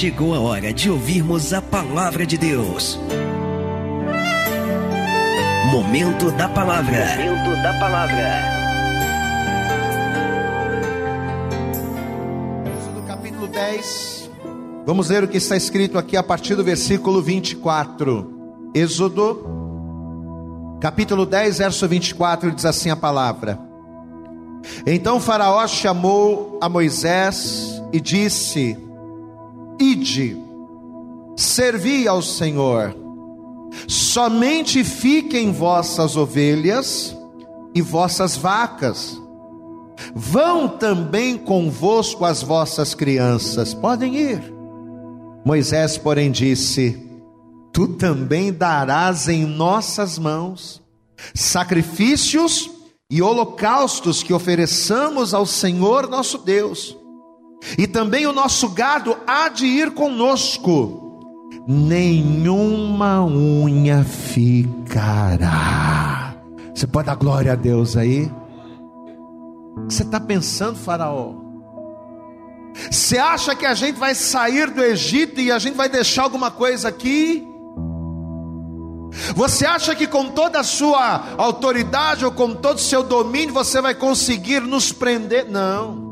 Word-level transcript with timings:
chegou 0.00 0.34
a 0.34 0.40
hora 0.40 0.72
de 0.72 0.90
ouvirmos 0.90 1.52
a 1.52 1.60
palavra 1.60 2.24
de 2.24 2.38
Deus. 2.38 2.98
Momento 5.70 6.30
da 6.30 6.48
palavra. 6.48 7.04
Momento 7.18 7.62
da 7.62 7.78
palavra. 7.78 8.42
Êxodo 12.78 13.02
capítulo 13.06 13.46
10. 13.46 14.30
Vamos 14.86 15.10
ler 15.10 15.24
o 15.24 15.28
que 15.28 15.36
está 15.36 15.54
escrito 15.54 15.98
aqui 15.98 16.16
a 16.16 16.22
partir 16.22 16.54
do 16.54 16.64
versículo 16.64 17.20
24. 17.20 18.70
Êxodo, 18.74 19.44
capítulo 20.80 21.26
10, 21.26 21.58
verso 21.58 21.86
24, 21.86 22.52
diz 22.52 22.64
assim 22.64 22.88
a 22.88 22.96
palavra: 22.96 23.58
Então 24.86 25.20
Faraó 25.20 25.66
chamou 25.66 26.58
a 26.58 26.70
Moisés 26.70 27.82
e 27.92 28.00
disse: 28.00 28.78
Ide, 29.80 30.36
servi 31.34 32.06
ao 32.06 32.20
Senhor, 32.20 32.94
somente 33.88 34.84
fiquem 34.84 35.52
vossas 35.52 36.18
ovelhas 36.18 37.16
e 37.74 37.80
vossas 37.80 38.36
vacas, 38.36 39.18
vão 40.14 40.68
também 40.68 41.38
convosco 41.38 42.26
as 42.26 42.42
vossas 42.42 42.94
crianças, 42.94 43.72
podem 43.72 44.16
ir. 44.16 44.52
Moisés, 45.46 45.96
porém, 45.96 46.30
disse: 46.30 47.08
Tu 47.72 47.88
também 47.88 48.52
darás 48.52 49.28
em 49.28 49.46
nossas 49.46 50.18
mãos 50.18 50.82
sacrifícios 51.34 52.70
e 53.10 53.22
holocaustos 53.22 54.22
que 54.22 54.34
ofereçamos 54.34 55.32
ao 55.32 55.46
Senhor 55.46 56.06
nosso 56.06 56.36
Deus 56.36 56.99
e 57.76 57.86
também 57.86 58.26
o 58.26 58.32
nosso 58.32 58.68
gado 58.70 59.16
há 59.26 59.48
de 59.48 59.66
ir 59.66 59.90
conosco, 59.92 61.10
nenhuma 61.66 63.24
unha 63.24 64.04
ficará. 64.04 65.10
Você 66.74 66.86
pode 66.86 67.06
dar 67.06 67.16
glória 67.16 67.52
a 67.52 67.56
Deus 67.56 67.96
aí? 67.96 68.30
O 69.76 69.86
que 69.86 69.94
você 69.94 70.02
está 70.02 70.18
pensando, 70.18 70.76
Faraó? 70.78 71.34
Você 72.90 73.18
acha 73.18 73.54
que 73.54 73.66
a 73.66 73.74
gente 73.74 73.98
vai 73.98 74.14
sair 74.14 74.70
do 74.70 74.82
Egito 74.82 75.40
e 75.40 75.52
a 75.52 75.58
gente 75.58 75.74
vai 75.74 75.88
deixar 75.88 76.22
alguma 76.22 76.50
coisa 76.50 76.88
aqui? 76.88 77.46
Você 79.34 79.66
acha 79.66 79.94
que 79.94 80.06
com 80.06 80.28
toda 80.28 80.60
a 80.60 80.64
sua 80.64 81.34
autoridade 81.36 82.24
ou 82.24 82.30
com 82.30 82.54
todo 82.54 82.76
o 82.76 82.80
seu 82.80 83.02
domínio 83.02 83.52
você 83.52 83.80
vai 83.80 83.94
conseguir 83.94 84.60
nos 84.60 84.92
prender? 84.92 85.50
Não 85.50 86.09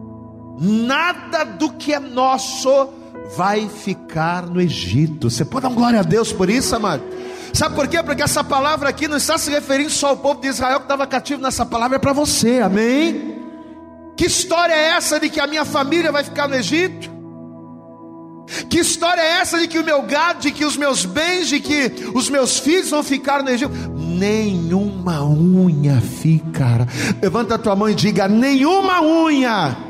nada 0.60 1.44
do 1.44 1.70
que 1.72 1.92
é 1.92 1.98
nosso 2.00 2.88
vai 3.36 3.68
ficar 3.68 4.46
no 4.46 4.60
Egito. 4.60 5.30
Você 5.30 5.44
pode 5.44 5.68
dar 5.68 5.74
glória 5.74 6.00
a 6.00 6.02
Deus 6.02 6.32
por 6.32 6.48
isso, 6.48 6.74
amado? 6.74 7.02
Sabe 7.52 7.74
por 7.74 7.88
quê? 7.88 8.02
Porque 8.02 8.22
essa 8.22 8.44
palavra 8.44 8.88
aqui 8.88 9.08
não 9.08 9.16
está 9.16 9.38
se 9.38 9.50
referindo 9.50 9.90
só 9.90 10.08
ao 10.08 10.16
povo 10.16 10.40
de 10.40 10.48
Israel 10.48 10.78
que 10.78 10.84
estava 10.84 11.06
cativo 11.06 11.42
nessa 11.42 11.64
palavra, 11.64 11.96
é 11.96 11.98
para 11.98 12.12
você, 12.12 12.60
amém? 12.60 13.36
Que 14.16 14.26
história 14.26 14.72
é 14.72 14.90
essa 14.90 15.18
de 15.18 15.28
que 15.28 15.40
a 15.40 15.46
minha 15.46 15.64
família 15.64 16.10
vai 16.12 16.24
ficar 16.24 16.48
no 16.48 16.54
Egito? 16.54 17.18
Que 18.68 18.78
história 18.78 19.20
é 19.20 19.40
essa 19.40 19.58
de 19.58 19.68
que 19.68 19.78
o 19.78 19.84
meu 19.84 20.02
gado, 20.02 20.40
de 20.40 20.50
que 20.50 20.64
os 20.64 20.76
meus 20.76 21.04
bens, 21.04 21.48
de 21.48 21.60
que 21.60 21.92
os 22.14 22.30
meus 22.30 22.58
filhos 22.58 22.90
vão 22.90 23.02
ficar 23.02 23.42
no 23.42 23.50
Egito? 23.50 23.70
Nenhuma 23.94 25.22
unha 25.24 26.00
ficará. 26.00 26.86
Levanta 27.22 27.54
a 27.54 27.58
tua 27.58 27.76
mão 27.76 27.88
e 27.88 27.94
diga: 27.94 28.26
nenhuma 28.26 29.02
unha 29.02 29.87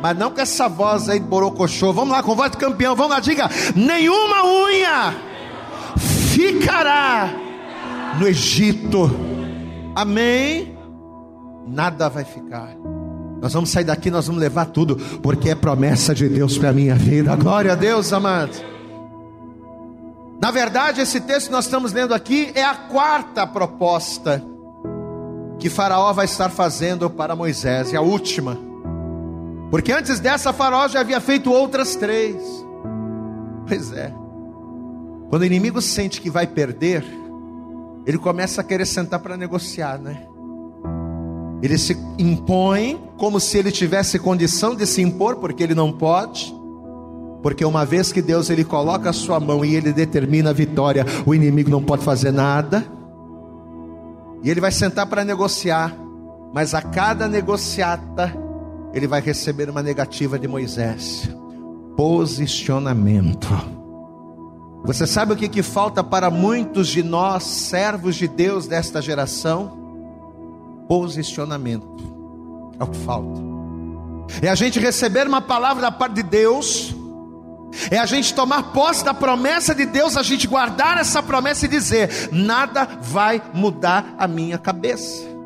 mas 0.00 0.16
não 0.16 0.30
com 0.30 0.40
essa 0.40 0.68
voz 0.68 1.08
aí 1.08 1.18
de 1.18 1.26
borocochô. 1.26 1.92
Vamos 1.92 2.10
lá, 2.10 2.22
com 2.22 2.34
voz 2.34 2.50
de 2.50 2.56
campeão. 2.56 2.94
Vamos 2.94 3.12
lá, 3.12 3.20
diga: 3.20 3.48
nenhuma 3.74 4.44
unha 4.44 5.14
ficará 5.98 7.30
no 8.18 8.26
Egito. 8.26 9.10
Amém? 9.94 10.76
Nada 11.66 12.08
vai 12.08 12.24
ficar. 12.24 12.74
Nós 13.40 13.52
vamos 13.52 13.70
sair 13.70 13.84
daqui, 13.84 14.10
nós 14.10 14.26
vamos 14.26 14.40
levar 14.40 14.66
tudo, 14.66 14.96
porque 15.22 15.50
é 15.50 15.54
promessa 15.54 16.14
de 16.14 16.28
Deus 16.28 16.58
para 16.58 16.72
minha 16.72 16.94
vida. 16.94 17.34
Glória 17.36 17.72
a 17.72 17.76
Deus, 17.76 18.12
amado. 18.12 18.52
Na 20.40 20.50
verdade, 20.50 21.00
esse 21.00 21.20
texto 21.20 21.46
que 21.46 21.52
nós 21.52 21.64
estamos 21.64 21.92
lendo 21.92 22.14
aqui 22.14 22.52
é 22.54 22.64
a 22.64 22.74
quarta 22.74 23.46
proposta 23.46 24.42
que 25.58 25.68
Faraó 25.68 26.12
vai 26.12 26.24
estar 26.24 26.48
fazendo 26.48 27.10
para 27.10 27.34
Moisés, 27.34 27.92
e 27.92 27.96
a 27.96 28.00
última. 28.00 28.67
Porque 29.70 29.92
antes 29.92 30.18
dessa, 30.18 30.52
Faraó 30.52 30.88
já 30.88 31.00
havia 31.00 31.20
feito 31.20 31.52
outras 31.52 31.94
três. 31.94 32.36
Pois 33.66 33.92
é. 33.92 34.12
Quando 35.28 35.42
o 35.42 35.44
inimigo 35.44 35.82
sente 35.82 36.20
que 36.20 36.30
vai 36.30 36.46
perder, 36.46 37.04
ele 38.06 38.16
começa 38.16 38.62
a 38.62 38.64
querer 38.64 38.86
sentar 38.86 39.20
para 39.20 39.36
negociar, 39.36 39.98
né? 39.98 40.22
Ele 41.60 41.76
se 41.76 41.96
impõe 42.18 42.98
como 43.18 43.38
se 43.38 43.58
ele 43.58 43.70
tivesse 43.70 44.18
condição 44.18 44.74
de 44.74 44.86
se 44.86 45.02
impor, 45.02 45.36
porque 45.36 45.62
ele 45.62 45.74
não 45.74 45.92
pode. 45.92 46.54
Porque 47.42 47.64
uma 47.64 47.84
vez 47.84 48.10
que 48.10 48.22
Deus 48.22 48.48
ele 48.48 48.64
coloca 48.64 49.10
a 49.10 49.12
sua 49.12 49.38
mão 49.38 49.64
e 49.64 49.74
ele 49.74 49.92
determina 49.92 50.50
a 50.50 50.52
vitória, 50.52 51.04
o 51.26 51.34
inimigo 51.34 51.68
não 51.68 51.82
pode 51.82 52.02
fazer 52.02 52.32
nada. 52.32 52.84
E 54.42 54.50
ele 54.50 54.60
vai 54.60 54.72
sentar 54.72 55.06
para 55.06 55.24
negociar, 55.24 55.94
mas 56.54 56.74
a 56.74 56.80
cada 56.80 57.28
negociata 57.28 58.47
ele 58.92 59.06
vai 59.06 59.20
receber 59.20 59.68
uma 59.68 59.82
negativa 59.82 60.38
de 60.38 60.48
Moisés. 60.48 61.28
Posicionamento. 61.96 63.48
Você 64.84 65.06
sabe 65.06 65.32
o 65.32 65.36
que, 65.36 65.48
que 65.48 65.62
falta 65.62 66.02
para 66.02 66.30
muitos 66.30 66.88
de 66.88 67.02
nós, 67.02 67.42
servos 67.42 68.16
de 68.16 68.28
Deus 68.28 68.66
desta 68.66 69.02
geração? 69.02 69.76
Posicionamento. 70.88 71.96
É 72.78 72.84
o 72.84 72.86
que 72.86 72.98
falta. 72.98 73.40
É 74.40 74.48
a 74.48 74.54
gente 74.54 74.78
receber 74.78 75.26
uma 75.26 75.40
palavra 75.40 75.82
da 75.82 75.90
parte 75.90 76.14
de 76.14 76.22
Deus, 76.22 76.94
é 77.90 77.98
a 77.98 78.06
gente 78.06 78.32
tomar 78.34 78.72
posse 78.72 79.04
da 79.04 79.12
promessa 79.12 79.74
de 79.74 79.84
Deus, 79.84 80.16
a 80.16 80.22
gente 80.22 80.46
guardar 80.46 80.98
essa 80.98 81.22
promessa 81.22 81.66
e 81.66 81.68
dizer: 81.68 82.30
nada 82.30 82.88
vai 83.02 83.42
mudar 83.52 84.14
a 84.18 84.28
minha 84.28 84.58
cabeça. 84.58 85.37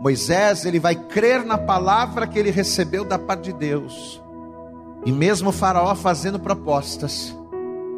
Moisés, 0.00 0.64
ele 0.64 0.78
vai 0.78 0.94
crer 0.94 1.44
na 1.44 1.58
palavra 1.58 2.26
que 2.26 2.38
ele 2.38 2.50
recebeu 2.50 3.04
da 3.04 3.18
parte 3.18 3.44
de 3.44 3.52
Deus. 3.52 4.22
E 5.04 5.12
mesmo 5.12 5.50
o 5.50 5.52
Faraó 5.52 5.94
fazendo 5.94 6.38
propostas, 6.38 7.34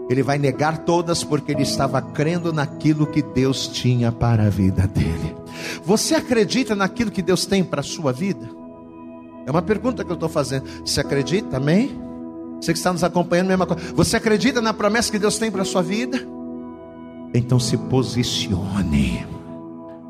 ele 0.08 0.22
vai 0.22 0.38
negar 0.38 0.78
todas 0.78 1.22
porque 1.22 1.52
ele 1.52 1.62
estava 1.62 2.00
crendo 2.00 2.52
naquilo 2.52 3.06
que 3.06 3.22
Deus 3.22 3.66
tinha 3.66 4.10
para 4.10 4.44
a 4.44 4.50
vida 4.50 4.86
dele. 4.86 5.36
Você 5.84 6.14
acredita 6.14 6.74
naquilo 6.74 7.10
que 7.10 7.22
Deus 7.22 7.44
tem 7.44 7.62
para 7.62 7.80
a 7.80 7.84
sua 7.84 8.12
vida? 8.12 8.48
É 9.46 9.50
uma 9.50 9.62
pergunta 9.62 10.04
que 10.04 10.10
eu 10.10 10.14
estou 10.14 10.28
fazendo. 10.28 10.66
Você 10.84 11.00
acredita? 11.00 11.56
Amém? 11.56 11.98
Você 12.60 12.72
que 12.72 12.78
está 12.78 12.92
nos 12.92 13.04
acompanhando, 13.04 13.48
mesma 13.48 13.66
coisa. 13.66 13.82
Você 13.94 14.16
acredita 14.16 14.60
na 14.60 14.74
promessa 14.74 15.10
que 15.10 15.18
Deus 15.18 15.38
tem 15.38 15.50
para 15.50 15.62
a 15.62 15.64
sua 15.64 15.82
vida? 15.82 16.18
Então 17.32 17.58
se 17.58 17.76
posicione. 17.76 19.26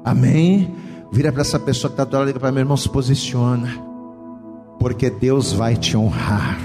Amém? 0.04 0.74
Vira 1.10 1.32
para 1.32 1.42
essa 1.42 1.58
pessoa 1.58 1.90
que 1.90 1.94
está 1.94 2.04
do 2.04 2.16
lado, 2.16 2.26
liga 2.26 2.40
para 2.40 2.52
meu 2.52 2.60
irmão, 2.60 2.76
se 2.76 2.88
posiciona, 2.88 3.68
porque 4.78 5.08
Deus 5.10 5.52
vai 5.52 5.76
te 5.76 5.96
honrar. 5.96 6.58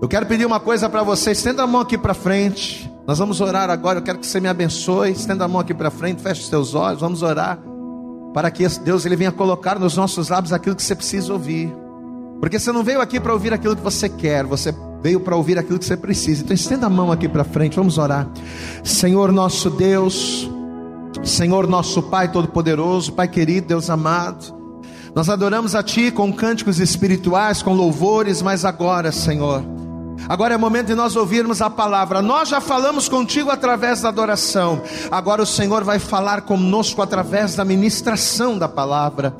Eu 0.00 0.08
quero 0.08 0.24
pedir 0.26 0.46
uma 0.46 0.58
coisa 0.58 0.88
para 0.88 1.02
você, 1.02 1.32
estenda 1.32 1.62
a 1.62 1.66
mão 1.66 1.82
aqui 1.82 1.98
para 1.98 2.14
frente. 2.14 2.90
Nós 3.06 3.18
vamos 3.18 3.40
orar 3.40 3.68
agora. 3.68 3.98
Eu 3.98 4.02
quero 4.02 4.18
que 4.18 4.26
você 4.26 4.40
me 4.40 4.48
abençoe. 4.48 5.10
Estenda 5.10 5.44
a 5.44 5.48
mão 5.48 5.60
aqui 5.60 5.74
para 5.74 5.90
frente, 5.90 6.22
feche 6.22 6.42
os 6.42 6.48
seus 6.48 6.74
olhos. 6.74 7.00
Vamos 7.00 7.22
orar 7.22 7.58
para 8.32 8.50
que 8.50 8.66
Deus 8.80 9.04
ele 9.04 9.16
venha 9.16 9.32
colocar 9.32 9.78
nos 9.78 9.96
nossos 9.96 10.28
lábios 10.28 10.52
aquilo 10.52 10.76
que 10.76 10.82
você 10.82 10.94
precisa 10.94 11.32
ouvir. 11.32 11.74
Porque 12.40 12.58
você 12.58 12.72
não 12.72 12.82
veio 12.82 13.00
aqui 13.00 13.20
para 13.20 13.32
ouvir 13.32 13.52
aquilo 13.52 13.76
que 13.76 13.82
você 13.82 14.08
quer, 14.08 14.44
você 14.44 14.74
veio 15.02 15.20
para 15.20 15.36
ouvir 15.36 15.58
aquilo 15.58 15.78
que 15.78 15.84
você 15.84 15.96
precisa. 15.96 16.42
Então 16.42 16.54
estenda 16.54 16.86
a 16.86 16.90
mão 16.90 17.12
aqui 17.12 17.28
para 17.28 17.44
frente, 17.44 17.76
vamos 17.76 17.98
orar. 17.98 18.26
Senhor 18.82 19.30
nosso 19.30 19.68
Deus, 19.68 20.50
Senhor 21.24 21.66
nosso 21.66 22.02
Pai 22.02 22.30
Todo-Poderoso, 22.30 23.12
Pai 23.12 23.28
querido, 23.28 23.68
Deus 23.68 23.90
amado, 23.90 24.54
nós 25.14 25.28
adoramos 25.28 25.74
a 25.74 25.82
Ti 25.82 26.10
com 26.10 26.32
cânticos 26.32 26.78
espirituais, 26.78 27.62
com 27.62 27.72
louvores, 27.72 28.40
mas 28.42 28.64
agora, 28.64 29.10
Senhor, 29.10 29.62
Agora 30.28 30.54
é 30.54 30.56
momento 30.56 30.88
de 30.88 30.94
nós 30.94 31.16
ouvirmos 31.16 31.62
a 31.62 31.70
palavra. 31.70 32.20
Nós 32.20 32.48
já 32.48 32.60
falamos 32.60 33.08
contigo 33.08 33.50
através 33.50 34.02
da 34.02 34.10
adoração. 34.10 34.82
Agora 35.10 35.42
o 35.42 35.46
Senhor 35.46 35.82
vai 35.82 35.98
falar 35.98 36.42
conosco 36.42 37.00
através 37.02 37.54
da 37.54 37.64
ministração 37.64 38.58
da 38.58 38.68
palavra. 38.68 39.34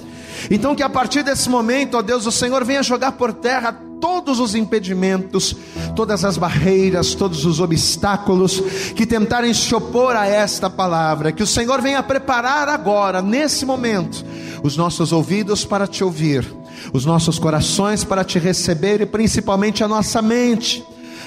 Então 0.51 0.75
que 0.75 0.83
a 0.83 0.89
partir 0.89 1.23
desse 1.23 1.49
momento, 1.49 1.97
ó 1.97 2.03
Deus, 2.03 2.27
o 2.27 2.33
Senhor 2.33 2.65
venha 2.65 2.83
jogar 2.83 3.13
por 3.13 3.33
terra 3.33 3.79
todos 4.01 4.41
os 4.41 4.55
impedimentos, 4.55 5.55
todas 5.95 6.25
as 6.25 6.37
barreiras, 6.37 7.15
todos 7.15 7.45
os 7.45 7.61
obstáculos 7.61 8.61
que 8.97 9.07
tentarem 9.07 9.53
se 9.53 9.75
opor 9.75 10.17
a 10.17 10.27
esta 10.27 10.71
palavra. 10.71 11.33
Que 11.33 11.43
o 11.43 11.47
Senhor 11.47 11.81
venha 11.81 12.03
preparar 12.03 12.69
agora, 12.69 13.21
nesse 13.21 13.67
momento, 13.67 14.25
os 14.63 14.77
nossos 14.77 15.13
ouvidos 15.13 15.65
para 15.65 15.87
te 15.87 16.03
ouvir 16.03 16.61
os 16.93 17.05
nossos 17.05 17.39
corações 17.39 18.05
para 18.05 18.25
te 18.25 18.39
receber 18.39 19.03
e 19.03 19.07
principalmente 19.07 19.85
a 19.85 19.89
nossa 19.89 20.23
mente 20.23 20.83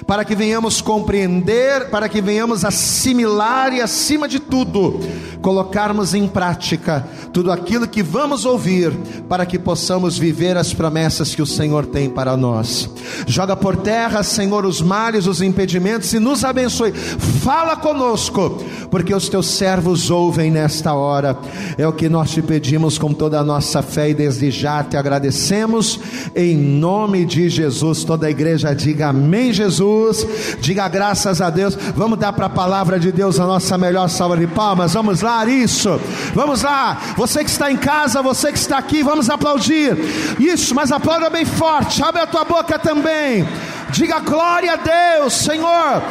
para 0.06 0.26
que 0.26 0.36
venhamos 0.36 0.82
compreender, 0.82 1.90
para 1.90 2.10
que 2.10 2.22
venhamos 2.22 2.66
assimilar 2.66 3.74
e, 3.74 3.82
acima 3.82 4.28
de 4.28 4.40
tudo, 4.40 5.00
colocarmos 5.42 6.14
em 6.14 6.28
prática 6.28 7.06
tudo 7.32 7.52
aquilo 7.52 7.88
que 7.88 8.04
vamos 8.04 8.46
ouvir, 8.46 8.92
para 9.28 9.46
que 9.46 9.58
possamos 9.58 10.18
viver 10.18 10.58
as 10.58 10.74
promessas 10.74 11.34
que 11.34 11.42
o 11.42 11.46
Senhor 11.46 11.86
tem 11.86 12.10
para 12.10 12.36
nós. 12.38 12.90
Joga 13.28 13.56
por 13.56 13.76
terra, 13.78 14.24
Senhor, 14.24 14.66
os 14.66 14.82
males, 14.82 15.28
os 15.28 15.42
impedimentos 15.42 16.14
e 16.14 16.20
nos 16.20 16.44
abençoe. 16.44 16.92
Fala 16.92 17.76
conosco, 17.76 18.64
porque 18.90 19.14
os 19.14 19.30
teus 19.30 19.48
servos 19.48 20.10
ouvem 20.10 20.52
nesta 20.52 20.94
hora. 20.94 21.38
É 21.78 21.88
o 21.88 21.94
que 21.94 22.10
nós 22.10 22.32
te 22.32 22.42
pedimos 22.42 22.98
com 22.98 23.14
toda 23.14 23.40
a 23.40 23.44
nossa 23.44 23.82
fé 23.82 24.10
e 24.10 24.14
desde 24.14 24.52
já 24.52 24.84
te 24.84 24.98
agradecemos. 24.98 26.00
Em 26.36 26.56
nome 26.56 27.26
de 27.26 27.50
Jesus, 27.50 28.04
toda 28.04 28.28
a 28.28 28.32
igreja 28.32 28.74
diga 28.74 29.08
amém, 29.10 29.52
Jesus. 29.52 29.93
Jesus. 29.94 30.58
Diga 30.60 30.88
graças 30.88 31.42
a 31.42 31.50
Deus. 31.50 31.76
Vamos 31.96 32.18
dar 32.18 32.34
para 32.34 32.48
a 32.48 32.50
palavra 32.50 33.00
de 33.00 33.12
Deus 33.12 33.40
a 33.40 33.46
nossa 33.46 33.78
melhor 33.78 34.10
salva 34.10 34.38
de 34.38 34.48
palmas. 34.48 34.94
Vamos 34.94 35.22
lá, 35.22 35.46
isso. 35.46 36.00
Vamos 36.34 36.64
lá. 36.64 36.98
Você 37.16 37.44
que 37.44 37.50
está 37.50 37.72
em 37.72 37.78
casa, 37.78 38.22
você 38.22 38.52
que 38.52 38.58
está 38.58 38.78
aqui, 38.78 39.04
vamos 39.04 39.30
aplaudir. 39.30 39.98
Isso, 40.40 40.74
mas 40.74 40.92
aplauda 40.92 41.30
bem 41.30 41.46
forte. 41.46 42.04
Abre 42.04 42.22
a 42.22 42.28
tua 42.28 42.44
boca 42.44 42.80
também. 42.80 43.48
Diga 43.92 44.20
glória 44.20 44.74
a 44.74 44.76
Deus, 44.76 45.34
Senhor. 45.34 46.02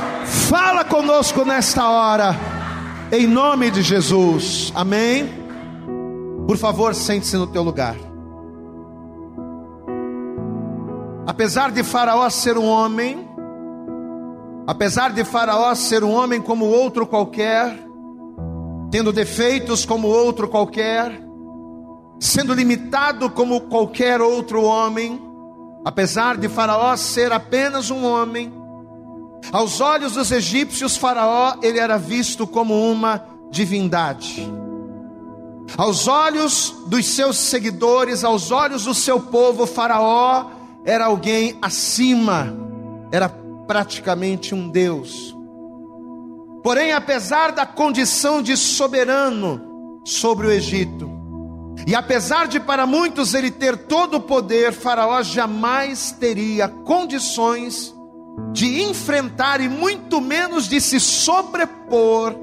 Fala 0.49 0.85
conosco 0.85 1.45
nesta 1.45 1.89
hora. 1.89 2.37
Em 3.11 3.27
nome 3.27 3.71
de 3.71 3.83
Jesus. 3.83 4.73
Amém. 4.75 5.43
Por 6.47 6.57
favor, 6.57 6.95
sente-se 6.95 7.37
no 7.37 7.47
teu 7.47 7.63
lugar. 7.63 7.97
Apesar 11.27 11.71
de 11.71 11.85
Faraó 11.85 12.29
ser 12.29 12.59
um 12.59 12.67
homem, 12.67 13.32
Apesar 14.67 15.13
de 15.13 15.25
Faraó 15.25 15.75
ser 15.75 16.05
um 16.05 16.13
homem 16.13 16.41
como 16.41 16.67
outro 16.67 17.07
qualquer, 17.07 17.77
tendo 18.91 19.13
defeitos 19.13 19.85
como 19.85 20.07
outro 20.07 20.49
qualquer, 20.49 21.21
sendo 22.21 22.55
limitado 22.55 23.29
como 23.31 23.63
qualquer 23.63 24.21
outro 24.21 24.63
homem, 24.63 25.21
apesar 25.85 26.37
de 26.37 26.49
Faraó 26.49 26.97
ser 26.97 27.33
apenas 27.33 27.91
um 27.91 28.05
homem, 28.05 28.53
aos 29.51 29.81
olhos 29.81 30.13
dos 30.13 30.31
egípcios, 30.31 30.97
Faraó 30.97 31.57
ele 31.61 31.81
era 31.81 31.99
visto 31.99 32.47
como 32.47 32.89
uma 32.89 33.25
divindade. 33.51 34.49
Aos 35.77 36.07
olhos 36.07 36.73
dos 36.87 37.07
seus 37.07 37.37
seguidores, 37.37 38.23
aos 38.23 38.53
olhos 38.53 38.85
do 38.85 38.95
seu 38.95 39.19
povo, 39.19 39.67
Faraó 39.67 40.51
era 40.85 41.07
alguém 41.07 41.59
acima, 41.61 42.55
era 43.11 43.42
praticamente 43.73 44.55
um 44.55 44.69
Deus. 44.69 45.35
Porém, 46.63 46.93
apesar 46.93 47.53
da 47.53 47.65
condição 47.65 48.43
de 48.43 48.55
soberano 48.55 50.03
sobre 50.05 50.47
o 50.47 50.53
Egito, 50.53 51.11
e 51.87 51.95
apesar 51.95 52.49
de 52.49 52.61
para 52.61 52.87
muitos 52.87 53.33
ele 53.33 53.51
ter 53.51 53.79
todo 53.79 54.19
o 54.19 54.21
poder, 54.21 54.75
Faraó 54.75 55.23
jamais 55.23 56.13
teria 56.13 56.69
condições 56.69 57.95
de 58.53 58.83
enfrentar 58.83 59.63
e 59.63 59.71
muito 59.71 60.21
menos 60.21 60.69
de 60.69 60.79
se 60.79 61.01
sobrepor 61.01 62.37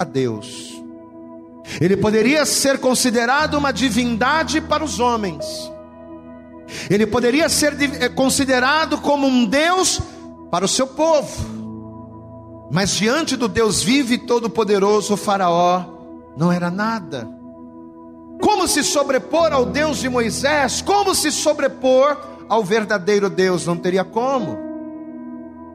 a 0.00 0.04
Deus. 0.04 0.82
Ele 1.80 1.96
poderia 1.96 2.44
ser 2.44 2.80
considerado 2.80 3.54
uma 3.54 3.72
divindade 3.72 4.60
para 4.60 4.82
os 4.82 4.98
homens. 4.98 5.44
Ele 6.90 7.06
poderia 7.06 7.48
ser 7.48 7.76
eh, 7.80 8.08
considerado 8.08 8.98
como 8.98 9.28
um 9.28 9.44
Deus 9.44 10.02
para 10.54 10.66
o 10.66 10.68
seu 10.68 10.86
povo. 10.86 12.68
Mas 12.70 12.90
diante 12.90 13.34
do 13.34 13.48
Deus 13.48 13.82
vivo 13.82 14.12
e 14.12 14.18
todo-poderoso, 14.18 15.16
Faraó 15.16 15.82
não 16.36 16.52
era 16.52 16.70
nada. 16.70 17.28
Como 18.40 18.68
se 18.68 18.84
sobrepor 18.84 19.52
ao 19.52 19.66
Deus 19.66 19.98
de 19.98 20.08
Moisés? 20.08 20.80
Como 20.80 21.12
se 21.12 21.32
sobrepor 21.32 22.16
ao 22.48 22.62
verdadeiro 22.62 23.28
Deus? 23.28 23.66
Não 23.66 23.76
teria 23.76 24.04
como. 24.04 24.56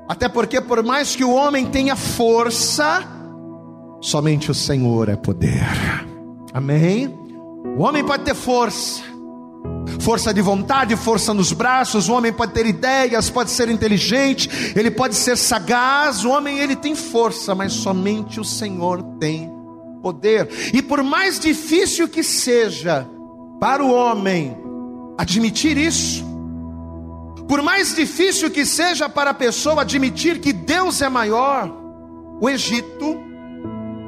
Até 0.08 0.30
porque, 0.30 0.62
por 0.62 0.82
mais 0.82 1.14
que 1.14 1.26
o 1.26 1.34
homem 1.34 1.66
tenha 1.66 1.98
força, 1.98 3.06
somente 4.00 4.50
o 4.50 4.56
Senhor 4.56 5.10
é 5.10 5.18
poder. 5.18 5.68
Amém? 6.54 7.14
O 7.78 7.82
homem 7.82 8.02
pode 8.02 8.24
ter 8.24 8.34
força, 8.34 9.02
força 10.00 10.34
de 10.34 10.42
vontade, 10.42 10.96
força 10.96 11.34
nos 11.34 11.52
braços. 11.52 12.10
O 12.10 12.14
homem 12.14 12.32
pode 12.32 12.54
ter 12.54 12.66
ideias, 12.66 13.30
pode 13.30 13.52
ser 13.52 13.70
inteligente, 13.70 14.50
ele 14.76 14.92
pode 14.92 15.16
ser 15.16 15.38
sagaz. 15.38 16.24
O 16.24 16.30
homem 16.30 16.60
ele 16.60 16.76
tem 16.76 16.96
força, 16.96 17.54
mas 17.54 17.74
somente 17.74 18.40
o 18.40 18.44
Senhor 18.44 19.02
tem 19.20 19.52
poder. 20.02 20.50
E 20.74 20.82
por 20.82 21.04
mais 21.04 21.40
difícil 21.40 22.08
que 22.08 22.24
seja 22.24 23.08
para 23.60 23.84
o 23.84 23.92
homem 23.92 24.58
admitir 25.18 25.78
isso, 25.78 26.24
por 27.48 27.62
mais 27.62 27.96
difícil 27.96 28.50
que 28.52 28.66
seja 28.66 29.10
para 29.10 29.32
a 29.32 29.34
pessoa 29.34 29.82
admitir 29.82 30.40
que 30.40 30.54
Deus 30.54 31.02
é 31.02 31.10
maior, 31.10 31.70
o 32.40 32.50
Egito, 32.50 33.20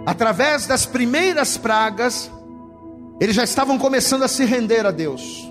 através 0.06 0.66
das 0.66 0.86
primeiras 0.86 1.58
pragas, 1.58 2.32
eles 3.22 3.36
já 3.36 3.44
estavam 3.44 3.78
começando 3.78 4.24
a 4.24 4.28
se 4.28 4.44
render 4.46 4.84
a 4.84 4.90
Deus. 4.90 5.48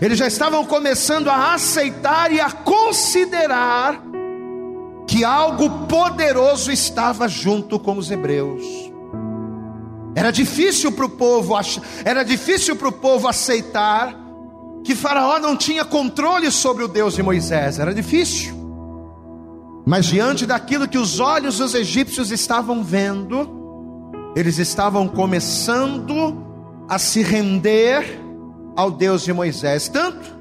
Eles 0.00 0.16
já 0.16 0.28
estavam 0.28 0.64
começando 0.64 1.28
a 1.28 1.54
aceitar 1.54 2.30
e 2.30 2.40
a 2.40 2.52
considerar 2.52 4.00
que 5.04 5.24
algo 5.24 5.86
poderoso 5.88 6.70
estava 6.70 7.26
junto 7.26 7.80
com 7.80 7.98
os 7.98 8.12
hebreus. 8.12 8.62
Era 10.14 10.30
difícil 10.30 10.92
para 10.92 11.06
o 11.06 11.08
povo, 11.08 11.54
era 12.04 12.22
difícil 12.22 12.76
para 12.76 12.88
o 12.88 12.92
povo 12.92 13.26
aceitar 13.26 14.16
que 14.84 14.94
Faraó 14.94 15.40
não 15.40 15.56
tinha 15.56 15.84
controle 15.84 16.48
sobre 16.52 16.84
o 16.84 16.88
Deus 16.88 17.14
de 17.14 17.24
Moisés. 17.24 17.80
Era 17.80 17.92
difícil. 17.92 18.54
Mas 19.84 20.06
diante 20.06 20.46
daquilo 20.46 20.86
que 20.86 20.98
os 20.98 21.18
olhos 21.18 21.58
dos 21.58 21.74
egípcios 21.74 22.30
estavam 22.30 22.84
vendo, 22.84 23.50
eles 24.36 24.58
estavam 24.58 25.08
começando 25.08 26.46
a 26.88 26.98
se 26.98 27.22
render 27.22 28.20
ao 28.74 28.90
Deus 28.90 29.22
de 29.22 29.32
Moisés. 29.32 29.88
Tanto 29.88 30.38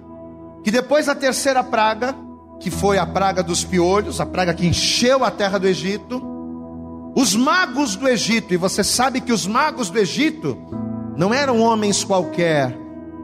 que 0.63 0.71
depois 0.71 1.07
da 1.07 1.15
terceira 1.15 1.63
praga, 1.63 2.15
que 2.60 2.72
foi 2.72 2.98
a 2.98 3.05
praga 3.05 3.43
dos 3.43 3.63
piolhos, 3.63 4.22
a 4.22 4.25
praga 4.25 4.53
que 4.53 4.65
encheu 4.65 5.24
a 5.24 5.31
terra 5.31 5.57
do 5.57 5.67
Egito, 5.67 6.22
os 7.15 7.36
magos 7.36 7.95
do 7.95 8.07
Egito, 8.07 8.53
e 8.53 8.57
você 8.57 8.83
sabe 8.83 9.22
que 9.22 9.33
os 9.33 9.48
magos 9.48 9.89
do 9.89 9.98
Egito 9.98 10.57
não 11.17 11.33
eram 11.33 11.60
homens 11.60 12.03
qualquer, 12.03 12.77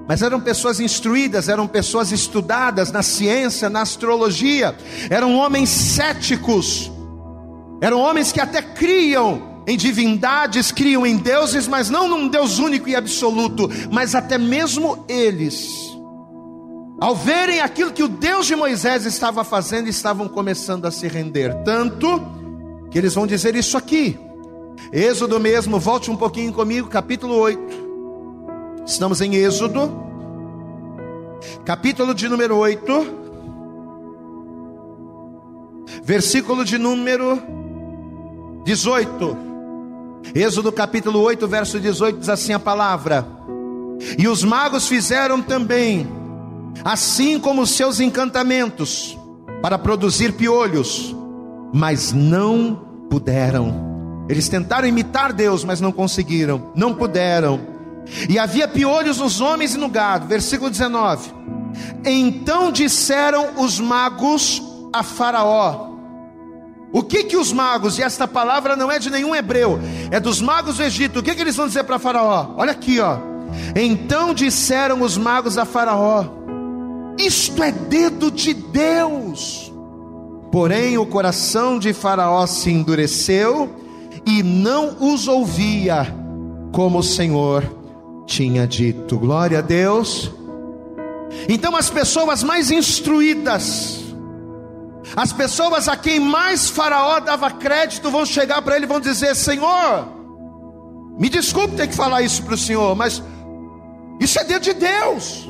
mas 0.08 0.22
eram 0.22 0.42
pessoas 0.42 0.80
instruídas, 0.80 1.48
eram 1.48 1.68
pessoas 1.68 2.12
estudadas 2.12 2.92
na 2.92 3.04
ciência, 3.04 3.70
na 3.70 3.82
astrologia, 3.82 4.76
eram 5.10 5.36
homens 5.36 5.70
céticos, 5.70 6.92
eram 7.82 8.00
homens 8.00 8.32
que 8.32 8.42
até 8.42 8.62
criam 8.62 9.53
em 9.66 9.78
divindades, 9.78 10.72
criam 10.72 11.06
em 11.06 11.18
deuses, 11.18 11.68
mas 11.68 11.90
não 11.90 12.08
num 12.08 12.28
Deus 12.28 12.60
único 12.60 12.90
e 12.90 12.96
absoluto, 12.96 13.70
mas 13.92 14.14
até 14.14 14.38
mesmo 14.38 15.06
eles, 15.08 15.98
ao 17.00 17.16
verem 17.16 17.62
aquilo 17.62 17.92
que 17.92 18.04
o 18.04 18.08
Deus 18.08 18.46
de 18.46 18.56
Moisés 18.56 19.06
estava 19.06 19.44
fazendo, 19.44 19.88
estavam 19.88 20.28
começando 20.28 20.86
a 20.86 20.92
se 20.92 21.08
render, 21.08 21.54
tanto 21.64 22.22
que 22.92 22.98
eles 22.98 23.14
vão 23.14 23.26
dizer 23.26 23.56
isso 23.56 23.78
aqui. 23.78 24.20
Êxodo 24.92 25.40
mesmo, 25.40 25.80
volte 25.80 26.12
um 26.12 26.16
pouquinho 26.16 26.52
comigo, 26.52 26.88
capítulo 26.88 27.36
8. 27.36 27.84
Estamos 28.86 29.22
em 29.22 29.36
Êxodo, 29.36 29.92
capítulo 31.64 32.14
de 32.14 32.28
número 32.28 32.58
8, 32.58 33.24
versículo 36.04 36.66
de 36.66 36.78
número 36.78 37.42
18. 38.66 39.53
Êxodo 40.34 40.72
capítulo 40.72 41.20
8, 41.20 41.48
verso 41.48 41.80
18 41.80 42.20
diz 42.20 42.30
assim 42.30 42.54
a 42.54 42.60
palavra: 42.60 43.28
E 44.18 44.28
os 44.28 44.44
magos 44.44 44.88
fizeram 44.88 45.42
também, 45.42 46.08
assim 46.84 47.40
como 47.40 47.68
seus 47.68 48.00
encantamentos, 48.00 49.18
para 49.62 49.78
produzir 49.78 50.34
piolhos, 50.34 51.16
mas 51.74 52.12
não 52.14 53.08
puderam. 53.10 53.94
Eles 54.30 54.48
tentaram 54.48 54.88
imitar 54.88 55.34
Deus, 55.34 55.64
mas 55.64 55.82
não 55.82 55.92
conseguiram, 55.92 56.72
não 56.74 56.94
puderam. 56.94 57.60
E 58.30 58.40
havia 58.40 58.68
piolhos 58.68 59.18
nos 59.18 59.42
homens 59.42 59.76
e 59.76 59.78
no 59.78 59.90
gado. 59.90 60.28
Versículo 60.28 60.70
19. 60.70 61.32
Então 62.06 62.72
disseram 62.72 63.62
os 63.62 63.80
magos 63.80 64.62
a 64.92 65.04
Faraó: 65.04 65.93
o 66.94 67.02
que 67.02 67.24
que 67.24 67.36
os 67.36 67.52
magos, 67.52 67.98
e 67.98 68.04
esta 68.04 68.28
palavra 68.28 68.76
não 68.76 68.92
é 68.92 69.00
de 69.00 69.10
nenhum 69.10 69.36
hebreu, 69.36 69.80
é 70.12 70.20
dos 70.20 70.40
magos 70.40 70.78
do 70.78 70.84
Egito, 70.84 71.20
o 71.20 71.24
que 71.24 71.34
que 71.34 71.42
eles 71.42 71.56
vão 71.56 71.68
dizer 71.68 71.84
para 71.84 71.98
Faraó? 71.98 72.52
Olha 72.56 72.72
aqui, 72.72 73.00
ó. 73.00 73.18
Então 73.76 74.32
disseram 74.32 75.02
os 75.02 75.18
magos 75.18 75.58
a 75.58 75.66
Faraó: 75.66 76.26
Isto 77.18 77.64
é 77.64 77.72
dedo 77.72 78.30
de 78.30 78.54
Deus. 78.54 79.74
Porém, 80.52 81.00
o 81.00 81.06
coração 81.06 81.80
de 81.80 81.94
Faraó 81.94 82.46
se 82.46 82.70
endureceu 82.70 83.76
e 84.24 84.44
não 84.44 84.98
os 85.00 85.28
ouvia, 85.28 86.16
como 86.72 87.00
o 87.00 87.04
Senhor 87.04 87.64
tinha 88.28 88.68
dito. 88.68 89.18
Glória 89.18 89.58
a 89.58 89.62
Deus. 89.62 90.32
Então, 91.50 91.76
as 91.76 91.90
pessoas 91.90 92.44
mais 92.44 92.70
instruídas, 92.70 94.03
as 95.16 95.32
pessoas 95.32 95.88
a 95.88 95.96
quem 95.96 96.20
mais 96.20 96.70
Faraó 96.70 97.20
dava 97.20 97.52
crédito, 97.52 98.10
vão 98.10 98.26
chegar 98.26 98.62
para 98.62 98.76
ele 98.76 98.86
e 98.86 98.88
vão 98.88 99.00
dizer: 99.00 99.36
Senhor, 99.36 100.08
me 101.18 101.30
desculpe 101.30 101.76
ter 101.76 101.88
que 101.88 101.96
falar 101.96 102.22
isso 102.22 102.42
para 102.44 102.56
o 102.56 102.58
Senhor, 102.58 102.96
mas 102.96 103.22
isso 104.20 104.40
é 104.40 104.44
dedo 104.44 104.64
de 104.64 104.74
Deus. 104.74 105.48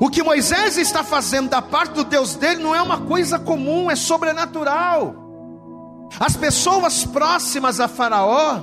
O 0.00 0.08
que 0.08 0.22
Moisés 0.22 0.76
está 0.76 1.02
fazendo 1.02 1.48
da 1.48 1.62
parte 1.62 1.94
do 1.94 2.04
Deus 2.04 2.34
dele 2.34 2.62
não 2.62 2.74
é 2.74 2.82
uma 2.82 2.98
coisa 2.98 3.38
comum, 3.38 3.90
é 3.90 3.96
sobrenatural. 3.96 5.14
As 6.18 6.36
pessoas 6.36 7.04
próximas 7.04 7.78
a 7.78 7.86
Faraó 7.86 8.62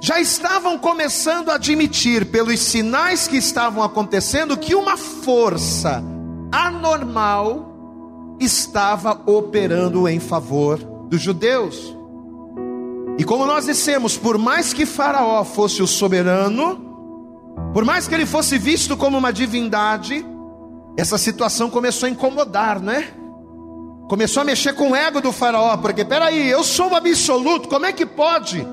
já 0.00 0.20
estavam 0.20 0.78
começando 0.78 1.50
a 1.50 1.54
admitir, 1.54 2.26
pelos 2.26 2.60
sinais 2.60 3.28
que 3.28 3.36
estavam 3.36 3.82
acontecendo, 3.82 4.56
que 4.56 4.74
uma 4.74 4.96
força 4.96 6.02
anormal 6.50 7.71
estava 8.44 9.20
operando 9.26 10.08
em 10.08 10.20
favor 10.20 10.78
dos 11.08 11.20
judeus. 11.20 11.96
E 13.18 13.24
como 13.24 13.46
nós 13.46 13.66
dissemos, 13.66 14.16
por 14.16 14.38
mais 14.38 14.72
que 14.72 14.86
Faraó 14.86 15.44
fosse 15.44 15.82
o 15.82 15.86
soberano, 15.86 16.92
por 17.72 17.84
mais 17.84 18.08
que 18.08 18.14
ele 18.14 18.26
fosse 18.26 18.58
visto 18.58 18.96
como 18.96 19.18
uma 19.18 19.32
divindade, 19.32 20.24
essa 20.96 21.16
situação 21.16 21.70
começou 21.70 22.06
a 22.06 22.10
incomodar, 22.10 22.80
né? 22.80 23.08
Começou 24.08 24.42
a 24.42 24.44
mexer 24.44 24.74
com 24.74 24.90
o 24.90 24.96
ego 24.96 25.20
do 25.20 25.32
faraó, 25.32 25.76
porque 25.78 26.04
peraí, 26.04 26.50
eu 26.50 26.62
sou 26.62 26.90
o 26.90 26.94
absoluto, 26.94 27.68
como 27.68 27.86
é 27.86 27.92
que 27.92 28.04
pode 28.04 28.66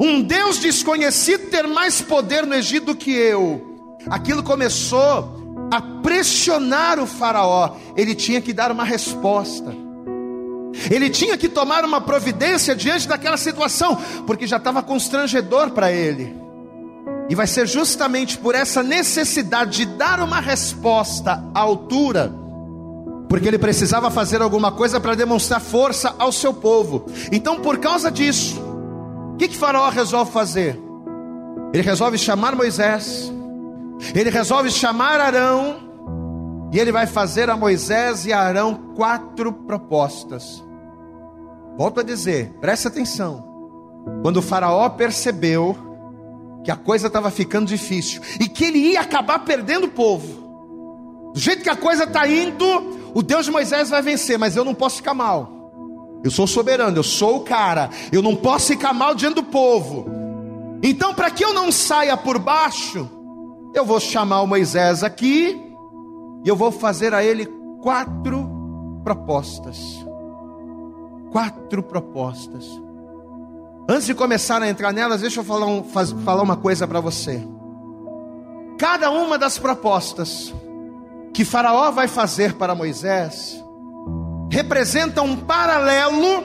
um 0.00 0.22
Deus 0.22 0.58
desconhecido 0.58 1.50
ter 1.50 1.66
mais 1.66 2.00
poder 2.00 2.46
no 2.46 2.54
Egito 2.54 2.86
do 2.86 2.94
que 2.94 3.10
eu? 3.10 3.60
Aquilo 4.08 4.42
começou 4.42 5.41
a 5.72 5.80
pressionar 5.80 7.00
o 7.00 7.06
faraó, 7.06 7.76
ele 7.96 8.14
tinha 8.14 8.42
que 8.42 8.52
dar 8.52 8.70
uma 8.70 8.84
resposta. 8.84 9.74
Ele 10.90 11.08
tinha 11.08 11.38
que 11.38 11.48
tomar 11.48 11.82
uma 11.82 11.98
providência 11.98 12.76
diante 12.76 13.08
daquela 13.08 13.38
situação, 13.38 13.98
porque 14.26 14.46
já 14.46 14.58
estava 14.58 14.82
constrangedor 14.82 15.70
para 15.70 15.90
ele. 15.90 16.36
E 17.30 17.34
vai 17.34 17.46
ser 17.46 17.66
justamente 17.66 18.36
por 18.36 18.54
essa 18.54 18.82
necessidade 18.82 19.78
de 19.78 19.86
dar 19.86 20.20
uma 20.20 20.40
resposta 20.40 21.42
à 21.54 21.60
altura, 21.60 22.30
porque 23.26 23.48
ele 23.48 23.58
precisava 23.58 24.10
fazer 24.10 24.42
alguma 24.42 24.72
coisa 24.72 25.00
para 25.00 25.14
demonstrar 25.14 25.58
força 25.58 26.14
ao 26.18 26.30
seu 26.30 26.52
povo. 26.52 27.06
Então, 27.32 27.60
por 27.60 27.78
causa 27.78 28.10
disso, 28.10 28.60
o 29.32 29.36
que, 29.38 29.48
que 29.48 29.56
Faraó 29.56 29.88
resolve 29.88 30.32
fazer? 30.32 30.78
Ele 31.72 31.82
resolve 31.82 32.18
chamar 32.18 32.54
Moisés, 32.54 33.32
ele 34.14 34.30
resolve 34.30 34.70
chamar 34.70 35.20
Arão, 35.20 35.92
e 36.72 36.78
ele 36.78 36.90
vai 36.90 37.06
fazer 37.06 37.50
a 37.50 37.56
Moisés 37.56 38.24
e 38.24 38.32
a 38.32 38.40
Arão 38.40 38.94
quatro 38.96 39.52
propostas. 39.52 40.64
Volto 41.76 42.00
a 42.00 42.02
dizer, 42.02 42.50
preste 42.60 42.88
atenção. 42.88 43.44
Quando 44.22 44.38
o 44.38 44.42
Faraó 44.42 44.88
percebeu 44.88 45.76
que 46.64 46.70
a 46.70 46.76
coisa 46.76 47.08
estava 47.08 47.30
ficando 47.30 47.66
difícil 47.66 48.22
e 48.40 48.48
que 48.48 48.64
ele 48.64 48.78
ia 48.78 49.00
acabar 49.00 49.40
perdendo 49.40 49.84
o 49.84 49.90
povo. 49.90 51.30
Do 51.34 51.40
jeito 51.40 51.62
que 51.62 51.70
a 51.70 51.76
coisa 51.76 52.04
está 52.04 52.26
indo, 52.26 52.64
o 53.14 53.22
Deus 53.22 53.46
de 53.46 53.52
Moisés 53.52 53.90
vai 53.90 54.00
vencer, 54.00 54.38
mas 54.38 54.56
eu 54.56 54.64
não 54.64 54.74
posso 54.74 54.96
ficar 54.96 55.14
mal. 55.14 56.20
Eu 56.24 56.30
sou 56.30 56.46
soberano, 56.46 56.96
eu 56.96 57.02
sou 57.02 57.38
o 57.38 57.40
cara, 57.40 57.90
eu 58.12 58.22
não 58.22 58.36
posso 58.36 58.68
ficar 58.68 58.92
mal 58.92 59.14
diante 59.14 59.36
do 59.36 59.42
povo. 59.42 60.06
Então, 60.82 61.14
para 61.14 61.30
que 61.30 61.44
eu 61.44 61.52
não 61.52 61.72
saia 61.72 62.16
por 62.16 62.38
baixo, 62.38 63.08
eu 63.74 63.84
vou 63.84 63.98
chamar 63.98 64.42
o 64.42 64.46
Moisés 64.46 65.02
aqui 65.02 65.74
e 66.44 66.48
eu 66.48 66.56
vou 66.56 66.70
fazer 66.70 67.14
a 67.14 67.24
ele 67.24 67.46
quatro 67.80 68.48
propostas. 69.02 69.78
Quatro 71.30 71.82
propostas. 71.82 72.64
Antes 73.88 74.06
de 74.06 74.14
começar 74.14 74.62
a 74.62 74.68
entrar 74.68 74.92
nelas, 74.92 75.22
deixa 75.22 75.40
eu 75.40 75.44
falar, 75.44 75.66
um, 75.66 75.82
faz, 75.82 76.12
falar 76.24 76.42
uma 76.42 76.56
coisa 76.56 76.86
para 76.86 77.00
você. 77.00 77.42
Cada 78.78 79.10
uma 79.10 79.38
das 79.38 79.58
propostas 79.58 80.54
que 81.32 81.44
Faraó 81.44 81.90
vai 81.90 82.06
fazer 82.06 82.54
para 82.54 82.74
Moisés 82.74 83.62
representa 84.50 85.22
um 85.22 85.36
paralelo 85.36 86.44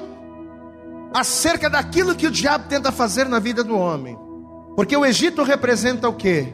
acerca 1.13 1.69
daquilo 1.69 2.15
que 2.15 2.27
o 2.27 2.31
diabo 2.31 2.65
tenta 2.69 2.91
fazer 2.91 3.27
na 3.27 3.39
vida 3.39 3.63
do 3.63 3.77
homem. 3.77 4.17
Porque 4.75 4.95
o 4.95 5.05
Egito 5.05 5.43
representa 5.43 6.07
o 6.07 6.13
que? 6.13 6.53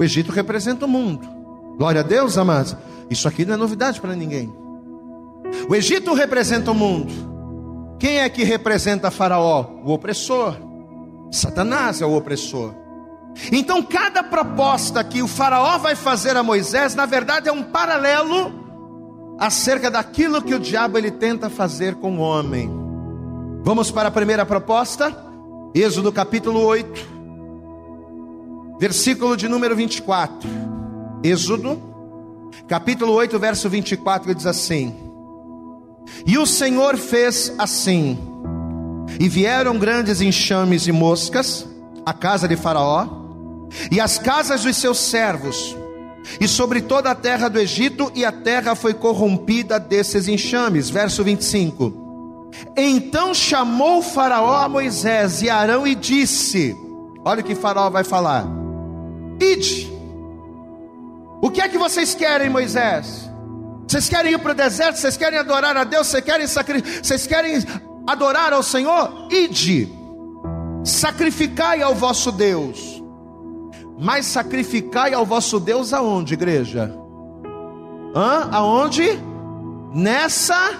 O 0.00 0.02
Egito 0.02 0.32
representa 0.32 0.86
o 0.86 0.88
mundo. 0.88 1.28
Glória 1.76 2.00
a 2.00 2.02
Deus, 2.02 2.38
amados. 2.38 2.74
Isso 3.10 3.28
aqui 3.28 3.44
não 3.44 3.52
é 3.52 3.56
novidade 3.58 4.00
para 4.00 4.16
ninguém. 4.16 4.50
O 5.68 5.74
Egito 5.74 6.14
representa 6.14 6.70
o 6.70 6.74
mundo. 6.74 7.12
Quem 7.98 8.20
é 8.20 8.28
que 8.30 8.42
representa 8.42 9.10
Faraó? 9.10 9.66
O 9.84 9.92
opressor. 9.92 10.56
Satanás 11.30 12.00
é 12.00 12.06
o 12.06 12.16
opressor. 12.16 12.72
Então, 13.52 13.82
cada 13.82 14.22
proposta 14.22 15.04
que 15.04 15.20
o 15.20 15.28
Faraó 15.28 15.76
vai 15.76 15.94
fazer 15.94 16.34
a 16.34 16.42
Moisés, 16.42 16.94
na 16.94 17.04
verdade, 17.04 17.50
é 17.50 17.52
um 17.52 17.62
paralelo 17.62 18.54
acerca 19.38 19.90
daquilo 19.90 20.40
que 20.40 20.54
o 20.54 20.58
diabo 20.58 20.96
ele 20.96 21.10
tenta 21.10 21.50
fazer 21.50 21.96
com 21.96 22.16
o 22.16 22.20
homem. 22.20 22.70
Vamos 23.62 23.90
para 23.90 24.08
a 24.08 24.10
primeira 24.10 24.46
proposta, 24.46 25.14
Êxodo 25.74 26.10
capítulo 26.10 26.60
8, 26.64 27.19
versículo 28.80 29.36
de 29.36 29.48
número 29.48 29.76
24. 29.76 30.50
Êxodo, 31.22 31.80
capítulo 32.66 33.12
8, 33.12 33.38
verso 33.38 33.68
24, 33.70 34.34
diz 34.34 34.46
assim: 34.46 35.10
e 36.26 36.38
o 36.38 36.46
Senhor 36.46 36.96
fez 36.96 37.52
assim: 37.58 38.18
e 39.18 39.28
vieram 39.28 39.78
grandes 39.78 40.20
enxames 40.20 40.82
de 40.82 40.92
moscas 40.92 41.66
à 42.04 42.12
casa 42.12 42.48
de 42.48 42.56
Faraó 42.56 43.06
e 43.90 44.00
às 44.00 44.18
casas 44.18 44.62
dos 44.64 44.76
seus 44.76 44.98
servos, 44.98 45.76
e 46.40 46.48
sobre 46.48 46.80
toda 46.80 47.10
a 47.10 47.14
terra 47.14 47.48
do 47.48 47.58
Egito, 47.58 48.10
e 48.14 48.24
a 48.24 48.32
terra 48.32 48.74
foi 48.74 48.94
corrompida 48.94 49.78
desses 49.78 50.28
enxames. 50.28 50.90
Verso 50.90 51.22
25. 51.24 52.50
Então 52.76 53.32
chamou 53.32 54.02
Faraó 54.02 54.56
a 54.56 54.68
Moisés 54.68 55.42
e 55.42 55.48
Arão 55.48 55.86
e 55.86 55.94
disse: 55.94 56.76
Olha 57.24 57.40
o 57.40 57.44
que 57.44 57.54
Faraó 57.54 57.88
vai 57.88 58.04
falar. 58.04 58.59
Ide. 59.40 59.90
O 61.42 61.50
que 61.50 61.60
é 61.60 61.68
que 61.68 61.78
vocês 61.78 62.14
querem, 62.14 62.50
Moisés? 62.50 63.30
Vocês 63.88 64.08
querem 64.08 64.34
ir 64.34 64.38
para 64.38 64.52
o 64.52 64.54
deserto? 64.54 64.96
Vocês 64.98 65.16
querem 65.16 65.38
adorar 65.38 65.76
a 65.76 65.84
Deus? 65.84 66.06
Vocês 66.06 66.22
querem, 66.22 66.46
sacri... 66.46 66.80
Vocês 66.80 67.26
querem 67.26 67.58
adorar 68.06 68.52
ao 68.52 68.62
Senhor? 68.62 69.28
Ide, 69.30 69.88
sacrificai 70.84 71.82
ao 71.82 71.94
vosso 71.94 72.30
Deus. 72.30 73.02
Mas 73.98 74.26
sacrificai 74.26 75.12
ao 75.12 75.26
vosso 75.26 75.58
Deus 75.58 75.92
aonde, 75.92 76.34
igreja? 76.34 76.94
Hã? 78.14 78.48
Aonde? 78.52 79.18
Nessa 79.94 80.72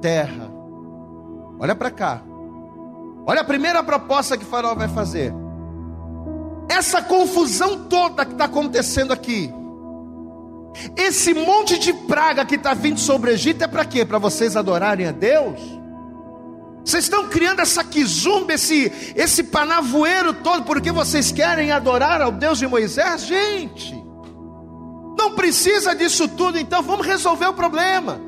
terra. 0.00 0.50
Olha 1.58 1.74
para 1.74 1.90
cá. 1.90 2.22
Olha 3.26 3.40
a 3.40 3.44
primeira 3.44 3.82
proposta 3.82 4.36
que 4.36 4.44
Faraó 4.44 4.74
vai 4.74 4.88
fazer. 4.88 5.41
Essa 6.68 7.02
confusão 7.02 7.84
toda 7.84 8.24
que 8.24 8.32
está 8.32 8.44
acontecendo 8.44 9.12
aqui 9.12 9.52
esse 10.96 11.34
monte 11.34 11.78
de 11.78 11.92
praga 11.92 12.44
que 12.44 12.54
está 12.54 12.74
vindo 12.74 12.98
sobre 12.98 13.30
o 13.30 13.34
Egito 13.34 13.62
é 13.62 13.66
para 13.66 13.84
quê? 13.84 14.04
Para 14.04 14.18
vocês 14.18 14.56
adorarem 14.56 15.06
a 15.06 15.12
Deus? 15.12 15.60
Vocês 16.84 17.04
estão 17.04 17.28
criando 17.28 17.60
essa 17.60 17.84
quizumba, 17.84 18.54
esse, 18.54 18.90
esse 19.14 19.44
panavoeiro 19.44 20.32
todo, 20.32 20.64
porque 20.64 20.90
vocês 20.90 21.30
querem 21.30 21.70
adorar 21.70 22.20
ao 22.20 22.32
Deus 22.32 22.58
de 22.58 22.66
Moisés? 22.66 23.22
Gente, 23.24 23.94
não 25.16 25.32
precisa 25.34 25.94
disso 25.94 26.26
tudo, 26.26 26.58
então 26.58 26.82
vamos 26.82 27.06
resolver 27.06 27.46
o 27.46 27.52
problema. 27.52 28.20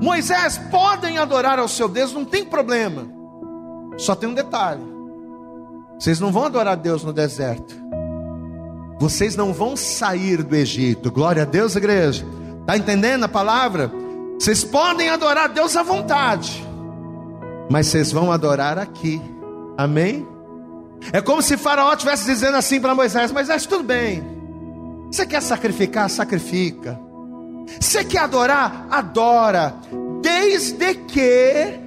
Moisés, 0.00 0.58
podem 0.70 1.18
adorar 1.18 1.58
ao 1.58 1.66
seu 1.66 1.88
Deus, 1.88 2.12
não 2.12 2.24
tem 2.24 2.44
problema. 2.44 3.08
Só 3.96 4.14
tem 4.14 4.28
um 4.28 4.34
detalhe: 4.34 4.82
vocês 5.98 6.20
não 6.20 6.30
vão 6.30 6.44
adorar 6.44 6.76
Deus 6.76 7.02
no 7.02 7.12
deserto. 7.12 7.74
Vocês 9.00 9.36
não 9.36 9.52
vão 9.52 9.76
sair 9.76 10.42
do 10.42 10.54
Egito. 10.54 11.10
Glória 11.10 11.42
a 11.42 11.46
Deus, 11.46 11.76
igreja. 11.76 12.24
Está 12.60 12.76
entendendo 12.76 13.24
a 13.24 13.28
palavra? 13.28 13.90
Vocês 14.38 14.62
podem 14.62 15.08
adorar 15.08 15.48
Deus 15.48 15.76
à 15.76 15.82
vontade, 15.82 16.64
mas 17.68 17.88
vocês 17.88 18.12
vão 18.12 18.30
adorar 18.30 18.78
aqui. 18.78 19.20
Amém? 19.76 20.26
É 21.12 21.20
como 21.20 21.42
se 21.42 21.56
Faraó 21.56 21.92
estivesse 21.92 22.24
dizendo 22.24 22.56
assim 22.56 22.80
para 22.80 22.94
Moisés: 22.94 23.32
Moisés, 23.32 23.66
tudo 23.66 23.82
bem. 23.82 24.22
Você 25.10 25.26
quer 25.26 25.42
sacrificar? 25.42 26.08
Sacrifica. 26.08 26.98
Você 27.80 28.04
quer 28.04 28.20
adorar? 28.20 28.86
Adora, 28.90 29.74
desde 30.22 30.94
que 30.94 31.80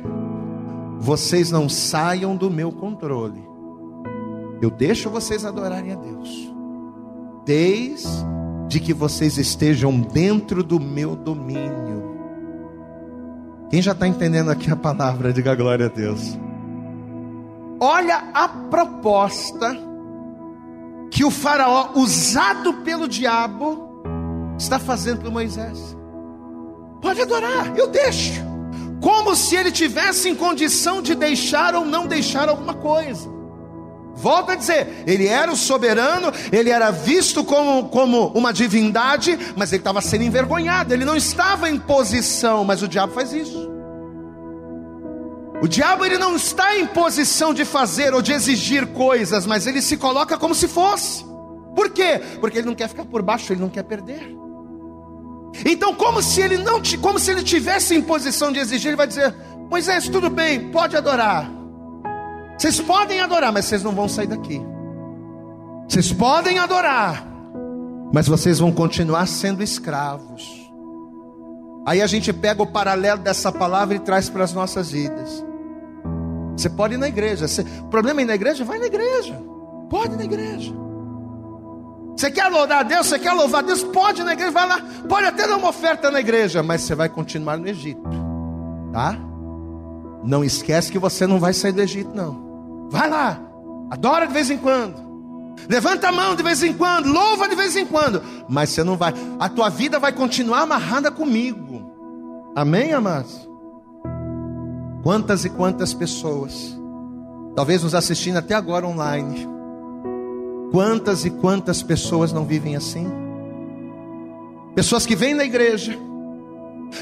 vocês 0.99 1.51
não 1.51 1.69
saiam 1.69 2.35
do 2.35 2.49
meu 2.49 2.71
controle. 2.71 3.50
Eu 4.61 4.69
deixo 4.69 5.09
vocês 5.09 5.43
adorarem 5.43 5.91
a 5.91 5.95
Deus, 5.95 6.53
desde 7.43 8.79
que 8.79 8.93
vocês 8.93 9.39
estejam 9.39 9.99
dentro 9.99 10.63
do 10.63 10.79
meu 10.79 11.15
domínio. 11.15 12.11
Quem 13.71 13.81
já 13.81 13.93
está 13.93 14.07
entendendo 14.07 14.51
aqui 14.51 14.69
a 14.69 14.75
palavra, 14.75 15.33
diga 15.33 15.55
glória 15.55 15.87
a 15.87 15.89
Deus. 15.89 16.37
Olha 17.79 18.29
a 18.33 18.47
proposta 18.47 19.75
que 21.09 21.25
o 21.25 21.31
Faraó, 21.31 21.93
usado 21.95 22.75
pelo 22.83 23.07
diabo, 23.07 24.03
está 24.59 24.77
fazendo 24.77 25.21
para 25.21 25.31
Moisés. 25.31 25.97
Pode 27.01 27.19
adorar, 27.19 27.75
eu 27.75 27.87
deixo. 27.87 28.43
Como 29.01 29.35
se 29.35 29.55
ele 29.55 29.71
tivesse 29.71 30.29
em 30.29 30.35
condição 30.35 31.01
de 31.01 31.15
deixar 31.15 31.73
ou 31.73 31.83
não 31.83 32.05
deixar 32.05 32.47
alguma 32.47 32.75
coisa. 32.75 33.40
Volto 34.21 34.51
a 34.51 34.55
dizer, 34.55 35.03
ele 35.07 35.25
era 35.25 35.51
o 35.51 35.55
soberano, 35.55 36.31
ele 36.51 36.69
era 36.69 36.91
visto 36.91 37.43
como, 37.43 37.89
como 37.89 38.27
uma 38.35 38.53
divindade, 38.53 39.37
mas 39.55 39.71
ele 39.71 39.81
estava 39.81 39.99
sendo 39.99 40.23
envergonhado, 40.23 40.93
ele 40.93 41.03
não 41.03 41.15
estava 41.15 41.71
em 41.71 41.79
posição, 41.79 42.63
mas 42.63 42.83
o 42.83 42.87
diabo 42.87 43.13
faz 43.13 43.33
isso. 43.33 43.71
O 45.59 45.67
diabo 45.67 46.05
ele 46.05 46.19
não 46.19 46.35
está 46.35 46.77
em 46.77 46.85
posição 46.85 47.51
de 47.51 47.65
fazer 47.65 48.13
ou 48.13 48.21
de 48.21 48.31
exigir 48.31 48.85
coisas, 48.87 49.47
mas 49.47 49.65
ele 49.65 49.81
se 49.81 49.97
coloca 49.97 50.37
como 50.37 50.53
se 50.53 50.67
fosse. 50.67 51.25
Por 51.75 51.89
quê? 51.89 52.21
Porque 52.39 52.59
ele 52.59 52.67
não 52.67 52.75
quer 52.75 52.89
ficar 52.89 53.05
por 53.05 53.23
baixo, 53.23 53.51
ele 53.51 53.61
não 53.61 53.69
quer 53.69 53.83
perder. 53.83 54.35
Então, 55.65 55.95
como 55.95 56.21
se 56.21 56.41
ele 56.41 56.57
não, 56.57 56.79
como 57.01 57.17
se 57.17 57.31
ele 57.31 57.43
tivesse 57.43 57.95
em 57.95 58.01
posição 58.01 58.51
de 58.51 58.59
exigir, 58.59 58.89
ele 58.89 58.97
vai 58.97 59.07
dizer: 59.07 59.35
Moisés, 59.69 60.07
tudo 60.07 60.29
bem, 60.29 60.71
pode 60.71 60.95
adorar. 60.95 61.60
Vocês 62.57 62.79
podem 62.79 63.19
adorar, 63.19 63.51
mas 63.51 63.65
vocês 63.65 63.83
não 63.83 63.91
vão 63.91 64.07
sair 64.07 64.27
daqui. 64.27 64.61
Vocês 65.87 66.13
podem 66.13 66.59
adorar, 66.59 67.25
mas 68.13 68.27
vocês 68.27 68.59
vão 68.59 68.71
continuar 68.71 69.25
sendo 69.27 69.61
escravos. 69.63 70.61
Aí 71.85 72.01
a 72.01 72.07
gente 72.07 72.31
pega 72.31 72.61
o 72.61 72.67
paralelo 72.67 73.21
dessa 73.21 73.51
palavra 73.51 73.95
e 73.95 73.99
traz 73.99 74.29
para 74.29 74.43
as 74.43 74.53
nossas 74.53 74.91
vidas. 74.91 75.43
Você 76.55 76.69
pode 76.69 76.93
ir 76.93 76.97
na 76.97 77.07
igreja. 77.07 77.47
Você, 77.47 77.61
o 77.61 77.87
problema 77.87 78.21
é 78.21 78.23
ir 78.23 78.27
na 78.27 78.35
igreja? 78.35 78.63
Vai 78.63 78.77
na 78.77 78.85
igreja. 78.85 79.33
Pode 79.89 80.13
ir 80.13 80.17
na 80.17 80.23
igreja. 80.23 80.73
Você 82.15 82.29
quer 82.29 82.47
louvar 82.49 82.81
a 82.81 82.83
Deus? 82.83 83.07
Você 83.07 83.17
quer 83.17 83.33
louvar 83.33 83.63
a 83.63 83.65
Deus? 83.65 83.83
Pode 83.83 84.21
ir 84.21 84.23
na 84.23 84.33
igreja, 84.33 84.51
vai 84.51 84.67
lá. 84.67 84.79
Pode 85.09 85.25
até 85.25 85.47
dar 85.47 85.57
uma 85.57 85.69
oferta 85.69 86.11
na 86.11 86.19
igreja, 86.19 86.61
mas 86.61 86.81
você 86.81 86.93
vai 86.93 87.09
continuar 87.09 87.57
no 87.57 87.67
Egito. 87.67 88.07
Tá? 88.93 89.17
Não 90.23 90.43
esquece 90.43 90.91
que 90.91 90.99
você 90.99 91.25
não 91.25 91.39
vai 91.39 91.53
sair 91.53 91.71
do 91.71 91.81
Egito, 91.81 92.11
não. 92.13 92.87
Vai 92.89 93.09
lá. 93.09 93.39
Adora 93.89 94.27
de 94.27 94.33
vez 94.33 94.49
em 94.49 94.57
quando. 94.57 95.11
Levanta 95.69 96.09
a 96.09 96.11
mão 96.11 96.35
de 96.35 96.43
vez 96.43 96.63
em 96.63 96.73
quando, 96.73 97.07
louva 97.11 97.47
de 97.47 97.55
vez 97.55 97.75
em 97.75 97.85
quando, 97.85 98.21
mas 98.47 98.69
você 98.69 98.83
não 98.83 98.97
vai. 98.97 99.13
A 99.39 99.47
tua 99.49 99.69
vida 99.69 99.99
vai 99.99 100.11
continuar 100.11 100.61
amarrada 100.61 101.11
comigo. 101.11 101.91
Amém, 102.55 102.93
amados? 102.93 103.47
Quantas 105.03 105.45
e 105.45 105.49
quantas 105.49 105.93
pessoas, 105.93 106.77
talvez 107.55 107.83
nos 107.83 107.95
assistindo 107.95 108.37
até 108.37 108.53
agora 108.53 108.87
online, 108.87 109.47
quantas 110.71 111.25
e 111.25 111.29
quantas 111.29 111.81
pessoas 111.81 112.31
não 112.31 112.45
vivem 112.45 112.75
assim? 112.75 113.07
Pessoas 114.75 115.05
que 115.05 115.15
vêm 115.15 115.33
na 115.33 115.43
igreja, 115.43 115.97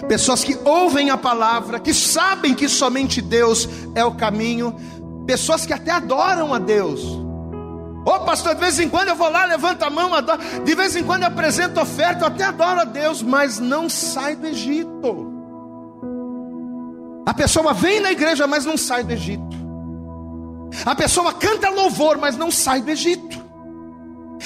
pessoas 0.07 0.43
que 0.43 0.57
ouvem 0.63 1.09
a 1.09 1.17
palavra, 1.17 1.79
que 1.79 1.93
sabem 1.93 2.53
que 2.53 2.69
somente 2.69 3.21
Deus 3.21 3.67
é 3.95 4.03
o 4.03 4.11
caminho, 4.11 4.75
pessoas 5.25 5.65
que 5.65 5.73
até 5.73 5.91
adoram 5.91 6.53
a 6.53 6.59
Deus. 6.59 7.03
Ô 7.03 8.11
oh, 8.15 8.19
pastor, 8.21 8.55
de 8.55 8.61
vez 8.61 8.79
em 8.79 8.89
quando 8.89 9.09
eu 9.09 9.15
vou 9.15 9.29
lá, 9.29 9.45
levanto 9.45 9.83
a 9.83 9.89
mão, 9.89 10.13
adoro. 10.13 10.41
de 10.63 10.75
vez 10.75 10.95
em 10.95 11.03
quando 11.03 11.23
eu 11.23 11.27
apresento 11.27 11.79
oferta, 11.79 12.23
eu 12.23 12.27
até 12.27 12.45
adoro 12.45 12.81
a 12.81 12.85
Deus, 12.85 13.21
mas 13.21 13.59
não 13.59 13.89
sai 13.89 14.35
do 14.35 14.47
Egito. 14.47 15.33
A 17.25 17.33
pessoa 17.33 17.73
vem 17.73 17.99
na 17.99 18.11
igreja, 18.11 18.47
mas 18.47 18.65
não 18.65 18.77
sai 18.77 19.03
do 19.03 19.11
Egito. 19.11 19.59
A 20.85 20.95
pessoa 20.95 21.33
canta 21.33 21.69
louvor, 21.69 22.17
mas 22.17 22.37
não 22.37 22.49
sai 22.49 22.81
do 22.81 22.89
Egito. 22.89 23.48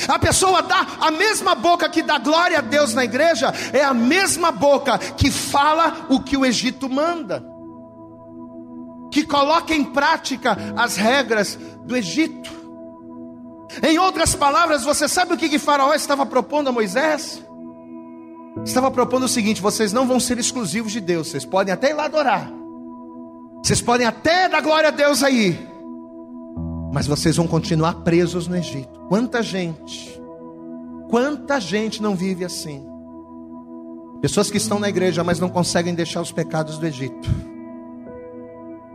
A 0.07 0.17
pessoa 0.17 0.61
dá 0.61 0.85
a 0.99 1.11
mesma 1.11 1.55
boca 1.55 1.87
que 1.89 2.01
dá 2.01 2.17
glória 2.17 2.59
a 2.59 2.61
Deus 2.61 2.93
na 2.93 3.03
igreja, 3.03 3.53
é 3.71 3.83
a 3.83 3.93
mesma 3.93 4.51
boca 4.51 4.97
que 4.97 5.29
fala 5.31 6.07
o 6.09 6.19
que 6.19 6.35
o 6.35 6.45
Egito 6.45 6.89
manda, 6.89 7.43
que 9.11 9.23
coloca 9.23 9.73
em 9.73 9.83
prática 9.83 10.57
as 10.75 10.95
regras 10.95 11.57
do 11.85 11.95
Egito. 11.95 12.51
Em 13.81 13.97
outras 13.97 14.35
palavras, 14.35 14.83
você 14.83 15.07
sabe 15.07 15.33
o 15.33 15.37
que, 15.37 15.49
que 15.49 15.57
Faraó 15.57 15.93
estava 15.93 16.25
propondo 16.25 16.69
a 16.69 16.71
Moisés? 16.71 17.43
Estava 18.63 18.91
propondo 18.91 19.23
o 19.23 19.29
seguinte: 19.29 19.61
vocês 19.61 19.91
não 19.91 20.07
vão 20.07 20.19
ser 20.19 20.37
exclusivos 20.37 20.91
de 20.91 20.99
Deus, 20.99 21.29
vocês 21.29 21.45
podem 21.45 21.73
até 21.73 21.89
ir 21.89 21.93
lá 21.93 22.05
adorar, 22.05 22.51
vocês 23.63 23.81
podem 23.81 24.05
até 24.05 24.47
dar 24.47 24.61
glória 24.61 24.89
a 24.89 24.91
Deus 24.91 25.23
aí, 25.23 25.72
mas 26.93 27.07
vocês 27.07 27.37
vão 27.37 27.47
continuar 27.47 27.95
presos 28.03 28.47
no 28.47 28.55
Egito. 28.55 28.99
Quanta 29.09 29.41
gente, 29.41 30.21
quanta 31.09 31.59
gente 31.59 31.99
não 31.99 32.15
vive 32.15 32.45
assim? 32.45 32.85
Pessoas 34.21 34.51
que 34.51 34.57
estão 34.57 34.79
na 34.79 34.89
igreja, 34.89 35.23
mas 35.23 35.39
não 35.39 35.49
conseguem 35.49 35.95
deixar 35.95 36.21
os 36.21 36.31
pecados 36.31 36.77
do 36.77 36.85
Egito. 36.85 37.27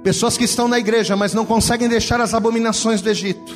Pessoas 0.04 0.38
que 0.38 0.44
estão 0.44 0.68
na 0.68 0.78
igreja, 0.78 1.16
mas 1.16 1.34
não 1.34 1.44
conseguem 1.44 1.88
deixar 1.88 2.20
as 2.20 2.32
abominações 2.34 3.02
do 3.02 3.11
Egito. 3.11 3.52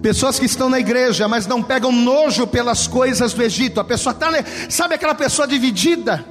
Pessoas 0.00 0.38
que 0.38 0.46
estão 0.46 0.70
na 0.70 0.80
igreja, 0.80 1.28
mas 1.28 1.46
não 1.46 1.62
pegam 1.62 1.92
nojo 1.92 2.46
pelas 2.46 2.86
coisas 2.86 3.34
do 3.34 3.42
Egito. 3.42 3.78
A 3.78 3.84
pessoa 3.84 4.14
está, 4.14 4.30
sabe 4.70 4.94
aquela 4.94 5.14
pessoa 5.14 5.46
dividida? 5.46 6.24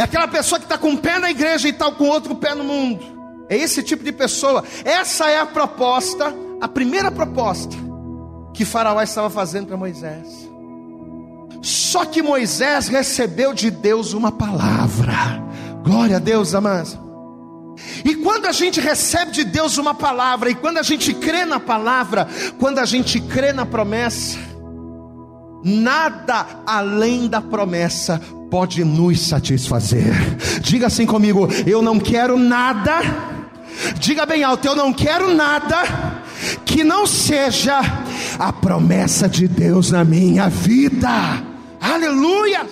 É 0.00 0.02
aquela 0.02 0.28
pessoa 0.28 0.58
que 0.58 0.64
está 0.64 0.78
com 0.78 0.88
um 0.88 0.96
pé 0.96 1.18
na 1.18 1.30
igreja 1.30 1.68
e 1.68 1.72
está 1.72 1.92
com 1.92 2.08
outro 2.08 2.34
pé 2.34 2.54
no 2.54 2.64
mundo. 2.64 3.15
É 3.48 3.56
esse 3.56 3.82
tipo 3.82 4.02
de 4.02 4.12
pessoa. 4.12 4.64
Essa 4.84 5.30
é 5.30 5.38
a 5.38 5.46
proposta, 5.46 6.34
a 6.60 6.68
primeira 6.68 7.10
proposta 7.10 7.76
que 8.52 8.64
Faraó 8.64 9.00
estava 9.02 9.30
fazendo 9.30 9.66
para 9.66 9.76
Moisés. 9.76 10.48
Só 11.62 12.04
que 12.04 12.22
Moisés 12.22 12.88
recebeu 12.88 13.52
de 13.52 13.70
Deus 13.70 14.12
uma 14.12 14.32
palavra. 14.32 15.14
Glória 15.82 16.16
a 16.16 16.20
Deus, 16.20 16.54
amados. 16.54 16.98
E 18.04 18.14
quando 18.16 18.46
a 18.46 18.52
gente 18.52 18.80
recebe 18.80 19.32
de 19.32 19.44
Deus 19.44 19.76
uma 19.76 19.94
palavra, 19.94 20.50
e 20.50 20.54
quando 20.54 20.78
a 20.78 20.82
gente 20.82 21.12
crê 21.12 21.44
na 21.44 21.60
palavra, 21.60 22.26
quando 22.58 22.78
a 22.78 22.84
gente 22.84 23.20
crê 23.20 23.52
na 23.52 23.66
promessa, 23.66 24.38
nada 25.62 26.46
além 26.66 27.28
da 27.28 27.40
promessa 27.40 28.20
pode 28.50 28.84
nos 28.84 29.20
satisfazer. 29.20 30.14
Diga 30.60 30.86
assim 30.86 31.04
comigo: 31.04 31.48
eu 31.66 31.82
não 31.82 31.98
quero 31.98 32.38
nada. 32.38 33.35
Diga 33.98 34.26
bem 34.26 34.42
alto: 34.42 34.66
eu 34.66 34.76
não 34.76 34.92
quero 34.92 35.34
nada 35.34 36.22
que 36.64 36.84
não 36.84 37.06
seja 37.06 37.80
a 38.38 38.52
promessa 38.52 39.28
de 39.28 39.48
Deus 39.48 39.90
na 39.90 40.04
minha 40.04 40.48
vida. 40.48 41.08
Aleluia! 41.80 42.66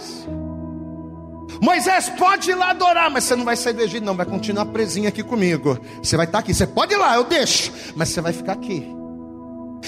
Moisés 1.61 2.11
pode 2.11 2.51
ir 2.51 2.55
lá 2.55 2.71
adorar, 2.71 3.11
mas 3.11 3.25
você 3.25 3.37
não 3.37 3.45
vai 3.45 3.57
sair 3.57 3.73
do 3.73 3.81
Egito, 3.83 4.05
não, 4.05 4.15
vai 4.15 4.27
continuar 4.27 4.67
presinho 4.67 5.09
aqui 5.09 5.23
comigo. 5.23 5.79
Você 6.03 6.17
vai 6.17 6.27
estar 6.27 6.41
aqui, 6.41 6.53
você 6.53 6.67
pode 6.67 6.93
ir 6.93 6.97
lá, 6.99 7.15
eu 7.15 7.25
deixo, 7.25 7.73
mas 7.95 8.11
você 8.11 8.21
vai 8.21 8.33
ficar 8.33 8.53
aqui. 8.53 8.87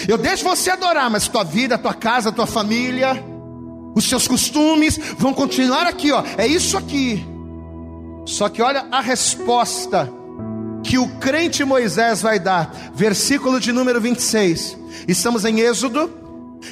Eu 0.09 0.16
deixo 0.16 0.44
você 0.44 0.70
adorar, 0.70 1.11
mas 1.11 1.29
tua 1.29 1.44
vida, 1.44 1.76
tua 1.76 1.94
casa, 1.94 2.33
tua 2.33 2.46
família, 2.46 3.22
os 3.94 4.09
seus 4.09 4.29
costumes 4.29 4.98
vão 5.18 5.35
continuar 5.35 5.87
aqui, 5.87 6.12
ó. 6.12 6.22
É 6.37 6.46
isso 6.46 6.76
aqui. 6.79 7.26
Só 8.24 8.48
que 8.48 8.61
olha 8.62 8.87
a 8.90 9.00
resposta 9.00 10.11
que 10.87 10.99
o 10.99 11.09
crente 11.18 11.64
Moisés 11.64 12.22
vai 12.22 12.38
dar. 12.38 12.72
Versículo 12.94 13.61
de 13.61 13.72
número 13.72 14.01
26. 14.01 14.79
Estamos 15.09 15.44
em 15.44 15.61
Êxodo, 15.61 16.11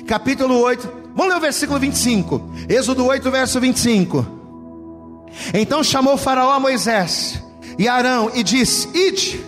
capítulo 0.06 0.58
8. 0.60 0.88
Vamos 1.14 1.32
ler 1.32 1.38
o 1.38 1.40
versículo 1.40 1.78
25. 1.80 2.50
Êxodo 2.68 3.04
8, 3.04 3.30
verso 3.30 3.60
25. 3.60 4.26
Então 5.52 5.82
chamou 5.82 6.16
Faraó 6.16 6.52
a 6.52 6.60
Moisés 6.60 7.42
e 7.76 7.88
Arão 7.88 8.30
e 8.32 8.44
disse: 8.44 8.88
Ide, 8.96 9.44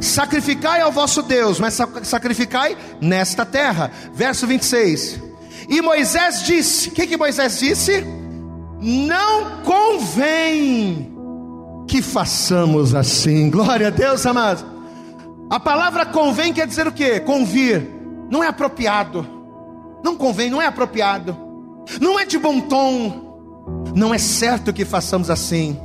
sacrificai 0.00 0.80
ao 0.80 0.92
vosso 0.92 1.22
Deus, 1.22 1.58
mas 1.58 1.76
sacrificai 2.04 2.76
nesta 3.00 3.44
terra. 3.44 3.90
Verso 4.14 4.46
26. 4.46 5.20
E 5.68 5.82
Moisés 5.82 6.44
disse: 6.44 6.88
O 6.88 6.92
que, 6.92 7.06
que 7.06 7.16
Moisés 7.16 7.58
disse? 7.58 8.04
Não 8.80 9.62
convém 9.62 11.13
que 11.94 12.02
façamos 12.02 12.92
assim. 12.92 13.48
Glória 13.48 13.86
a 13.86 13.90
Deus, 13.90 14.26
amados. 14.26 14.64
A 15.48 15.60
palavra 15.60 16.04
convém 16.04 16.52
quer 16.52 16.66
dizer 16.66 16.88
o 16.88 16.92
que? 16.92 17.20
Convir. 17.20 17.88
Não 18.28 18.42
é 18.42 18.48
apropriado. 18.48 19.24
Não 20.02 20.16
convém, 20.16 20.50
não 20.50 20.60
é 20.60 20.66
apropriado. 20.66 21.38
Não 22.00 22.18
é 22.18 22.26
de 22.26 22.36
bom 22.36 22.58
tom. 22.62 23.94
Não 23.94 24.12
é 24.12 24.18
certo 24.18 24.72
que 24.72 24.84
façamos 24.84 25.30
assim 25.30 25.78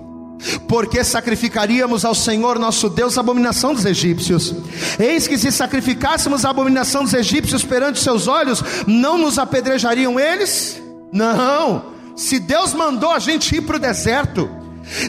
porque 0.70 1.04
sacrificaríamos 1.04 2.06
ao 2.06 2.16
Senhor 2.16 2.58
nosso 2.58 2.90
Deus 2.90 3.18
a 3.18 3.22
abominação 3.22 3.74
dos 3.74 3.84
egípcios. 3.84 4.56
Eis 4.98 5.28
que 5.28 5.38
se 5.38 5.52
sacrificássemos 5.52 6.46
a 6.46 6.50
abominação 6.50 7.04
dos 7.04 7.14
egípcios 7.14 7.64
perante 7.64 8.00
seus 8.00 8.26
olhos, 8.26 8.64
não 8.88 9.18
nos 9.18 9.38
apedrejariam 9.38 10.18
eles? 10.18 10.82
Não. 11.12 11.94
Se 12.16 12.40
Deus 12.40 12.74
mandou 12.74 13.12
a 13.12 13.20
gente 13.20 13.54
ir 13.58 13.62
para 13.62 13.76
o 13.76 13.80
deserto, 13.80 14.59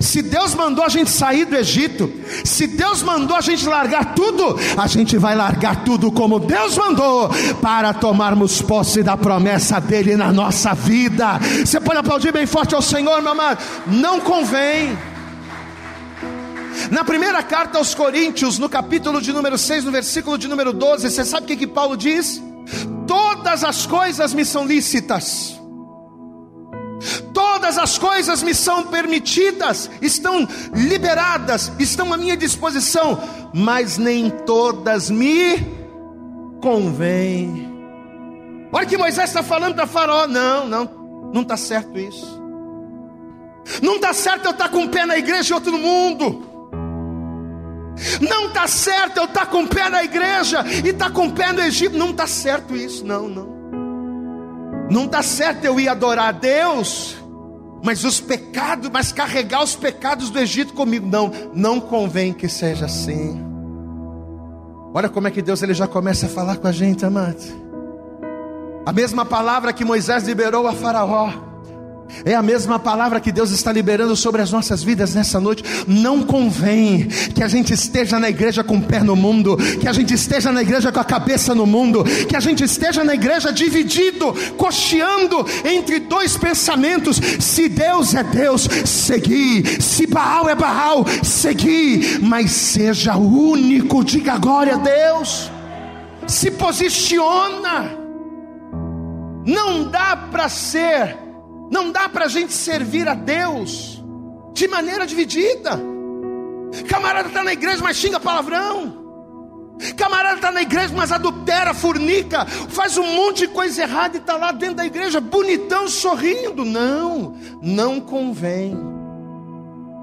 se 0.00 0.22
Deus 0.22 0.54
mandou 0.54 0.84
a 0.84 0.88
gente 0.88 1.10
sair 1.10 1.44
do 1.44 1.56
Egito, 1.56 2.12
se 2.44 2.66
Deus 2.66 3.02
mandou 3.02 3.36
a 3.36 3.40
gente 3.40 3.66
largar 3.66 4.14
tudo, 4.14 4.58
a 4.76 4.86
gente 4.86 5.16
vai 5.16 5.34
largar 5.34 5.84
tudo 5.84 6.12
como 6.12 6.38
Deus 6.38 6.76
mandou, 6.76 7.30
para 7.60 7.94
tomarmos 7.94 8.60
posse 8.60 9.02
da 9.02 9.16
promessa 9.16 9.80
dEle 9.80 10.16
na 10.16 10.32
nossa 10.32 10.74
vida. 10.74 11.38
Você 11.64 11.80
pode 11.80 11.98
aplaudir 11.98 12.32
bem 12.32 12.46
forte 12.46 12.74
ao 12.74 12.82
Senhor, 12.82 13.22
meu 13.22 13.32
amado? 13.32 13.58
Não 13.86 14.20
convém. 14.20 14.96
Na 16.90 17.04
primeira 17.04 17.42
carta 17.42 17.78
aos 17.78 17.94
Coríntios, 17.94 18.58
no 18.58 18.68
capítulo 18.68 19.20
de 19.20 19.32
número 19.32 19.58
6, 19.58 19.84
no 19.84 19.92
versículo 19.92 20.38
de 20.38 20.48
número 20.48 20.72
12, 20.72 21.10
você 21.10 21.24
sabe 21.24 21.44
o 21.44 21.46
que, 21.46 21.56
que 21.56 21.66
Paulo 21.66 21.96
diz? 21.96 22.42
Todas 23.06 23.64
as 23.64 23.86
coisas 23.86 24.32
me 24.32 24.44
são 24.44 24.64
lícitas, 24.64 25.60
todas 27.34 27.49
as 27.64 27.98
coisas 27.98 28.42
me 28.42 28.54
são 28.54 28.84
permitidas, 28.84 29.90
estão 30.00 30.46
liberadas, 30.74 31.72
estão 31.78 32.12
à 32.12 32.16
minha 32.16 32.36
disposição, 32.36 33.18
mas 33.54 33.98
nem 33.98 34.30
todas 34.30 35.10
me 35.10 35.58
convêm. 36.60 37.68
Olha 38.72 38.86
que 38.86 38.96
Moisés 38.96 39.30
está 39.30 39.42
falando 39.42 39.74
para 39.74 39.86
Faraó: 39.86 40.26
não, 40.26 40.66
não, 40.66 41.30
não 41.32 41.42
está 41.42 41.56
certo 41.56 41.98
isso. 41.98 42.40
Não 43.82 43.96
está 43.96 44.12
certo 44.12 44.46
eu 44.46 44.50
estar 44.52 44.64
tá 44.64 44.70
com 44.70 44.80
um 44.80 44.88
pé 44.88 45.06
na 45.06 45.16
igreja 45.18 45.52
e 45.52 45.54
outro 45.54 45.72
no 45.72 45.78
mundo. 45.78 46.46
Não 48.20 48.46
está 48.46 48.66
certo 48.66 49.18
eu 49.18 49.24
estar 49.24 49.40
tá 49.40 49.46
com 49.46 49.62
o 49.62 49.68
pé 49.68 49.88
na 49.88 50.02
igreja 50.02 50.64
e 50.84 50.88
estar 50.88 51.06
tá 51.06 51.10
com 51.10 51.26
o 51.26 51.32
pé 51.32 51.52
no 51.52 51.60
Egito. 51.60 51.96
Não 51.96 52.10
está 52.10 52.26
certo 52.26 52.74
isso, 52.74 53.04
não, 53.04 53.28
não. 53.28 53.60
Não 54.90 55.04
está 55.04 55.22
certo 55.22 55.64
eu 55.64 55.78
ir 55.78 55.88
adorar 55.88 56.28
a 56.28 56.32
Deus, 56.32 57.16
mas 57.82 58.04
os 58.04 58.20
pecados, 58.20 58.90
mas 58.90 59.12
carregar 59.12 59.62
os 59.62 59.74
pecados 59.74 60.30
do 60.30 60.38
Egito 60.38 60.72
comigo. 60.74 61.06
Não, 61.06 61.30
não 61.54 61.80
convém 61.80 62.32
que 62.32 62.48
seja 62.48 62.86
assim. 62.86 63.40
Olha 64.92 65.08
como 65.08 65.28
é 65.28 65.30
que 65.30 65.42
Deus 65.42 65.62
ele 65.62 65.74
já 65.74 65.86
começa 65.86 66.26
a 66.26 66.28
falar 66.28 66.56
com 66.56 66.66
a 66.66 66.72
gente, 66.72 67.04
amado. 67.04 67.40
A 68.84 68.92
mesma 68.92 69.24
palavra 69.24 69.72
que 69.72 69.84
Moisés 69.84 70.24
liberou 70.24 70.66
a 70.66 70.72
Faraó 70.72 71.49
é 72.24 72.34
a 72.34 72.42
mesma 72.42 72.78
palavra 72.78 73.20
que 73.20 73.32
Deus 73.32 73.50
está 73.50 73.72
liberando 73.72 74.14
sobre 74.16 74.42
as 74.42 74.50
nossas 74.50 74.82
vidas 74.82 75.14
nessa 75.14 75.40
noite. 75.40 75.64
Não 75.86 76.22
convém 76.22 77.08
que 77.34 77.42
a 77.42 77.48
gente 77.48 77.72
esteja 77.72 78.18
na 78.18 78.28
igreja 78.28 78.62
com 78.62 78.76
o 78.76 78.82
pé 78.82 79.02
no 79.02 79.16
mundo, 79.16 79.56
que 79.80 79.88
a 79.88 79.92
gente 79.92 80.14
esteja 80.14 80.52
na 80.52 80.62
igreja 80.62 80.92
com 80.92 81.00
a 81.00 81.04
cabeça 81.04 81.54
no 81.54 81.66
mundo, 81.66 82.04
que 82.28 82.36
a 82.36 82.40
gente 82.40 82.64
esteja 82.64 83.04
na 83.04 83.14
igreja 83.14 83.52
dividido, 83.52 84.34
cocheando 84.56 85.46
entre 85.64 86.00
dois 86.00 86.36
pensamentos. 86.36 87.20
Se 87.38 87.68
Deus 87.68 88.14
é 88.14 88.22
Deus, 88.22 88.68
seguir. 88.84 89.82
Se 89.82 90.06
Baal 90.06 90.48
é 90.48 90.54
Baal, 90.54 91.04
seguir. 91.22 92.20
Mas 92.20 92.50
seja 92.50 93.16
único, 93.16 94.04
diga 94.04 94.38
glória 94.38 94.74
a 94.74 94.78
Deus. 94.78 95.50
Se 96.26 96.50
posiciona. 96.50 97.98
Não 99.46 99.84
dá 99.90 100.16
para 100.30 100.48
ser 100.48 101.16
não 101.70 101.92
dá 101.92 102.08
para 102.08 102.24
a 102.24 102.28
gente 102.28 102.52
servir 102.52 103.06
a 103.08 103.14
Deus 103.14 104.02
de 104.52 104.66
maneira 104.66 105.06
dividida. 105.06 105.80
Camarada 106.88 107.28
está 107.28 107.44
na 107.44 107.52
igreja, 107.52 107.78
mas 107.82 107.96
xinga 107.96 108.18
palavrão. 108.18 108.98
Camarada 109.96 110.36
está 110.36 110.52
na 110.52 110.62
igreja, 110.62 110.92
mas 110.94 111.10
adultera, 111.10 111.72
fornica, 111.72 112.44
faz 112.44 112.98
um 112.98 113.14
monte 113.14 113.46
de 113.46 113.48
coisa 113.48 113.82
errada 113.82 114.18
e 114.18 114.20
está 114.20 114.36
lá 114.36 114.52
dentro 114.52 114.76
da 114.76 114.84
igreja, 114.84 115.20
bonitão, 115.20 115.88
sorrindo. 115.88 116.64
Não, 116.64 117.34
não 117.62 118.00
convém. 118.00 118.76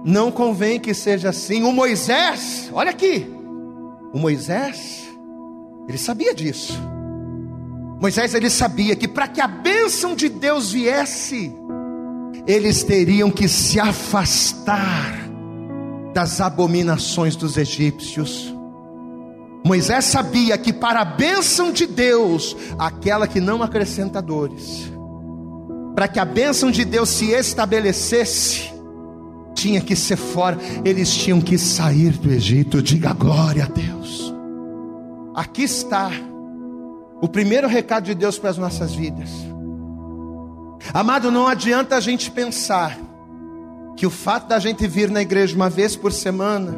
Não 0.04 0.32
convém 0.32 0.80
que 0.80 0.94
seja 0.94 1.30
assim. 1.30 1.64
O 1.64 1.72
Moisés, 1.72 2.70
olha 2.74 2.90
aqui, 2.90 3.30
o 4.14 4.18
Moisés, 4.18 5.08
ele 5.88 5.98
sabia 5.98 6.34
disso. 6.34 6.74
Moisés 8.00 8.34
ele 8.34 8.50
sabia 8.50 8.96
que 8.96 9.08
para 9.08 9.28
que 9.28 9.42
a 9.42 9.48
bênção 9.48 10.16
de 10.16 10.30
Deus 10.30 10.72
viesse, 10.72 11.52
eles 12.46 12.84
teriam 12.84 13.32
que 13.32 13.48
se 13.48 13.80
afastar 13.80 15.28
das 16.14 16.40
abominações 16.40 17.36
dos 17.36 17.58
egípcios. 17.58 18.54
Moisés 19.66 20.06
sabia 20.06 20.58
que 20.58 20.72
para 20.72 21.02
a 21.02 21.06
bênção 21.06 21.72
de 21.72 21.86
Deus, 21.88 22.56
aquela 22.78 23.28
que 23.28 23.42
não 23.42 23.62
acrescenta 23.64 24.22
dores, 24.22 24.92
para 25.96 26.08
que 26.08 26.20
a 26.20 26.26
bênção 26.26 26.70
de 26.70 26.86
Deus 26.86 27.10
se 27.10 27.32
estabelecesse, 27.32 28.72
tinha 29.56 29.82
que 29.82 29.96
ser 29.96 30.16
fora, 30.16 30.58
eles 30.86 31.12
tinham 31.14 31.42
que 31.42 31.58
sair 31.58 32.12
do 32.12 32.32
Egito. 32.32 32.82
Diga 32.82 33.12
glória 33.12 33.66
a 33.66 33.68
Deus. 33.68 34.34
Aqui 35.36 35.64
está 35.64 36.12
o 37.22 37.28
primeiro 37.28 37.68
recado 37.68 38.06
de 38.06 38.16
Deus 38.16 38.38
para 38.38 38.50
as 38.50 38.58
nossas 38.58 38.94
vidas. 38.94 39.30
Amado, 40.94 41.32
não 41.32 41.48
adianta 41.48 41.96
a 41.96 42.00
gente 42.00 42.32
pensar 42.32 42.98
que 43.96 44.06
o 44.06 44.12
fato 44.12 44.48
da 44.48 44.60
gente 44.60 44.88
vir 44.88 45.10
na 45.10 45.22
igreja 45.22 45.56
uma 45.56 45.70
vez 45.70 45.96
por 45.96 46.14
semana, 46.14 46.76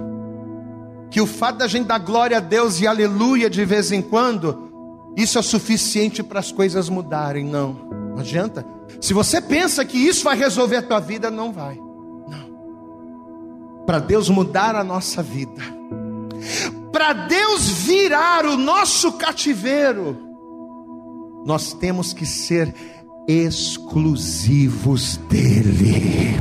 que 1.12 1.19
o 1.19 1.28
fato 1.28 1.58
da 1.58 1.67
gente 1.67 1.88
dar 1.88 1.99
glória 1.99 2.38
a 2.38 2.39
Deus 2.39 2.80
e 2.80 2.88
aleluia 2.88 3.49
de 3.49 3.65
vez 3.65 3.91
em 3.91 4.02
quando, 4.02 4.69
isso 5.17 5.38
é 5.38 5.41
suficiente 5.41 6.23
para 6.23 6.39
as 6.39 6.52
coisas 6.52 6.88
mudarem. 6.88 7.43
Não, 7.43 7.73
não 8.12 8.19
adianta. 8.19 8.65
Se 9.02 9.13
você 9.13 9.41
pensa 9.41 9.84
que 9.84 9.97
isso 9.97 10.23
vai 10.23 10.38
resolver 10.38 10.78
a 10.78 10.82
tua 10.82 10.99
vida, 10.99 11.30
não 11.30 11.52
vai. 11.52 11.75
Não. 11.75 13.84
Para 13.86 13.99
Deus 13.99 14.30
mudar 14.30 14.75
a 14.75 14.84
nossa 14.84 15.21
vida, 15.21 15.62
para 16.91 17.13
Deus 17.13 17.67
virar 17.67 18.45
o 18.45 18.56
nosso 18.56 19.13
cativeiro, 19.13 20.28
nós 21.49 21.73
temos 21.73 22.13
que 22.13 22.27
ser 22.27 22.71
exclusivos 23.27 25.19
dEle. 25.27 26.39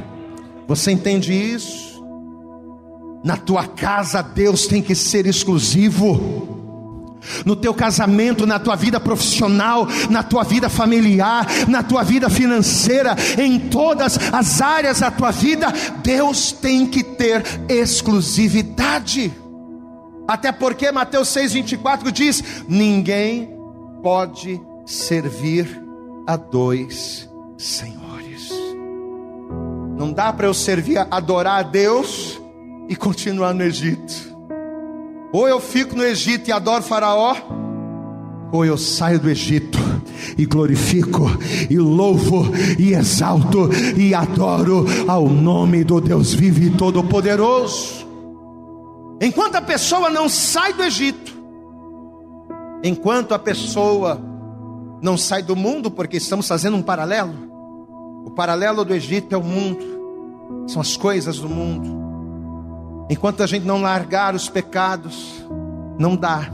Você 0.66 0.92
entende 0.92 1.33
isso? 1.33 2.05
Na 3.25 3.35
tua 3.35 3.66
casa, 3.66 4.21
Deus 4.21 4.66
tem 4.66 4.83
que 4.83 4.94
ser 4.94 5.27
exclusivo. 5.27 7.16
No 7.47 7.57
teu 7.57 7.73
casamento, 7.73 8.47
na 8.47 8.59
tua 8.59 8.77
vida 8.77 9.01
profissional, 9.01 9.88
na 10.11 10.23
tua 10.23 10.44
vida 10.44 10.68
familiar, 10.68 11.47
na 11.66 11.83
tua 11.83 12.03
vida 12.03 12.29
financeira, 12.29 13.16
em 13.38 13.59
todas 13.59 14.18
as 14.31 14.61
áreas 14.61 15.01
da 15.01 15.11
tua 15.11 15.31
vida, 15.31 15.73
Deus 16.03 16.53
tem 16.53 16.87
que 16.87 17.03
ter 17.03 17.42
exclusividade. 17.66 19.33
Até 20.29 20.53
porque 20.53 20.92
Mateus 20.92 21.29
6,24 21.29 22.12
diz: 22.12 22.44
ninguém 22.68 23.49
pode 24.03 24.67
servir 24.88 25.68
a 26.27 26.35
dois 26.35 27.29
senhores. 27.59 28.51
Não 29.98 30.11
dá 30.11 30.33
para 30.33 30.46
eu 30.46 30.55
servir, 30.55 31.07
adorar 31.11 31.61
a 31.61 31.62
Deus 31.62 32.40
e 32.88 32.96
continuar 32.96 33.53
no 33.53 33.62
Egito. 33.62 34.14
Ou 35.31 35.46
eu 35.46 35.61
fico 35.61 35.94
no 35.94 36.03
Egito 36.03 36.48
e 36.48 36.53
adoro 36.53 36.83
Faraó, 36.83 37.37
ou 38.51 38.64
eu 38.64 38.79
saio 38.79 39.20
do 39.20 39.29
Egito 39.29 39.79
e 40.38 40.46
glorifico, 40.46 41.27
e 41.68 41.79
louvo, 41.79 42.46
e 42.79 42.94
exalto, 42.94 43.68
e 43.94 44.14
adoro 44.14 44.87
ao 45.07 45.29
nome 45.29 45.85
do 45.85 46.01
Deus 46.01 46.33
vivo 46.33 46.62
e 46.62 46.70
todo-poderoso. 46.70 48.09
Enquanto 49.20 49.57
a 49.57 49.62
pessoa 49.62 50.09
não 50.09 50.31
sai 50.31 50.72
do 50.72 50.83
Egito, 50.83 51.37
enquanto 52.83 53.35
a 53.35 53.38
pessoa 53.38 54.28
não 55.01 55.17
sai 55.17 55.43
do 55.43 55.55
mundo, 55.55 55.91
porque 55.91 56.17
estamos 56.17 56.47
fazendo 56.49 56.77
um 56.77 56.83
paralelo. 56.83 57.35
O 58.25 58.31
paralelo 58.31 58.85
do 58.85 58.95
Egito 58.95 59.35
é 59.35 59.39
o 59.39 59.43
mundo, 59.43 59.85
são 60.67 60.81
as 60.81 60.97
coisas 60.97 61.39
do 61.39 61.49
mundo. 61.49 63.07
Enquanto 63.11 63.43
a 63.43 63.47
gente 63.47 63.65
não 63.65 63.81
largar 63.81 64.35
os 64.35 64.49
pecados, 64.49 65.45
não 65.99 66.15
dá 66.15 66.51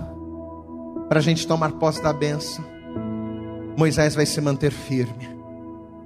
para 1.09 1.19
a 1.19 1.23
gente 1.23 1.47
tomar 1.47 1.73
posse 1.73 2.03
da 2.03 2.13
benção. 2.13 2.65
Moisés 3.77 4.15
vai 4.15 4.25
se 4.25 4.41
manter 4.41 4.71
firme. 4.71 5.35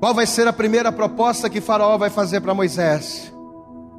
Qual 0.01 0.15
vai 0.15 0.27
ser 0.27 0.47
a 0.47 0.53
primeira 0.53 0.91
proposta 0.91 1.51
que 1.51 1.61
Faraó 1.61 1.99
vai 1.99 2.09
fazer 2.09 2.41
para 2.41 2.55
Moisés? 2.55 3.33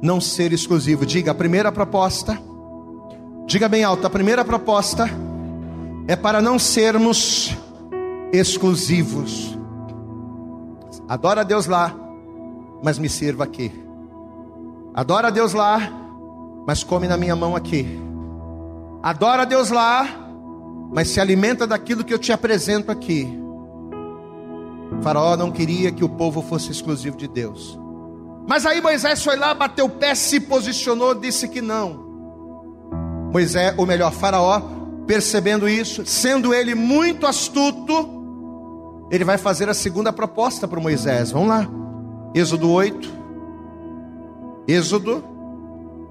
Não 0.02 0.20
ser 0.20 0.52
exclusivo. 0.52 1.06
Diga 1.06 1.30
a 1.30 1.34
primeira 1.34 1.70
proposta. 1.70 2.40
Diga 3.46 3.68
bem 3.68 3.84
alto: 3.84 4.06
a 4.06 4.10
primeira 4.10 4.44
proposta 4.44 5.08
é 6.08 6.16
para 6.16 6.40
não 6.40 6.58
sermos 6.58 7.54
exclusivos. 8.32 9.58
Adora 11.08 11.40
a 11.40 11.44
Deus 11.44 11.66
lá, 11.66 11.94
mas 12.82 12.98
me 12.98 13.08
sirva 13.08 13.44
aqui. 13.44 13.72
Adora 14.94 15.28
a 15.28 15.30
Deus 15.30 15.52
lá, 15.52 15.80
mas 16.66 16.84
come 16.84 17.08
na 17.08 17.16
minha 17.16 17.34
mão 17.34 17.56
aqui. 17.56 17.98
Adora 19.02 19.42
a 19.42 19.44
Deus 19.44 19.70
lá, 19.70 20.06
mas 20.92 21.08
se 21.08 21.20
alimenta 21.20 21.66
daquilo 21.66 22.04
que 22.04 22.12
eu 22.12 22.18
te 22.18 22.32
apresento 22.32 22.90
aqui. 22.90 23.28
O 24.98 25.02
faraó 25.02 25.36
não 25.36 25.50
queria 25.50 25.92
que 25.92 26.04
o 26.04 26.08
povo 26.08 26.42
fosse 26.42 26.70
exclusivo 26.70 27.16
de 27.16 27.28
Deus. 27.28 27.78
Mas 28.48 28.66
aí 28.66 28.80
Moisés 28.80 29.22
foi 29.22 29.36
lá, 29.36 29.54
bateu 29.54 29.86
o 29.86 29.90
pé, 29.90 30.14
se 30.14 30.40
posicionou, 30.40 31.14
disse 31.14 31.48
que 31.48 31.60
não. 31.60 32.10
Moisés, 33.32 33.74
ou 33.78 33.86
melhor, 33.86 34.12
Faraó, 34.12 34.60
percebendo 35.06 35.68
isso, 35.68 36.04
sendo 36.04 36.52
ele 36.52 36.74
muito 36.74 37.26
astuto, 37.26 38.19
ele 39.10 39.24
vai 39.24 39.36
fazer 39.36 39.68
a 39.68 39.74
segunda 39.74 40.12
proposta 40.12 40.68
para 40.68 40.80
Moisés. 40.80 41.32
Vamos 41.32 41.48
lá. 41.48 41.68
Êxodo 42.32 42.70
8. 42.70 43.20
Êxodo, 44.68 45.24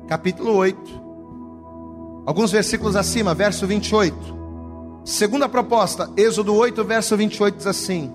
capítulo 0.08 0.54
8. 0.56 0.78
Alguns 2.26 2.52
versículos 2.52 2.98
acima, 2.98 3.34
verso 3.34 3.66
28. 3.66 4.38
Segunda 5.06 5.48
proposta, 5.48 6.12
Êxodo 6.18 6.54
8, 6.54 6.84
verso 6.84 7.16
28 7.16 7.56
diz 7.56 7.68
assim: 7.68 8.14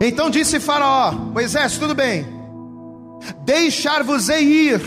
Então 0.00 0.28
disse 0.28 0.58
Faraó: 0.58 1.12
Moisés, 1.12 1.78
tudo 1.78 1.94
bem, 1.94 2.26
deixar-vos-ei 3.44 4.42
ir, 4.42 4.82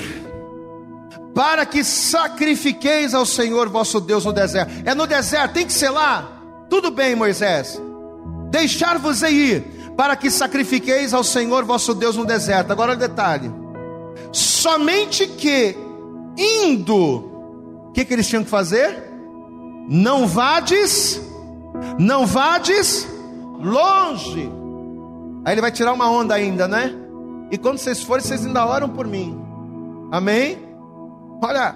para 1.33 1.65
que 1.65 1.81
sacrifiqueis 1.81 3.13
ao 3.13 3.25
Senhor 3.25 3.69
vosso 3.69 4.01
Deus 4.01 4.25
no 4.25 4.33
deserto. 4.33 4.73
É 4.83 4.93
no 4.93 5.07
deserto, 5.07 5.53
tem 5.53 5.65
que 5.65 5.73
ser 5.73 5.89
lá. 5.89 6.29
Tudo 6.69 6.91
bem, 6.91 7.15
Moisés 7.15 7.81
deixar-vos 8.53 9.23
ir, 9.23 9.63
para 9.97 10.15
que 10.15 10.29
sacrifiqueis 10.29 11.11
ao 11.11 11.23
Senhor 11.23 11.65
vosso 11.65 11.95
Deus 11.95 12.15
no 12.15 12.23
deserto. 12.23 12.71
Agora 12.71 12.93
o 12.93 12.95
detalhe: 12.95 13.51
somente 14.31 15.25
que 15.25 15.75
indo, 16.37 16.95
o 17.87 17.91
que, 17.93 18.05
que 18.05 18.13
eles 18.13 18.27
tinham 18.27 18.43
que 18.43 18.49
fazer? 18.51 19.11
Não 19.89 20.27
vades, 20.27 21.19
não 21.97 22.27
vades 22.27 23.07
longe. 23.59 24.49
Aí 25.43 25.55
ele 25.55 25.61
vai 25.61 25.71
tirar 25.71 25.91
uma 25.91 26.09
onda 26.09 26.35
ainda, 26.35 26.67
né? 26.67 26.93
E 27.51 27.57
quando 27.57 27.79
vocês 27.79 28.03
forem, 28.03 28.23
vocês 28.23 28.45
ainda 28.45 28.65
oram 28.65 28.87
por 28.87 29.07
mim. 29.07 29.35
Amém? 30.11 30.59
Olha 31.41 31.75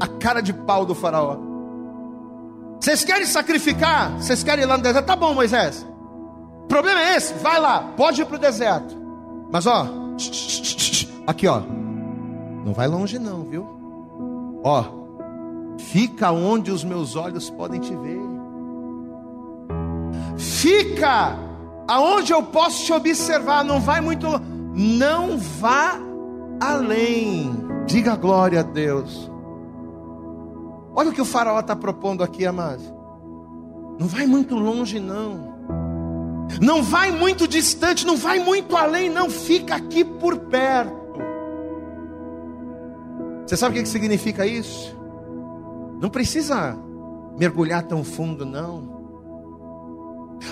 a 0.00 0.06
cara 0.06 0.40
de 0.40 0.52
pau 0.52 0.86
do 0.86 0.94
faraó. 0.94 1.47
Vocês 2.80 3.04
querem 3.04 3.26
sacrificar? 3.26 4.12
Vocês 4.12 4.42
querem 4.42 4.64
ir 4.64 4.66
lá 4.66 4.76
no 4.76 4.82
deserto? 4.82 5.06
Tá 5.06 5.16
bom, 5.16 5.34
Moisés. 5.34 5.86
O 6.64 6.66
problema 6.68 7.00
é 7.00 7.16
esse. 7.16 7.34
Vai 7.34 7.60
lá, 7.60 7.80
pode 7.96 8.22
ir 8.22 8.24
para 8.24 8.36
o 8.36 8.38
deserto. 8.38 8.96
Mas 9.50 9.66
ó, 9.66 9.86
aqui 11.26 11.46
ó, 11.46 11.60
não 12.64 12.72
vai 12.72 12.86
longe 12.86 13.18
não, 13.18 13.42
viu? 13.44 13.66
Ó, 14.62 14.84
fica 15.78 16.30
onde 16.30 16.70
os 16.70 16.84
meus 16.84 17.16
olhos 17.16 17.50
podem 17.50 17.80
te 17.80 17.94
ver. 17.96 18.20
Fica 20.36 21.36
aonde 21.88 22.32
eu 22.32 22.42
posso 22.42 22.84
te 22.84 22.92
observar. 22.92 23.64
Não 23.64 23.80
vai 23.80 24.00
muito, 24.00 24.26
não 24.74 25.38
vá 25.38 25.98
além. 26.60 27.50
Diga 27.86 28.14
glória 28.16 28.60
a 28.60 28.62
Deus. 28.62 29.27
Olha 30.98 31.10
o 31.10 31.12
que 31.12 31.20
o 31.20 31.24
faraó 31.24 31.60
está 31.60 31.76
propondo 31.76 32.24
aqui, 32.24 32.44
amados. 32.44 32.84
Não 34.00 34.08
vai 34.08 34.26
muito 34.26 34.56
longe, 34.56 34.98
não. 34.98 35.54
Não 36.60 36.82
vai 36.82 37.12
muito 37.12 37.46
distante, 37.46 38.04
não 38.04 38.16
vai 38.16 38.40
muito 38.40 38.76
além, 38.76 39.08
não. 39.08 39.30
Fica 39.30 39.76
aqui 39.76 40.02
por 40.02 40.36
perto. 40.36 40.98
Você 43.46 43.56
sabe 43.56 43.78
o 43.78 43.80
que 43.80 43.88
significa 43.88 44.44
isso? 44.44 44.92
Não 46.00 46.10
precisa 46.10 46.76
mergulhar 47.38 47.84
tão 47.84 48.02
fundo, 48.02 48.44
não. 48.44 48.98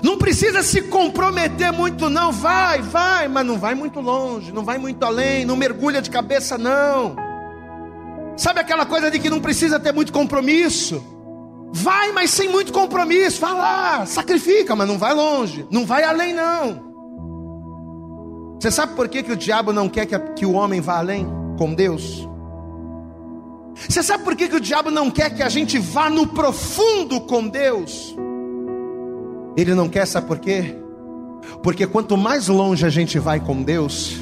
Não 0.01 0.17
precisa 0.17 0.63
se 0.63 0.81
comprometer 0.83 1.73
muito, 1.73 2.09
não. 2.09 2.31
Vai, 2.31 2.81
vai, 2.83 3.27
mas 3.27 3.45
não 3.45 3.59
vai 3.59 3.75
muito 3.75 4.01
longe, 4.01 4.53
não 4.53 4.65
vai 4.65 4.79
muito 4.79 5.05
além, 5.05 5.45
não 5.45 5.57
mergulha 5.57 6.01
de 6.01 6.09
cabeça, 6.09 6.57
não. 6.57 7.26
Sabe 8.37 8.61
aquela 8.61 8.85
coisa 8.85 9.11
de 9.11 9.18
que 9.18 9.31
não 9.31 9.40
precisa 9.40 9.81
ter 9.81 9.92
muito 9.92 10.12
compromisso? 10.12 11.03
Vai, 11.72 12.12
mas 12.12 12.31
sem 12.31 12.49
muito 12.49 12.72
compromisso. 12.72 13.40
Vai 13.40 13.53
lá, 13.53 14.07
sacrifica, 14.07 14.77
mas 14.77 14.87
não 14.87 14.99
vai 14.99 15.14
longe. 15.14 15.66
Não 15.70 15.87
vai 15.87 16.05
além, 16.05 16.35
não. 16.35 16.87
Você 18.61 18.70
sabe 18.70 18.94
por 18.94 19.09
que, 19.09 19.22
que 19.22 19.33
o 19.33 19.37
diabo 19.37 19.72
não 19.72 19.88
quer 19.88 20.07
que, 20.07 20.18
que 20.35 20.46
o 20.46 20.53
homem 20.53 20.81
vá 20.81 20.99
além 20.99 21.27
com 21.59 21.75
Deus? 21.75 22.27
Você 23.88 24.03
sabe 24.03 24.25
por 24.25 24.35
que, 24.35 24.49
que 24.49 24.57
o 24.57 24.61
diabo 24.61 24.90
não 24.90 25.11
quer 25.11 25.35
que 25.35 25.42
a 25.42 25.49
gente 25.49 25.79
vá 25.79 26.09
no 26.09 26.27
profundo 26.27 27.20
com 27.20 27.46
Deus? 27.46 28.16
Ele 29.57 29.75
não 29.75 29.88
quer, 29.88 30.07
sabe 30.07 30.27
por 30.27 30.38
quê? 30.38 30.75
Porque 31.62 31.87
quanto 31.87 32.16
mais 32.16 32.49
longe 32.49 32.85
a 32.85 32.90
gente 32.90 33.18
vai 33.18 33.38
com 33.38 33.62
Deus, 33.62 34.16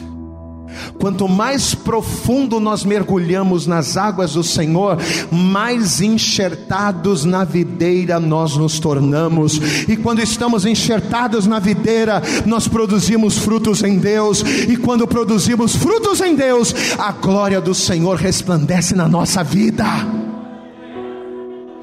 Quanto 0.98 1.28
mais 1.28 1.74
profundo 1.74 2.58
nós 2.60 2.84
mergulhamos 2.84 3.66
nas 3.66 3.96
águas 3.96 4.32
do 4.32 4.42
Senhor, 4.42 4.98
mais 5.30 6.00
enxertados 6.00 7.24
na 7.24 7.44
videira 7.44 8.18
nós 8.18 8.56
nos 8.56 8.78
tornamos. 8.78 9.60
E 9.88 9.96
quando 9.96 10.20
estamos 10.20 10.64
enxertados 10.64 11.46
na 11.46 11.58
videira, 11.58 12.22
nós 12.46 12.66
produzimos 12.68 13.38
frutos 13.38 13.82
em 13.82 13.98
Deus. 13.98 14.40
E 14.40 14.76
quando 14.76 15.06
produzimos 15.06 15.76
frutos 15.76 16.20
em 16.20 16.34
Deus, 16.34 16.74
a 16.98 17.12
glória 17.12 17.60
do 17.60 17.74
Senhor 17.74 18.16
resplandece 18.16 18.94
na 18.94 19.08
nossa 19.08 19.42
vida. 19.42 19.84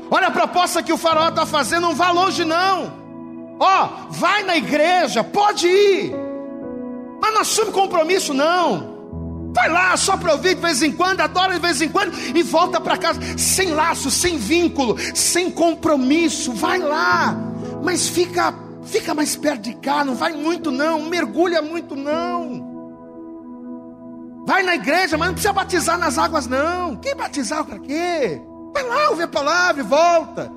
Olha 0.10 0.28
a 0.28 0.32
proposta 0.32 0.84
que 0.84 0.92
o 0.92 0.98
faraó 0.98 1.30
está 1.30 1.46
fazendo, 1.46 1.84
não 1.84 1.96
vá 1.96 2.12
longe 2.12 2.44
não. 2.44 2.92
Ó, 3.60 3.86
oh, 3.86 4.12
vai 4.12 4.44
na 4.44 4.58
igreja, 4.58 5.24
pode 5.24 5.68
ir. 5.68 6.21
Mas 7.22 7.34
não 7.34 7.42
assume 7.42 7.72
compromisso, 7.72 8.34
não. 8.34 9.00
Vai 9.54 9.70
lá 9.70 9.96
só 9.98 10.18
para 10.18 10.32
ouvir 10.32 10.56
de 10.56 10.62
vez 10.62 10.82
em 10.82 10.92
quando, 10.92 11.22
adora 11.22 11.54
de 11.54 11.60
vez 11.60 11.82
em 11.82 11.90
quando 11.90 12.18
e 12.36 12.42
volta 12.42 12.80
para 12.80 12.98
casa 12.98 13.20
sem 13.38 13.72
laço, 13.72 14.10
sem 14.10 14.38
vínculo, 14.38 14.96
sem 15.14 15.52
compromisso. 15.52 16.54
Vai 16.54 16.80
lá, 16.80 17.38
mas 17.84 18.08
fica, 18.08 18.54
fica 18.84 19.14
mais 19.14 19.36
perto 19.36 19.64
de 19.64 19.76
cá. 19.76 20.04
Não 20.04 20.16
vai 20.16 20.32
muito 20.32 20.72
não, 20.72 21.04
mergulha 21.04 21.62
muito 21.62 21.96
não. 21.96 22.72
Vai 24.48 24.64
na 24.64 24.76
igreja, 24.76 25.18
mas 25.18 25.28
não 25.28 25.34
precisa 25.36 25.54
batizar 25.54 26.00
nas 26.00 26.18
águas 26.18 26.48
não. 26.48 26.96
Quem 26.96 27.16
batizar 27.16 27.64
para 27.64 27.78
quê? 27.78 28.42
Vai 28.74 28.84
lá, 28.84 29.10
ouve 29.10 29.24
a 29.24 29.28
palavra 29.28 29.82
e 29.82 29.86
volta. 29.86 30.52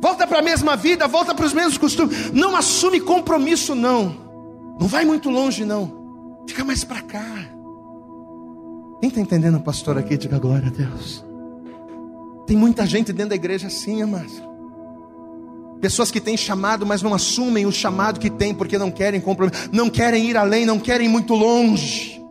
Volta 0.00 0.26
para 0.26 0.40
a 0.40 0.42
mesma 0.42 0.76
vida, 0.76 1.08
volta 1.08 1.34
para 1.34 1.46
os 1.46 1.54
mesmos 1.54 1.78
costumes. 1.78 2.32
Não 2.32 2.54
assume 2.54 3.00
compromisso 3.00 3.74
não. 3.74 4.25
Não 4.78 4.86
vai 4.86 5.04
muito 5.04 5.30
longe, 5.30 5.64
não. 5.64 6.44
Fica 6.46 6.64
mais 6.64 6.84
para 6.84 7.00
cá. 7.02 7.24
Quem 9.00 9.08
está 9.08 9.20
entendendo, 9.20 9.60
pastor, 9.60 9.98
aqui? 9.98 10.16
Diga 10.16 10.38
glória 10.38 10.68
a 10.68 10.70
Deus. 10.70 11.24
Tem 12.46 12.56
muita 12.56 12.86
gente 12.86 13.12
dentro 13.12 13.30
da 13.30 13.34
igreja 13.34 13.66
assim, 13.66 14.02
amado. 14.02 14.46
Pessoas 15.80 16.10
que 16.10 16.20
têm 16.20 16.36
chamado, 16.36 16.86
mas 16.86 17.02
não 17.02 17.12
assumem 17.12 17.66
o 17.66 17.72
chamado 17.72 18.20
que 18.20 18.30
têm, 18.30 18.54
porque 18.54 18.78
não 18.78 18.90
querem 18.90 19.20
compromisso, 19.20 19.68
não 19.72 19.90
querem 19.90 20.24
ir 20.24 20.36
além, 20.36 20.64
não 20.64 20.78
querem 20.78 21.06
ir 21.06 21.10
muito 21.10 21.34
longe. 21.34 22.22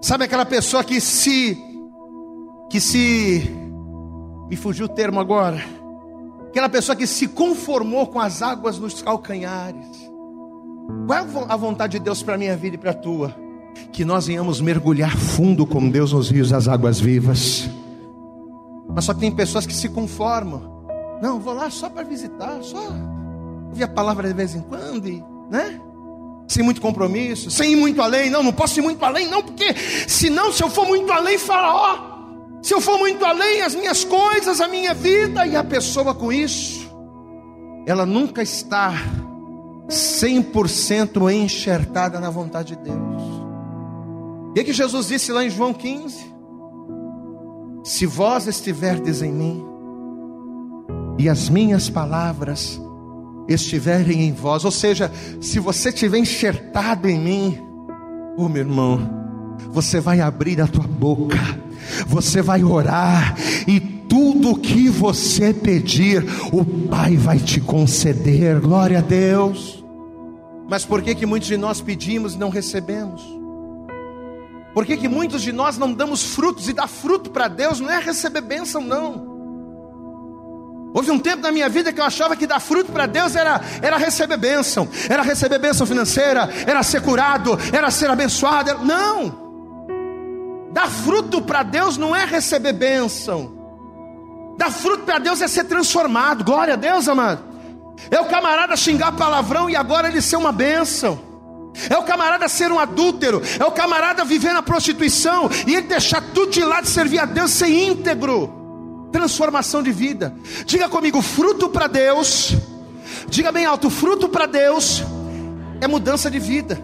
Sabe 0.00 0.24
aquela 0.24 0.44
pessoa 0.44 0.84
que 0.84 1.00
se. 1.00 1.58
que 2.70 2.80
se. 2.80 3.50
me 4.48 4.56
fugiu 4.56 4.86
o 4.86 4.88
termo 4.88 5.18
agora. 5.18 5.64
Aquela 6.48 6.68
pessoa 6.68 6.94
que 6.94 7.06
se 7.06 7.28
conformou 7.28 8.06
com 8.06 8.20
as 8.20 8.42
águas 8.42 8.78
nos 8.78 9.02
calcanhares 9.02 10.08
qual 11.06 11.18
é 11.18 11.52
a 11.52 11.56
vontade 11.56 11.98
de 11.98 12.04
Deus 12.04 12.22
para 12.22 12.34
a 12.34 12.38
minha 12.38 12.56
vida 12.56 12.76
e 12.76 12.78
para 12.78 12.92
a 12.92 12.94
tua? 12.94 13.34
Que 13.92 14.04
nós 14.04 14.26
venhamos 14.26 14.60
mergulhar 14.60 15.16
fundo 15.16 15.66
com 15.66 15.88
Deus 15.88 16.12
nos 16.12 16.30
rios 16.30 16.50
das 16.50 16.66
águas 16.66 16.98
vivas. 16.98 17.68
Mas 18.88 19.04
só 19.04 19.12
que 19.12 19.20
tem 19.20 19.30
pessoas 19.30 19.66
que 19.66 19.74
se 19.74 19.88
conformam. 19.88 20.78
Não, 21.20 21.38
vou 21.38 21.52
lá 21.52 21.68
só 21.68 21.90
para 21.90 22.04
visitar, 22.04 22.62
só 22.62 22.78
ouvir 23.68 23.84
a 23.84 23.88
palavra 23.88 24.28
de 24.28 24.34
vez 24.34 24.54
em 24.54 24.60
quando, 24.60 25.08
e, 25.08 25.22
né? 25.50 25.80
Sem 26.46 26.62
muito 26.62 26.80
compromisso, 26.80 27.50
sem 27.50 27.72
ir 27.72 27.76
muito 27.76 28.00
além. 28.00 28.30
Não, 28.30 28.42
não 28.42 28.52
posso 28.52 28.80
ir 28.80 28.82
muito 28.82 29.04
além, 29.04 29.28
não, 29.28 29.42
porque 29.42 29.74
senão, 30.06 30.50
se 30.52 30.62
eu 30.62 30.70
for 30.70 30.86
muito 30.86 31.12
além, 31.12 31.36
Faraó, 31.36 31.98
se 32.62 32.72
eu 32.72 32.80
for 32.80 32.98
muito 32.98 33.24
além, 33.24 33.60
as 33.60 33.74
minhas 33.74 34.04
coisas, 34.04 34.60
a 34.60 34.68
minha 34.68 34.94
vida, 34.94 35.46
e 35.46 35.54
a 35.54 35.62
pessoa 35.62 36.14
com 36.14 36.32
isso, 36.32 36.88
ela 37.86 38.06
nunca 38.06 38.42
está 38.42 38.94
100% 39.88 41.32
enxertada 41.32 42.20
na 42.20 42.30
vontade 42.30 42.76
de 42.76 42.82
Deus. 42.82 43.22
E 44.56 44.60
é 44.60 44.64
que 44.64 44.72
Jesus 44.72 45.08
disse 45.08 45.32
lá 45.32 45.44
em 45.44 45.50
João 45.50 45.72
15: 45.72 46.18
Se 47.84 48.06
vós 48.06 48.46
estiverdes 48.46 49.22
em 49.22 49.32
mim, 49.32 49.64
e 51.18 51.28
as 51.28 51.48
minhas 51.48 51.88
palavras 51.88 52.80
estiverem 53.48 54.22
em 54.22 54.32
vós, 54.32 54.64
ou 54.64 54.70
seja, 54.70 55.10
se 55.40 55.58
você 55.58 55.88
estiver 55.88 56.18
enxertado 56.18 57.08
em 57.08 57.18
mim, 57.18 57.68
Oh, 58.40 58.48
meu 58.48 58.62
irmão, 58.62 59.00
você 59.72 59.98
vai 59.98 60.20
abrir 60.20 60.60
a 60.60 60.68
tua 60.68 60.86
boca, 60.86 61.36
você 62.06 62.40
vai 62.40 62.62
orar 62.62 63.36
e 63.66 63.80
tudo 63.80 64.56
que 64.56 64.88
você 64.88 65.52
pedir, 65.52 66.24
o 66.52 66.64
Pai 66.64 67.16
vai 67.16 67.40
te 67.40 67.60
conceder. 67.60 68.60
Glória 68.60 68.98
a 68.98 69.00
Deus. 69.00 69.77
Mas 70.68 70.84
por 70.84 71.00
que 71.00 71.14
que 71.14 71.24
muitos 71.24 71.48
de 71.48 71.56
nós 71.56 71.80
pedimos 71.80 72.34
e 72.34 72.38
não 72.38 72.50
recebemos? 72.50 73.22
Por 74.74 74.84
que 74.84 74.98
que 74.98 75.08
muitos 75.08 75.40
de 75.40 75.50
nós 75.50 75.78
não 75.78 75.92
damos 75.92 76.34
frutos 76.34 76.68
e 76.68 76.74
dar 76.74 76.86
fruto 76.86 77.30
para 77.30 77.48
Deus 77.48 77.80
não 77.80 77.90
é 77.90 77.98
receber 77.98 78.42
bênção 78.42 78.82
não? 78.82 79.26
Houve 80.92 81.10
um 81.10 81.18
tempo 81.18 81.42
na 81.42 81.50
minha 81.50 81.68
vida 81.70 81.92
que 81.92 82.00
eu 82.00 82.04
achava 82.04 82.36
que 82.36 82.46
dar 82.46 82.60
fruto 82.60 82.92
para 82.92 83.06
Deus 83.06 83.34
era, 83.34 83.60
era 83.80 83.96
receber 83.96 84.36
bênção, 84.36 84.86
era 85.08 85.22
receber 85.22 85.58
bênção 85.58 85.86
financeira, 85.86 86.48
era 86.66 86.82
ser 86.82 87.00
curado, 87.00 87.58
era 87.72 87.90
ser 87.90 88.10
abençoado. 88.10 88.70
Era... 88.70 88.78
Não! 88.78 89.48
Dar 90.72 90.88
fruto 90.88 91.40
para 91.40 91.62
Deus 91.62 91.96
não 91.96 92.14
é 92.14 92.26
receber 92.26 92.74
bênção. 92.74 93.56
Dar 94.58 94.70
fruto 94.70 95.04
para 95.04 95.18
Deus 95.18 95.40
é 95.40 95.48
ser 95.48 95.64
transformado. 95.64 96.44
Glória 96.44 96.74
a 96.74 96.76
Deus, 96.76 97.08
amado. 97.08 97.47
É 98.10 98.20
o 98.20 98.26
camarada 98.26 98.76
xingar 98.76 99.12
palavrão 99.12 99.68
e 99.68 99.76
agora 99.76 100.08
ele 100.08 100.22
ser 100.22 100.36
uma 100.36 100.52
bênção. 100.52 101.18
É 101.88 101.96
o 101.96 102.02
camarada 102.02 102.48
ser 102.48 102.72
um 102.72 102.78
adúltero. 102.78 103.42
É 103.58 103.64
o 103.64 103.72
camarada 103.72 104.24
viver 104.24 104.52
na 104.52 104.62
prostituição 104.62 105.48
e 105.66 105.74
ele 105.74 105.86
deixar 105.86 106.20
tudo 106.32 106.52
de 106.52 106.64
lado 106.64 106.84
de 106.84 106.90
servir 106.90 107.18
a 107.18 107.24
Deus 107.24 107.50
ser 107.50 107.68
íntegro 107.68 108.56
transformação 109.10 109.82
de 109.82 109.90
vida. 109.90 110.34
Diga 110.66 110.88
comigo, 110.88 111.22
fruto 111.22 111.68
para 111.68 111.86
Deus. 111.86 112.54
Diga 113.28 113.50
bem 113.50 113.64
alto, 113.64 113.88
fruto 113.90 114.28
para 114.28 114.46
Deus 114.46 115.02
é 115.80 115.86
mudança 115.86 116.30
de 116.30 116.38
vida. 116.38 116.78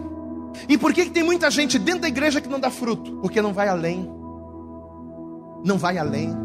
E 0.67 0.77
por 0.77 0.93
que, 0.93 1.05
que 1.05 1.11
tem 1.11 1.23
muita 1.23 1.51
gente 1.51 1.77
dentro 1.77 2.01
da 2.01 2.07
igreja 2.07 2.39
que 2.39 2.47
não 2.47 2.59
dá 2.59 2.69
fruto? 2.69 3.17
Porque 3.21 3.41
não 3.41 3.53
vai 3.53 3.67
além. 3.67 4.09
Não 5.63 5.77
vai 5.77 5.97
além. 5.97 6.44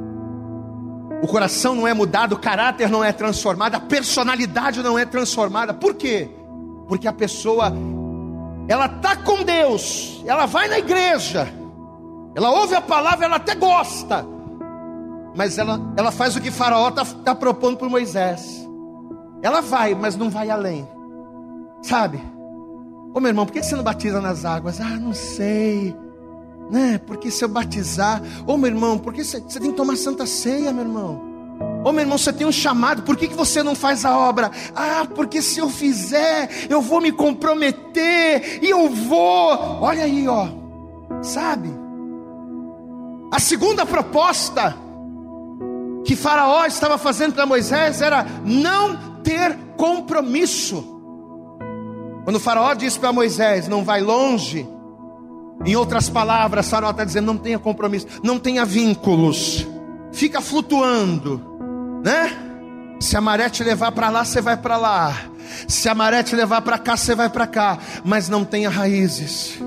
O 1.22 1.26
coração 1.26 1.74
não 1.74 1.86
é 1.86 1.92
mudado, 1.92 2.34
o 2.34 2.38
caráter 2.38 2.88
não 2.88 3.04
é 3.04 3.12
transformado, 3.12 3.74
a 3.74 3.80
personalidade 3.80 4.82
não 4.82 4.98
é 4.98 5.04
transformada. 5.04 5.74
Por 5.74 5.94
quê? 5.94 6.30
Porque 6.88 7.06
a 7.06 7.12
pessoa 7.12 7.72
ela 8.66 8.88
tá 8.88 9.16
com 9.16 9.42
Deus, 9.42 10.22
ela 10.24 10.46
vai 10.46 10.68
na 10.68 10.78
igreja, 10.78 11.48
ela 12.34 12.50
ouve 12.50 12.74
a 12.74 12.80
palavra, 12.80 13.26
ela 13.26 13.36
até 13.36 13.54
gosta, 13.54 14.24
mas 15.34 15.58
ela, 15.58 15.80
ela 15.96 16.10
faz 16.10 16.36
o 16.36 16.40
que 16.40 16.50
Faraó 16.50 16.88
está 16.88 17.04
tá 17.04 17.34
propondo 17.34 17.76
para 17.76 17.88
Moisés. 17.88 18.68
Ela 19.42 19.60
vai, 19.60 19.94
mas 19.94 20.16
não 20.16 20.30
vai 20.30 20.50
além. 20.50 20.86
Sabe? 21.82 22.20
Ô 23.14 23.20
meu 23.20 23.30
irmão, 23.30 23.46
por 23.46 23.52
que 23.52 23.62
você 23.62 23.74
não 23.74 23.82
batiza 23.82 24.20
nas 24.20 24.44
águas? 24.44 24.80
Ah, 24.80 24.98
não 24.98 25.12
sei. 25.12 25.96
Né? 26.70 27.00
Porque 27.06 27.30
se 27.30 27.44
eu 27.44 27.48
batizar. 27.48 28.22
Ô 28.46 28.56
meu 28.56 28.70
irmão, 28.70 28.98
por 28.98 29.12
que 29.12 29.24
você, 29.24 29.40
você 29.40 29.58
tem 29.58 29.70
que 29.70 29.76
tomar 29.76 29.96
santa 29.96 30.24
ceia, 30.26 30.72
meu 30.72 30.84
irmão? 30.84 31.30
Ô 31.84 31.92
meu 31.92 32.02
irmão, 32.02 32.16
você 32.16 32.32
tem 32.32 32.46
um 32.46 32.52
chamado, 32.52 33.02
por 33.02 33.16
que, 33.16 33.28
que 33.28 33.34
você 33.34 33.62
não 33.62 33.74
faz 33.74 34.04
a 34.04 34.16
obra? 34.16 34.50
Ah, 34.74 35.06
porque 35.14 35.42
se 35.42 35.58
eu 35.58 35.68
fizer, 35.68 36.48
eu 36.68 36.80
vou 36.80 37.00
me 37.00 37.10
comprometer, 37.10 38.60
e 38.62 38.70
eu 38.70 38.88
vou. 38.88 39.80
Olha 39.80 40.04
aí, 40.04 40.28
ó. 40.28 40.48
Sabe? 41.22 41.70
A 43.32 43.38
segunda 43.38 43.84
proposta 43.84 44.76
que 46.04 46.16
Faraó 46.16 46.64
estava 46.66 46.98
fazendo 46.98 47.34
para 47.34 47.46
Moisés 47.46 48.00
era 48.00 48.26
não 48.44 49.22
ter 49.22 49.56
compromisso. 49.76 50.98
Quando 52.24 52.40
Faraó 52.40 52.74
disse 52.74 52.98
para 52.98 53.12
Moisés: 53.12 53.68
Não 53.68 53.84
vai 53.84 54.00
longe. 54.00 54.68
Em 55.64 55.76
outras 55.76 56.08
palavras, 56.08 56.68
Faraó 56.68 56.90
está 56.90 57.04
dizendo: 57.04 57.26
Não 57.26 57.36
tenha 57.36 57.58
compromisso, 57.58 58.06
não 58.22 58.38
tenha 58.38 58.64
vínculos, 58.64 59.66
fica 60.12 60.40
flutuando, 60.40 62.00
né? 62.04 62.36
Se 63.00 63.16
a 63.16 63.20
maré 63.20 63.48
te 63.48 63.64
levar 63.64 63.92
para 63.92 64.10
lá, 64.10 64.24
você 64.24 64.40
vai 64.40 64.56
para 64.56 64.76
lá. 64.76 65.16
Se 65.66 65.88
a 65.88 65.94
maré 65.94 66.22
te 66.22 66.36
levar 66.36 66.60
para 66.60 66.78
cá, 66.78 66.96
você 66.96 67.14
vai 67.14 67.30
para 67.30 67.46
cá. 67.46 67.78
Mas 68.04 68.28
não 68.28 68.44
tenha 68.44 68.68
raízes. 68.68 69.58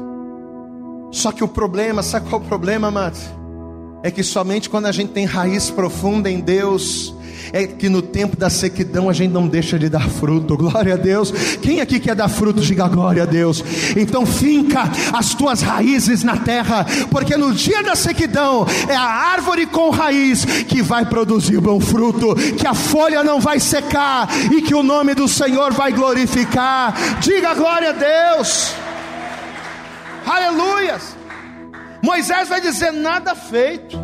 Só 1.11 1.31
que 1.31 1.43
o 1.43 1.47
problema, 1.47 2.03
sabe 2.03 2.29
qual 2.29 2.41
é 2.41 2.45
o 2.45 2.47
problema, 2.47 2.89
amados? 2.89 3.21
é 4.03 4.11
que 4.11 4.21
somente 4.21 4.69
quando 4.69 4.85
a 4.85 4.91
gente 4.91 5.13
tem 5.13 5.25
raiz 5.25 5.71
profunda 5.71 6.29
em 6.29 6.41
Deus, 6.41 7.15
é 7.51 7.67
que 7.67 7.89
no 7.89 8.01
tempo 8.01 8.37
da 8.37 8.49
sequidão 8.49 9.09
a 9.09 9.13
gente 9.13 9.31
não 9.31 9.47
deixa 9.47 9.77
de 9.77 9.89
dar 9.89 10.09
fruto. 10.09 10.55
Glória 10.55 10.93
a 10.93 10.97
Deus. 10.97 11.31
Quem 11.61 11.81
aqui 11.81 11.99
quer 11.99 12.15
dar 12.15 12.29
fruto, 12.29 12.61
diga 12.61 12.87
glória 12.87 13.23
a 13.23 13.25
Deus. 13.25 13.63
Então 13.97 14.25
finca 14.25 14.83
as 15.11 15.33
tuas 15.33 15.61
raízes 15.61 16.23
na 16.23 16.37
terra, 16.37 16.85
porque 17.09 17.35
no 17.35 17.53
dia 17.53 17.83
da 17.83 17.95
sequidão 17.95 18.65
é 18.87 18.95
a 18.95 19.01
árvore 19.01 19.65
com 19.65 19.89
raiz 19.89 20.45
que 20.45 20.81
vai 20.81 21.05
produzir 21.05 21.59
bom 21.59 21.79
fruto, 21.79 22.35
que 22.57 22.67
a 22.67 22.73
folha 22.73 23.23
não 23.23 23.39
vai 23.39 23.59
secar 23.59 24.29
e 24.51 24.61
que 24.61 24.75
o 24.75 24.83
nome 24.83 25.13
do 25.13 25.27
Senhor 25.27 25.73
vai 25.73 25.91
glorificar. 25.91 26.93
Diga 27.19 27.53
glória 27.53 27.89
a 27.89 27.93
Deus. 27.93 28.73
Aleluias. 30.25 31.15
Moisés 32.01 32.49
vai 32.49 32.61
dizer: 32.61 32.91
nada 32.91 33.35
feito. 33.35 33.97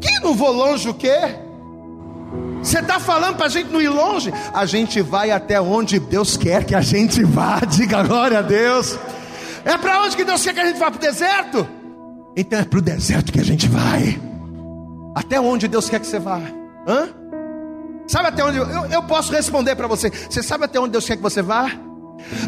Que 0.00 0.20
não 0.20 0.34
vou 0.34 0.52
longe 0.52 0.88
o 0.88 0.94
quê? 0.94 1.41
Você 2.62 2.78
está 2.78 3.00
falando 3.00 3.36
para 3.36 3.46
a 3.46 3.48
gente 3.48 3.70
não 3.70 3.82
ir 3.82 3.88
longe? 3.88 4.32
A 4.54 4.64
gente 4.64 5.02
vai 5.02 5.30
até 5.30 5.60
onde 5.60 5.98
Deus 5.98 6.36
quer 6.36 6.64
que 6.64 6.74
a 6.74 6.80
gente 6.80 7.24
vá. 7.24 7.60
Diga 7.68 8.02
glória 8.02 8.38
a 8.38 8.42
Deus. 8.42 8.98
É 9.64 9.76
para 9.76 10.02
onde 10.02 10.16
que 10.16 10.24
Deus 10.24 10.42
quer 10.42 10.54
que 10.54 10.60
a 10.60 10.66
gente 10.66 10.78
vá? 10.78 10.90
Para 10.90 10.98
o 10.98 11.00
deserto? 11.00 11.68
Então 12.36 12.58
é 12.60 12.64
para 12.64 12.78
o 12.78 12.82
deserto 12.82 13.32
que 13.32 13.40
a 13.40 13.44
gente 13.44 13.68
vai. 13.68 14.20
Até 15.14 15.40
onde 15.40 15.68
Deus 15.68 15.90
quer 15.90 16.00
que 16.00 16.06
você 16.06 16.18
vá? 16.18 16.40
Hã? 16.86 17.08
Sabe 18.06 18.28
até 18.28 18.44
onde? 18.44 18.58
Eu, 18.58 18.86
eu 18.86 19.02
posso 19.02 19.32
responder 19.32 19.74
para 19.74 19.86
você. 19.86 20.10
Você 20.10 20.42
sabe 20.42 20.64
até 20.64 20.78
onde 20.78 20.92
Deus 20.92 21.06
quer 21.06 21.16
que 21.16 21.22
você 21.22 21.42
vá? 21.42 21.70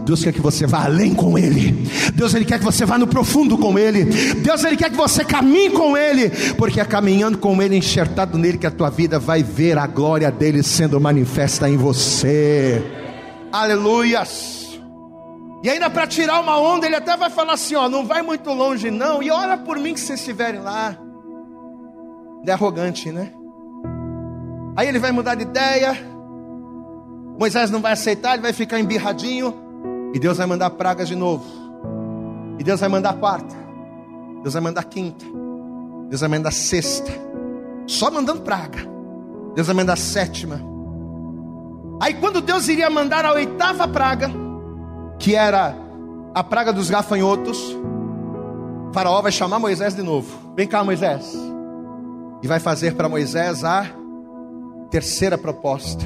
Deus 0.04 0.22
quer 0.22 0.32
que 0.32 0.40
você 0.40 0.66
vá 0.66 0.84
além 0.84 1.14
com 1.14 1.38
Ele. 1.38 1.72
Deus 2.14 2.34
ele 2.34 2.44
quer 2.44 2.58
que 2.58 2.64
você 2.64 2.84
vá 2.84 2.98
no 2.98 3.06
profundo 3.06 3.56
com 3.58 3.78
Ele. 3.78 4.04
Deus 4.04 4.64
ele 4.64 4.76
quer 4.76 4.90
que 4.90 4.96
você 4.96 5.24
caminhe 5.24 5.70
com 5.70 5.96
Ele, 5.96 6.30
porque 6.56 6.80
é 6.80 6.84
caminhando 6.84 7.38
com 7.38 7.60
Ele, 7.62 7.76
enxertado 7.76 8.38
nele, 8.38 8.58
que 8.58 8.66
a 8.66 8.70
tua 8.70 8.90
vida 8.90 9.18
vai 9.18 9.42
ver 9.42 9.78
a 9.78 9.87
glória 9.87 10.30
dele 10.30 10.62
sendo 10.62 11.00
manifesta 11.00 11.68
em 11.68 11.76
você. 11.76 12.82
Aleluias. 13.52 14.80
E 15.62 15.70
ainda 15.70 15.88
para 15.88 16.06
tirar 16.06 16.40
uma 16.40 16.58
onda, 16.58 16.87
ele 16.87 16.96
até 16.96 17.16
vai 17.16 17.30
falar 17.30 17.54
assim: 17.54 17.74
ó, 17.74 17.88
não 17.88 18.04
vai 18.04 18.20
muito 18.20 18.50
longe 18.50 18.90
não, 18.90 19.22
e 19.22 19.30
ora 19.30 19.56
por 19.56 19.78
mim 19.78 19.94
que 19.94 20.00
vocês 20.00 20.20
estiverem 20.20 20.60
lá. 20.60 20.94
É 22.46 22.52
arrogante, 22.52 23.10
né? 23.10 23.32
Aí 24.76 24.87
ele 24.87 24.98
vai 24.98 25.10
mudar 25.10 25.34
de 25.34 25.42
ideia. 25.42 25.96
Moisés 27.38 27.70
não 27.70 27.80
vai 27.80 27.92
aceitar, 27.92 28.34
ele 28.34 28.42
vai 28.42 28.52
ficar 28.52 28.78
embirradinho. 28.78 29.63
E 30.14 30.18
Deus 30.20 30.38
vai 30.38 30.46
mandar 30.46 30.70
pragas 30.70 31.09
de 31.09 31.16
novo. 31.16 31.44
E 32.57 32.62
Deus 32.62 32.79
vai 32.79 32.88
mandar 32.88 33.14
quarta. 33.14 33.55
Deus 34.42 34.55
vai 34.55 34.62
mandar 34.62 34.85
quinta. 34.85 35.27
Deus 36.09 36.20
vai 36.20 36.31
mandar 36.31 36.53
sexta. 36.53 37.11
Só 37.85 38.12
mandando 38.12 38.42
praga. 38.42 38.79
Deus 39.57 39.66
vai 39.66 39.74
mandar 39.74 39.98
sétima. 39.98 40.61
Aí 42.00 42.14
quando 42.14 42.40
Deus 42.40 42.68
iria 42.68 42.88
mandar 42.88 43.24
a 43.24 43.33
oitava 43.33 43.88
praga, 43.88 44.31
que 45.18 45.35
era 45.35 45.74
a 46.33 46.44
praga 46.44 46.72
dos 46.72 46.88
gafanhotos, 46.88 47.77
Faraó 48.92 49.20
vai 49.20 49.33
chamar 49.33 49.59
Moisés 49.59 49.96
de 49.96 50.03
novo. 50.03 50.55
Vem 50.55 50.68
cá, 50.68 50.85
Moisés. 50.85 51.35
E 52.40 52.46
vai 52.46 52.61
fazer 52.61 52.94
para 52.94 53.09
Moisés 53.09 53.64
a 53.64 53.85
terceira 54.90 55.37
proposta. 55.37 56.05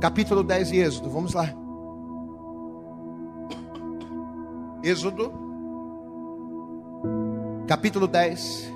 Capítulo 0.00 0.44
10 0.44 0.68
de 0.68 0.78
Êxodo, 0.78 1.10
vamos 1.10 1.32
lá. 1.34 1.63
Êxodo, 4.84 5.32
capítulo 7.66 8.06
10, 8.06 8.70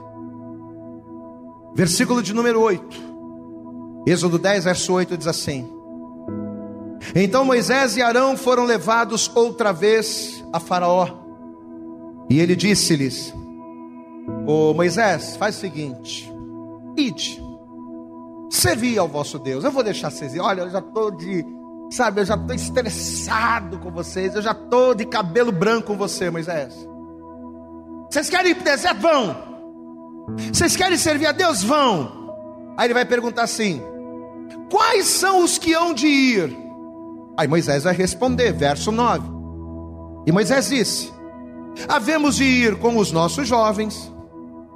versículo 1.74 2.22
de 2.22 2.32
número 2.32 2.62
8. 2.62 3.08
Êxodo 4.06 4.38
10, 4.38 4.64
verso 4.64 4.94
8 4.94 5.18
diz 5.18 5.26
assim: 5.26 5.70
Então 7.14 7.44
Moisés 7.44 7.98
e 7.98 8.00
Arão 8.00 8.38
foram 8.38 8.64
levados 8.64 9.30
outra 9.34 9.70
vez 9.70 10.42
a 10.50 10.58
Faraó, 10.58 11.08
e 12.30 12.40
ele 12.40 12.56
disse-lhes: 12.56 13.34
Ô 14.46 14.72
Moisés, 14.72 15.36
faz 15.36 15.58
o 15.58 15.60
seguinte, 15.60 16.32
ide, 16.96 17.38
servi 18.48 18.96
ao 18.96 19.06
vosso 19.06 19.38
Deus. 19.38 19.62
Eu 19.62 19.70
vou 19.70 19.84
deixar 19.84 20.10
vocês 20.10 20.32
ir. 20.32 20.40
Olha, 20.40 20.62
eu 20.62 20.70
já 20.70 20.78
estou 20.78 21.10
de 21.10 21.44
Sabe, 21.90 22.20
eu 22.20 22.24
já 22.24 22.34
estou 22.34 22.54
estressado 22.54 23.78
com 23.78 23.90
vocês, 23.90 24.34
eu 24.34 24.42
já 24.42 24.52
estou 24.52 24.94
de 24.94 25.06
cabelo 25.06 25.50
branco 25.50 25.88
com 25.88 25.96
você, 25.96 26.30
Moisés. 26.30 26.74
Vocês 28.10 28.28
querem 28.28 28.52
ir 28.52 28.54
para 28.54 28.62
o 28.62 28.64
deserto? 28.64 29.00
Vão. 29.00 29.36
Vocês 30.52 30.76
querem 30.76 30.98
servir 30.98 31.26
a 31.26 31.32
Deus? 31.32 31.62
Vão. 31.62 32.34
Aí 32.76 32.86
ele 32.86 32.94
vai 32.94 33.04
perguntar 33.04 33.42
assim: 33.42 33.82
Quais 34.70 35.06
são 35.06 35.42
os 35.42 35.58
que 35.58 35.72
hão 35.72 35.94
de 35.94 36.06
ir? 36.06 36.56
Aí 37.36 37.48
Moisés 37.48 37.84
vai 37.84 37.94
responder, 37.94 38.52
verso 38.52 38.92
9. 38.92 39.28
E 40.26 40.32
Moisés 40.32 40.68
disse: 40.68 41.12
Havemos 41.88 42.36
de 42.36 42.44
ir 42.44 42.76
com 42.76 42.96
os 42.98 43.12
nossos 43.12 43.48
jovens, 43.48 44.12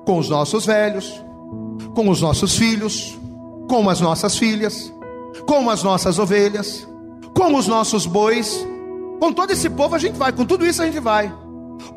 com 0.06 0.18
os 0.18 0.28
nossos 0.28 0.64
velhos, 0.64 1.22
com 1.94 2.08
os 2.08 2.20
nossos 2.20 2.56
filhos, 2.56 3.18
com 3.68 3.88
as 3.88 4.00
nossas 4.00 4.38
filhas, 4.38 4.92
com 5.46 5.68
as 5.68 5.82
nossas 5.82 6.18
ovelhas, 6.18 6.86
com 7.34 7.54
os 7.54 7.66
nossos 7.66 8.06
bois, 8.06 8.66
com 9.20 9.32
todo 9.32 9.50
esse 9.50 9.70
povo 9.70 9.94
a 9.94 9.98
gente 9.98 10.18
vai, 10.18 10.32
com 10.32 10.44
tudo 10.44 10.66
isso 10.66 10.82
a 10.82 10.86
gente 10.86 11.00
vai. 11.00 11.32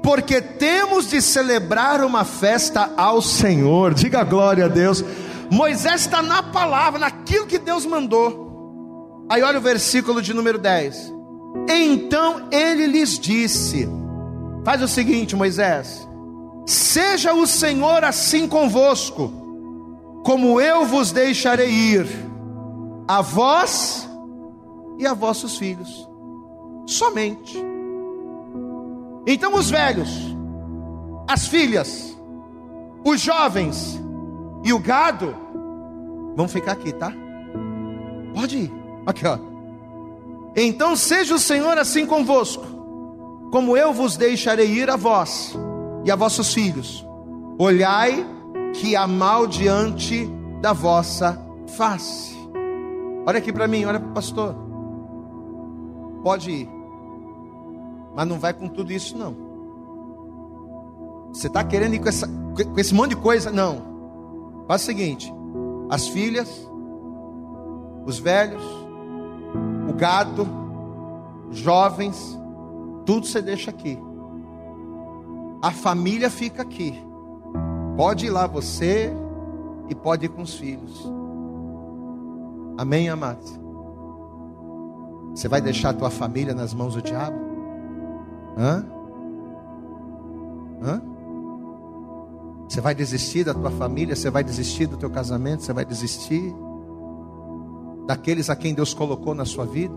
Porque 0.02 0.42
temos 0.42 1.10
de 1.10 1.22
celebrar 1.22 2.04
uma 2.04 2.24
festa 2.24 2.92
ao 2.98 3.22
Senhor. 3.22 3.94
Diga 3.94 4.24
glória 4.24 4.66
a 4.66 4.68
Deus. 4.68 5.04
Moisés 5.52 6.02
está 6.02 6.22
na 6.22 6.42
palavra, 6.42 7.00
naquilo 7.00 7.46
que 7.46 7.60
Deus 7.60 7.86
mandou. 7.86 9.26
Aí 9.30 9.42
olha 9.42 9.60
o 9.60 9.62
versículo 9.62 10.22
de 10.22 10.34
número 10.34 10.58
10. 10.58 11.14
Então 11.70 12.48
ele 12.52 12.86
lhes 12.88 13.18
disse: 13.18 13.88
Faz 14.64 14.82
o 14.82 14.88
seguinte, 14.88 15.36
Moisés: 15.36 16.08
Seja 16.66 17.34
o 17.34 17.46
Senhor 17.46 18.04
assim 18.04 18.48
convosco, 18.48 19.32
como 20.24 20.60
eu 20.60 20.86
vos 20.86 21.12
deixarei 21.12 21.70
ir, 21.70 22.08
a 23.08 23.22
vós 23.22 24.05
e 24.98 25.06
a 25.06 25.14
vossos 25.14 25.58
filhos, 25.58 26.08
somente. 26.86 27.58
Então 29.28 29.56
os 29.56 29.70
velhos, 29.70 30.10
as 31.28 31.48
filhas, 31.48 32.16
os 33.04 33.22
jovens 33.22 34.00
e 34.64 34.74
o 34.74 34.80
gado 34.80 35.36
vão 36.36 36.48
ficar 36.48 36.74
aqui, 36.74 36.92
tá? 36.92 37.12
Pode 38.34 38.58
ir. 38.58 38.72
Aqui, 39.06 39.26
ó. 39.26 39.38
Então 40.56 40.96
seja 40.96 41.36
o 41.36 41.40
Senhor 41.40 41.78
assim 41.78 42.06
convosco, 42.06 42.66
como 43.52 43.76
eu 43.78 43.94
vos 43.94 44.18
deixarei 44.18 44.72
ir 44.72 44.90
a 44.90 44.96
vós 44.96 45.56
e 46.04 46.12
a 46.12 46.16
vossos 46.16 46.54
filhos. 46.54 47.06
Olhai 47.58 48.26
que 48.74 48.96
há 48.96 49.08
mal 49.08 49.48
diante 49.48 50.30
da 50.62 50.74
vossa 50.74 51.40
face. 51.76 52.36
Olha 53.26 53.40
aqui 53.40 53.52
para 53.52 53.68
mim, 53.68 53.86
olha 53.86 54.00
para 54.00 54.10
o 54.10 54.14
pastor. 54.14 54.65
Pode 56.26 56.50
ir, 56.50 56.70
mas 58.16 58.28
não 58.28 58.40
vai 58.40 58.52
com 58.52 58.68
tudo 58.68 58.92
isso, 58.92 59.16
não. 59.16 59.36
Você 61.32 61.46
está 61.46 61.64
querendo 61.64 61.94
ir 61.94 62.00
com, 62.00 62.10
essa, 62.10 62.28
com 62.28 62.80
esse 62.80 62.96
monte 62.96 63.12
de 63.12 63.18
coisa? 63.18 63.52
Não. 63.52 64.64
Faz 64.68 64.82
o 64.82 64.86
seguinte: 64.86 65.32
as 65.88 66.08
filhas, 66.08 66.68
os 68.08 68.18
velhos, 68.18 68.64
o 69.88 69.94
gado, 69.94 70.48
jovens, 71.52 72.36
tudo 73.06 73.28
você 73.28 73.40
deixa 73.40 73.70
aqui. 73.70 73.96
A 75.62 75.70
família 75.70 76.32
fica 76.32 76.64
aqui. 76.64 77.00
Pode 77.96 78.26
ir 78.26 78.32
lá 78.32 78.48
você 78.48 79.14
e 79.90 79.94
pode 79.94 80.26
ir 80.26 80.30
com 80.30 80.42
os 80.42 80.56
filhos. 80.56 81.08
Amém, 82.80 83.10
amados? 83.10 83.65
Você 85.36 85.50
vai 85.50 85.60
deixar 85.60 85.90
a 85.90 85.94
tua 85.94 86.10
família 86.10 86.54
nas 86.54 86.74
mãos 86.74 86.94
do 86.96 87.02
diabo? 87.02 87.38
Hã? 88.58 88.86
Hã? 90.82 91.02
Você 92.70 92.80
vai 92.80 92.96
desistir 92.96 93.44
da 93.44 93.54
tua 93.54 93.70
família, 93.70 94.16
você 94.16 94.30
vai 94.30 94.46
desistir 94.46 94.88
do 94.88 94.96
teu 94.96 95.10
casamento, 95.10 95.64
você 95.64 95.74
vai 95.74 95.84
desistir 95.84 96.56
daqueles 98.08 98.50
a 98.50 98.56
quem 98.56 98.74
Deus 98.74 98.94
colocou 98.94 99.36
na 99.36 99.44
sua 99.44 99.66
vida. 99.66 99.94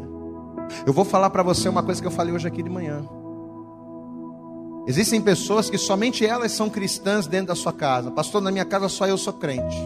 Eu 0.85 0.93
vou 0.93 1.05
falar 1.05 1.31
para 1.31 1.45
você 1.45 1.69
uma 1.69 1.85
coisa 1.85 2.01
que 2.01 2.07
eu 2.07 2.13
falei 2.13 2.35
hoje 2.35 2.49
aqui 2.49 2.63
de 2.63 2.69
manhã. 2.69 3.09
Existem 4.89 5.21
pessoas 5.21 5.71
que 5.71 5.79
somente 5.79 6.27
elas 6.27 6.51
são 6.51 6.69
cristãs 6.69 7.29
dentro 7.29 7.49
da 7.49 7.55
sua 7.55 7.73
casa. 7.73 8.11
Pastor, 8.11 8.43
na 8.43 8.51
minha 8.51 8.65
casa 8.65 8.89
só 8.89 9.07
eu 9.07 9.17
sou 9.17 9.35
crente. 9.35 9.77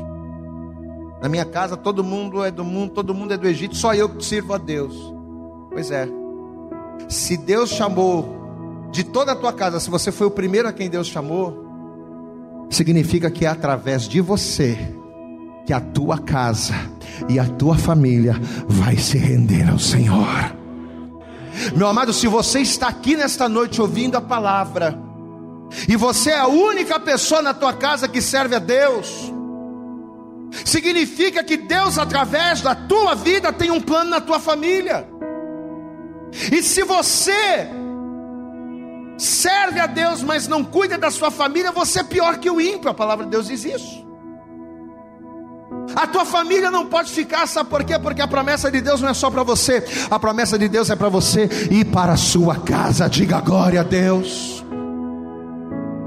Na 1.20 1.28
minha 1.28 1.44
casa 1.44 1.76
todo 1.76 2.02
mundo 2.02 2.42
é 2.42 2.50
do 2.50 2.64
mundo, 2.64 2.94
todo 2.94 3.14
mundo 3.14 3.34
é 3.34 3.36
do 3.36 3.46
Egito, 3.46 3.76
só 3.76 3.94
eu 3.94 4.08
que 4.08 4.24
sirvo 4.24 4.54
a 4.54 4.58
Deus. 4.58 5.21
Pois 5.72 5.90
é. 5.90 6.08
Se 7.08 7.36
Deus 7.36 7.70
chamou 7.70 8.88
de 8.92 9.04
toda 9.04 9.32
a 9.32 9.36
tua 9.36 9.52
casa, 9.52 9.80
se 9.80 9.90
você 9.90 10.12
foi 10.12 10.26
o 10.26 10.30
primeiro 10.30 10.68
a 10.68 10.72
quem 10.72 10.88
Deus 10.88 11.06
chamou, 11.06 12.66
significa 12.70 13.30
que 13.30 13.44
é 13.44 13.48
através 13.48 14.02
de 14.08 14.20
você 14.20 14.76
que 15.64 15.72
a 15.72 15.80
tua 15.80 16.18
casa 16.18 16.74
e 17.28 17.38
a 17.38 17.46
tua 17.46 17.76
família 17.76 18.34
vai 18.66 18.96
se 18.96 19.16
render 19.16 19.68
ao 19.70 19.78
Senhor. 19.78 20.56
Meu 21.76 21.86
amado, 21.86 22.12
se 22.12 22.26
você 22.26 22.60
está 22.60 22.88
aqui 22.88 23.16
nesta 23.16 23.48
noite 23.48 23.80
ouvindo 23.80 24.16
a 24.16 24.20
palavra, 24.20 24.98
e 25.88 25.96
você 25.96 26.30
é 26.30 26.38
a 26.38 26.46
única 26.46 26.98
pessoa 26.98 27.40
na 27.40 27.54
tua 27.54 27.72
casa 27.72 28.08
que 28.08 28.20
serve 28.20 28.54
a 28.54 28.58
Deus, 28.58 29.32
significa 30.64 31.42
que 31.42 31.56
Deus, 31.56 31.98
através 31.98 32.60
da 32.60 32.74
tua 32.74 33.14
vida, 33.14 33.52
tem 33.52 33.70
um 33.70 33.80
plano 33.80 34.10
na 34.10 34.20
tua 34.20 34.38
família. 34.38 35.11
E 36.50 36.62
se 36.62 36.82
você 36.82 37.68
serve 39.18 39.78
a 39.78 39.86
Deus, 39.86 40.22
mas 40.22 40.48
não 40.48 40.64
cuida 40.64 40.96
da 40.96 41.10
sua 41.10 41.30
família, 41.30 41.70
você 41.70 42.00
é 42.00 42.04
pior 42.04 42.38
que 42.38 42.50
o 42.50 42.60
ímpio. 42.60 42.90
A 42.90 42.94
palavra 42.94 43.24
de 43.24 43.30
Deus 43.30 43.46
diz 43.46 43.64
isso. 43.64 44.02
A 45.94 46.06
tua 46.06 46.24
família 46.24 46.70
não 46.70 46.86
pode 46.86 47.10
ficar, 47.10 47.46
sabe 47.46 47.68
por 47.68 47.84
quê? 47.84 47.98
Porque 47.98 48.22
a 48.22 48.28
promessa 48.28 48.70
de 48.70 48.80
Deus 48.80 49.00
não 49.00 49.08
é 49.08 49.14
só 49.14 49.30
para 49.30 49.42
você, 49.42 49.84
a 50.10 50.18
promessa 50.18 50.58
de 50.58 50.68
Deus 50.68 50.88
é 50.88 50.96
para 50.96 51.08
você 51.08 51.48
e 51.70 51.84
para 51.84 52.12
a 52.12 52.16
sua 52.16 52.56
casa. 52.56 53.08
Diga 53.08 53.40
glória 53.40 53.80
a 53.80 53.84
Deus. 53.84 54.64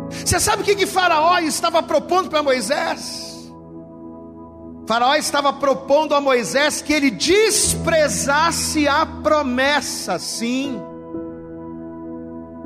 Você 0.09 0.39
sabe 0.39 0.63
o 0.63 0.65
que, 0.65 0.76
que 0.76 0.88
Faraó 0.88 1.38
estava 1.39 1.84
propondo 1.84 2.30
para 2.30 2.41
Moisés? 2.41 3.34
Faraó 4.88 5.15
estava 5.15 5.51
propondo 5.51 6.13
a 6.13 6.21
Moisés 6.21 6.81
que 6.81 6.93
ele 6.93 7.09
desprezasse 7.09 8.88
a 8.88 9.05
promessa, 9.05 10.19
sim. 10.19 10.79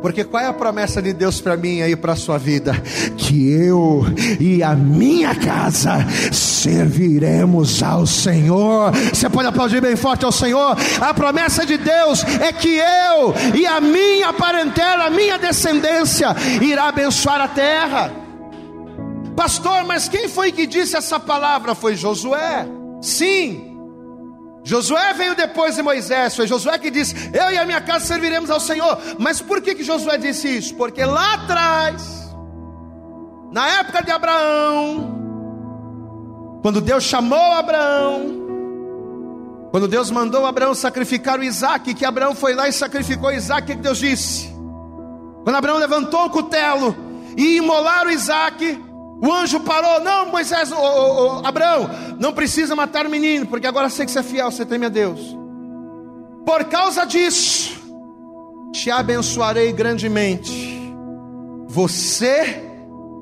Porque 0.01 0.23
qual 0.23 0.43
é 0.43 0.47
a 0.47 0.53
promessa 0.53 1.01
de 1.01 1.13
Deus 1.13 1.41
para 1.41 1.57
mim 1.57 1.81
aí 1.81 1.95
para 1.95 2.13
a 2.13 2.15
sua 2.15 2.37
vida? 2.37 2.73
Que 3.17 3.51
eu 3.51 4.05
e 4.39 4.63
a 4.63 4.75
minha 4.75 5.35
casa 5.35 6.05
serviremos 6.31 7.83
ao 7.83 8.05
Senhor. 8.05 8.91
Você 9.13 9.29
pode 9.29 9.47
aplaudir 9.47 9.81
bem 9.81 9.95
forte 9.95 10.25
ao 10.25 10.31
Senhor. 10.31 10.77
A 11.01 11.13
promessa 11.13 11.65
de 11.65 11.77
Deus 11.77 12.23
é 12.41 12.51
que 12.51 12.77
eu 12.77 13.33
e 13.55 13.65
a 13.65 13.79
minha 13.79 14.33
parentela, 14.33 15.05
a 15.05 15.09
minha 15.09 15.37
descendência 15.37 16.35
irá 16.61 16.89
abençoar 16.89 17.41
a 17.41 17.47
terra. 17.47 18.18
Pastor, 19.39 19.85
mas 19.85 20.09
quem 20.09 20.27
foi 20.27 20.51
que 20.51 20.67
disse 20.67 20.97
essa 20.97 21.17
palavra? 21.17 21.73
Foi 21.73 21.95
Josué. 21.95 22.67
Sim, 23.01 23.69
Josué 24.65 25.13
veio 25.13 25.33
depois 25.33 25.77
de 25.77 25.81
Moisés, 25.81 26.35
foi 26.35 26.45
Josué 26.45 26.77
que 26.77 26.91
disse: 26.91 27.15
Eu 27.33 27.49
e 27.49 27.57
a 27.57 27.63
minha 27.63 27.79
casa 27.79 28.05
serviremos 28.05 28.49
ao 28.49 28.59
Senhor. 28.59 28.97
Mas 29.17 29.39
por 29.39 29.61
que, 29.61 29.75
que 29.75 29.83
Josué 29.85 30.17
disse 30.17 30.57
isso? 30.57 30.75
Porque 30.75 31.05
lá 31.05 31.35
atrás, 31.35 32.29
na 33.49 33.65
época 33.79 34.03
de 34.03 34.11
Abraão, 34.11 35.09
quando 36.61 36.81
Deus 36.81 37.05
chamou 37.05 37.53
Abraão, 37.53 38.25
quando 39.71 39.87
Deus 39.87 40.11
mandou 40.11 40.45
Abraão 40.45 40.75
sacrificar 40.75 41.39
o 41.39 41.43
Isaac, 41.45 41.93
que 41.93 42.03
Abraão 42.03 42.35
foi 42.35 42.53
lá 42.53 42.67
e 42.67 42.73
sacrificou 42.73 43.31
Isaac, 43.31 43.71
o 43.71 43.75
que 43.77 43.81
Deus 43.81 43.99
disse? 43.99 44.53
Quando 45.45 45.55
Abraão 45.55 45.77
levantou 45.77 46.25
o 46.25 46.29
cutelo 46.29 46.93
e 47.37 47.55
imolar 47.55 48.05
o 48.05 48.11
Isaac, 48.11 48.88
o 49.21 49.33
anjo 49.33 49.59
parou, 49.59 49.99
não, 50.01 50.27
Moisés, 50.31 50.71
oh, 50.71 50.75
oh, 50.77 51.41
oh, 51.41 51.45
Abraão, 51.45 51.89
não 52.19 52.31
precisa 52.31 52.75
matar 52.75 53.05
o 53.05 53.09
menino, 53.09 53.45
porque 53.45 53.67
agora 53.67 53.89
sei 53.89 54.05
que 54.05 54.11
você 54.11 54.19
é 54.19 54.23
fiel, 54.23 54.49
você 54.49 54.65
teme 54.65 54.85
a 54.85 54.89
Deus. 54.89 55.37
Por 56.45 56.63
causa 56.65 57.05
disso, 57.05 57.77
te 58.71 58.89
abençoarei 58.89 59.73
grandemente, 59.73 60.93
você 61.67 62.63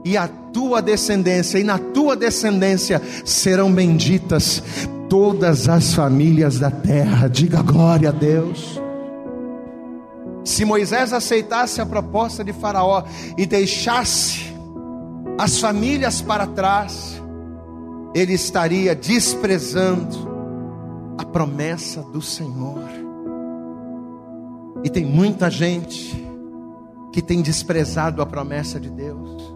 e 0.05 0.15
a 0.15 0.27
tua 0.27 0.81
descendência, 0.81 1.57
e 1.57 1.63
na 1.63 1.79
tua 1.79 2.15
descendência 2.15 3.01
serão 3.25 3.71
benditas 3.71 4.61
todas 5.09 5.67
as 5.67 5.93
famílias 5.93 6.59
da 6.59 6.69
terra. 6.69 7.27
Diga 7.27 7.61
glória 7.61 8.09
a 8.09 8.11
Deus. 8.11 8.79
Se 10.43 10.63
Moisés 10.63 11.11
aceitasse 11.11 11.81
a 11.81 11.85
proposta 11.85 12.43
de 12.43 12.53
Faraó 12.53 13.03
e 13.37 13.45
deixasse 13.45 14.56
as 15.37 15.59
famílias 15.59 16.21
para 16.21 16.47
trás, 16.47 17.21
ele 18.13 18.33
estaria 18.33 18.95
desprezando 18.95 20.27
a 21.17 21.25
promessa 21.25 22.01
do 22.01 22.21
Senhor. 22.21 22.81
E 24.83 24.89
tem 24.89 25.05
muita 25.05 25.49
gente 25.49 26.25
que 27.13 27.21
tem 27.21 27.41
desprezado 27.41 28.21
a 28.21 28.25
promessa 28.25 28.79
de 28.79 28.89
Deus. 28.89 29.55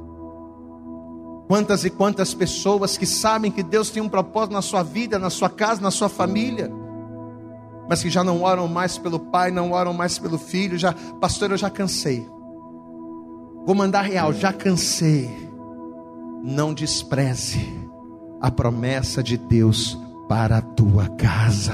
Quantas 1.47 1.83
e 1.83 1.89
quantas 1.89 2.33
pessoas 2.33 2.97
que 2.97 3.05
sabem 3.05 3.51
que 3.51 3.63
Deus 3.63 3.89
tem 3.89 4.01
um 4.01 4.09
propósito 4.09 4.53
na 4.53 4.61
sua 4.61 4.83
vida, 4.83 5.19
na 5.19 5.29
sua 5.29 5.49
casa, 5.49 5.81
na 5.81 5.91
sua 5.91 6.07
família, 6.07 6.71
mas 7.89 8.01
que 8.01 8.09
já 8.09 8.23
não 8.23 8.43
oram 8.43 8.67
mais 8.67 8.97
pelo 8.97 9.19
pai, 9.19 9.51
não 9.51 9.71
oram 9.71 9.93
mais 9.93 10.17
pelo 10.17 10.37
filho, 10.37 10.77
já, 10.77 10.93
pastor, 11.19 11.51
eu 11.51 11.57
já 11.57 11.69
cansei. 11.69 12.25
Vou 13.65 13.75
mandar 13.75 14.03
real, 14.03 14.31
já 14.31 14.53
cansei. 14.53 15.50
Não 16.43 16.73
despreze 16.73 17.89
a 18.41 18.49
promessa 18.49 19.21
de 19.21 19.37
Deus 19.37 19.97
para 20.27 20.57
a 20.57 20.61
tua 20.61 21.07
casa. 21.09 21.73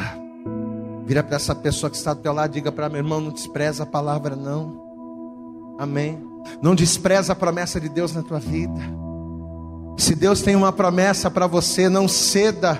Vira 1.06 1.24
para 1.24 1.38
essa 1.38 1.56
pessoa 1.56 1.90
que 1.90 1.96
está 1.96 2.14
do 2.14 2.22
teu 2.22 2.34
lado, 2.34 2.52
diga 2.52 2.72
para 2.72 2.90
meu 2.90 2.98
irmão, 2.98 3.22
não 3.22 3.32
despreza 3.32 3.84
a 3.84 3.86
palavra 3.86 4.36
não. 4.36 4.86
Amém. 5.80 6.22
Não 6.62 6.76
despreza 6.76 7.34
a 7.34 7.36
promessa 7.36 7.80
de 7.80 7.88
Deus 7.88 8.14
na 8.14 8.24
tua 8.24 8.40
vida. 8.40 8.82
Se 9.98 10.16
Deus 10.16 10.42
tem 10.42 10.56
uma 10.56 10.74
promessa 10.74 11.32
para 11.32 11.48
você, 11.48 11.88
não 11.88 12.08
ceda. 12.08 12.78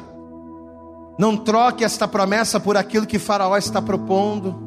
Não 1.18 1.38
troque 1.38 1.84
esta 1.84 2.08
promessa 2.08 2.60
por 2.60 2.76
aquilo 2.76 3.08
que 3.08 3.18
Faraó 3.18 3.56
está 3.56 3.82
propondo. 3.82 4.67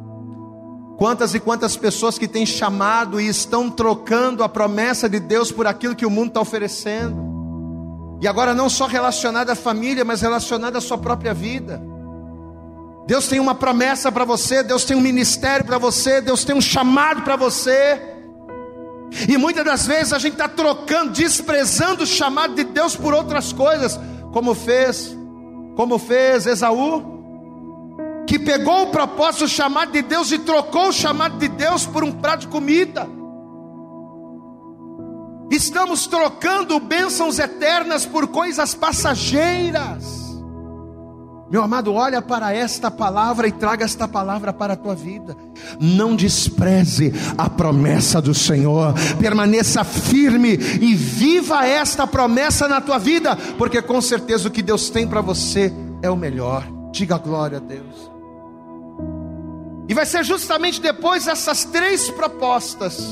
Quantas 1.01 1.35
e 1.35 1.41
quantas 1.41 1.79
pessoas 1.79 2.19
que 2.19 2.29
têm 2.29 2.45
chamado 2.45 3.19
e 3.19 3.27
estão 3.27 3.71
trocando 3.71 4.45
a 4.45 4.49
promessa 4.51 5.09
de 5.09 5.19
Deus 5.19 5.51
por 5.51 5.67
aquilo 5.67 5.97
que 5.97 6.05
o 6.05 6.11
mundo 6.11 6.29
está 6.29 6.43
oferecendo. 6.43 8.19
E 8.21 8.29
agora 8.29 8.53
não 8.53 8.69
só 8.69 8.87
relacionada 8.87 9.53
à 9.53 9.57
família, 9.57 10.05
mas 10.05 10.21
relacionada 10.21 10.77
à 10.77 10.81
sua 10.83 10.99
própria 10.99 11.33
vida. 11.33 11.81
Deus 13.07 13.29
tem 13.29 13.41
uma 13.41 13.55
promessa 13.55 14.13
para 14.13 14.27
você, 14.27 14.63
Deus 14.63 14.85
tem 14.85 14.95
um 14.95 15.01
ministério 15.01 15.65
para 15.65 15.79
você, 15.79 16.21
Deus 16.21 16.45
tem 16.45 16.55
um 16.55 16.61
chamado 16.61 17.23
para 17.23 17.35
você. 17.35 17.99
E 19.27 19.39
muitas 19.39 19.65
das 19.65 19.87
vezes 19.87 20.13
a 20.13 20.19
gente 20.19 20.35
está 20.35 20.49
trocando, 20.49 21.13
desprezando 21.13 22.03
o 22.03 22.07
chamado 22.07 22.55
de 22.55 22.65
Deus 22.65 22.95
por 22.95 23.15
outras 23.15 23.55
coisas, 23.55 23.99
como 24.35 24.55
fez, 24.55 25.17
como 25.77 25.99
fez 25.99 26.45
Esaú, 26.45 27.20
que 28.31 28.39
pegou 28.39 28.83
o 28.83 28.87
propósito, 28.93 29.47
o 29.47 29.49
chamado 29.49 29.91
de 29.91 30.03
Deus 30.03 30.31
e 30.31 30.39
trocou 30.39 30.91
o 30.91 30.93
chamado 30.93 31.37
de 31.37 31.49
Deus 31.49 31.85
por 31.85 32.05
um 32.05 32.13
prato 32.13 32.43
de 32.43 32.47
comida. 32.47 33.09
Estamos 35.51 36.07
trocando 36.07 36.79
bênçãos 36.79 37.41
eternas 37.41 38.07
por 38.07 38.29
coisas 38.29 38.73
passageiras. 38.73 40.05
Meu 41.51 41.61
amado, 41.61 41.93
olha 41.93 42.23
para 42.23 42.55
esta 42.55 42.89
palavra 42.89 43.49
e 43.49 43.51
traga 43.51 43.85
esta 43.85 44.07
palavra 44.07 44.53
para 44.53 44.75
a 44.75 44.77
tua 44.77 44.95
vida. 44.95 45.37
Não 45.81 46.15
despreze 46.15 47.13
a 47.37 47.51
promessa 47.51 48.23
do 48.23 48.33
Senhor, 48.33 48.95
permaneça 49.21 49.83
firme 49.83 50.53
e 50.53 50.95
viva 50.95 51.67
esta 51.67 52.07
promessa 52.07 52.69
na 52.69 52.81
tua 52.81 52.99
vida, 52.99 53.35
porque 53.59 53.83
com 53.83 54.01
certeza 54.01 54.47
o 54.47 54.53
que 54.53 54.63
Deus 54.63 54.89
tem 54.89 55.05
para 55.05 55.21
você 55.21 55.73
é 56.01 56.09
o 56.09 56.17
melhor. 56.17 56.65
Diga 56.93 57.19
glória 57.19 57.59
a 57.59 57.61
Deus. 57.61 58.20
E 59.91 59.95
vai 59.95 60.07
ser 60.07 60.23
justamente 60.23 60.81
depois 60.81 61.25
dessas 61.25 61.65
três 61.65 62.09
propostas 62.11 63.05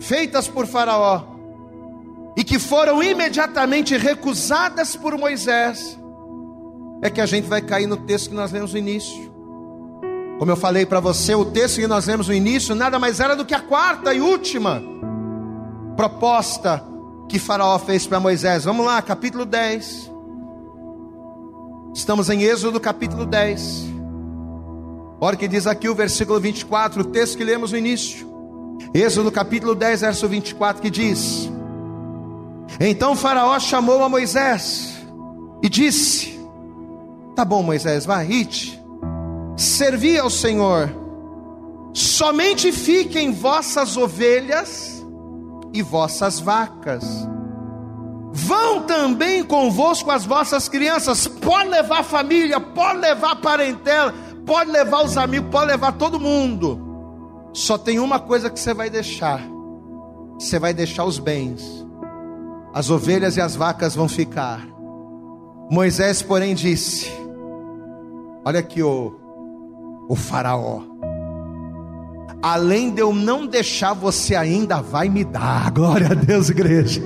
feitas 0.00 0.48
por 0.48 0.66
Faraó 0.66 1.22
e 2.36 2.42
que 2.42 2.58
foram 2.58 3.00
imediatamente 3.00 3.96
recusadas 3.96 4.96
por 4.96 5.16
Moisés, 5.16 5.96
é 7.00 7.08
que 7.08 7.20
a 7.20 7.26
gente 7.26 7.46
vai 7.46 7.62
cair 7.62 7.86
no 7.86 7.96
texto 7.96 8.30
que 8.30 8.34
nós 8.34 8.50
lemos 8.50 8.72
no 8.72 8.78
início. 8.80 9.32
Como 10.40 10.50
eu 10.50 10.56
falei 10.56 10.84
para 10.84 10.98
você, 10.98 11.32
o 11.32 11.44
texto 11.44 11.76
que 11.76 11.86
nós 11.86 12.06
lemos 12.06 12.26
no 12.26 12.34
início 12.34 12.74
nada 12.74 12.98
mais 12.98 13.20
era 13.20 13.36
do 13.36 13.44
que 13.44 13.54
a 13.54 13.60
quarta 13.60 14.12
e 14.12 14.20
última 14.20 14.82
proposta 15.94 16.84
que 17.28 17.38
Faraó 17.38 17.78
fez 17.78 18.04
para 18.04 18.18
Moisés. 18.18 18.64
Vamos 18.64 18.84
lá, 18.84 19.00
capítulo 19.00 19.44
10. 19.44 20.10
Estamos 21.94 22.28
em 22.30 22.42
Êxodo 22.42 22.80
capítulo 22.80 23.24
10. 23.24 23.93
Olha 25.24 25.38
que 25.38 25.48
diz 25.48 25.66
aqui 25.66 25.88
o 25.88 25.94
versículo 25.94 26.38
24, 26.38 27.00
o 27.00 27.04
texto 27.04 27.38
que 27.38 27.44
lemos 27.44 27.72
no 27.72 27.78
início. 27.78 28.28
Êxodo 28.92 29.32
capítulo 29.32 29.74
10, 29.74 30.02
verso 30.02 30.28
24, 30.28 30.82
que 30.82 30.90
diz: 30.90 31.50
então 32.78 33.14
Faraó 33.16 33.58
chamou 33.58 34.02
a 34.04 34.08
Moisés 34.08 34.94
e 35.62 35.68
disse: 35.70 36.38
Tá 37.34 37.42
bom, 37.42 37.62
Moisés, 37.62 38.04
vai, 38.04 38.26
ite, 38.26 38.78
servi 39.56 40.18
ao 40.18 40.28
Senhor, 40.28 40.90
somente 41.94 42.70
fiquem 42.70 43.32
vossas 43.32 43.96
ovelhas 43.96 45.02
e 45.72 45.82
vossas 45.82 46.38
vacas. 46.38 47.04
Vão 48.30 48.82
também 48.82 49.44
convosco 49.44 50.10
as 50.10 50.26
vossas 50.26 50.68
crianças. 50.68 51.26
Pode 51.26 51.70
levar 51.70 52.02
família, 52.02 52.58
pode 52.58 52.98
levar 52.98 53.36
parentela, 53.36 54.12
pode 54.46 54.70
levar 54.70 55.04
os 55.04 55.16
amigos, 55.16 55.50
pode 55.50 55.66
levar 55.66 55.92
todo 55.92 56.20
mundo. 56.20 56.80
Só 57.52 57.78
tem 57.78 57.98
uma 57.98 58.18
coisa 58.18 58.50
que 58.50 58.58
você 58.58 58.74
vai 58.74 58.90
deixar: 58.90 59.40
você 60.38 60.58
vai 60.58 60.74
deixar 60.74 61.04
os 61.04 61.18
bens 61.18 61.84
as 62.74 62.90
ovelhas 62.90 63.36
e 63.36 63.40
as 63.40 63.54
vacas 63.54 63.94
vão 63.94 64.08
ficar. 64.08 64.60
Moisés, 65.70 66.20
porém, 66.20 66.56
disse: 66.56 67.08
Olha 68.44 68.58
aqui 68.58 68.82
o, 68.82 69.14
o 70.08 70.16
Faraó. 70.16 70.82
Além 72.42 72.90
de 72.90 73.00
eu 73.00 73.14
não 73.14 73.46
deixar, 73.46 73.94
você 73.94 74.34
ainda 74.34 74.82
vai 74.82 75.08
me 75.08 75.24
dar. 75.24 75.70
Glória 75.72 76.08
a 76.08 76.14
Deus, 76.14 76.50
igreja. 76.50 77.00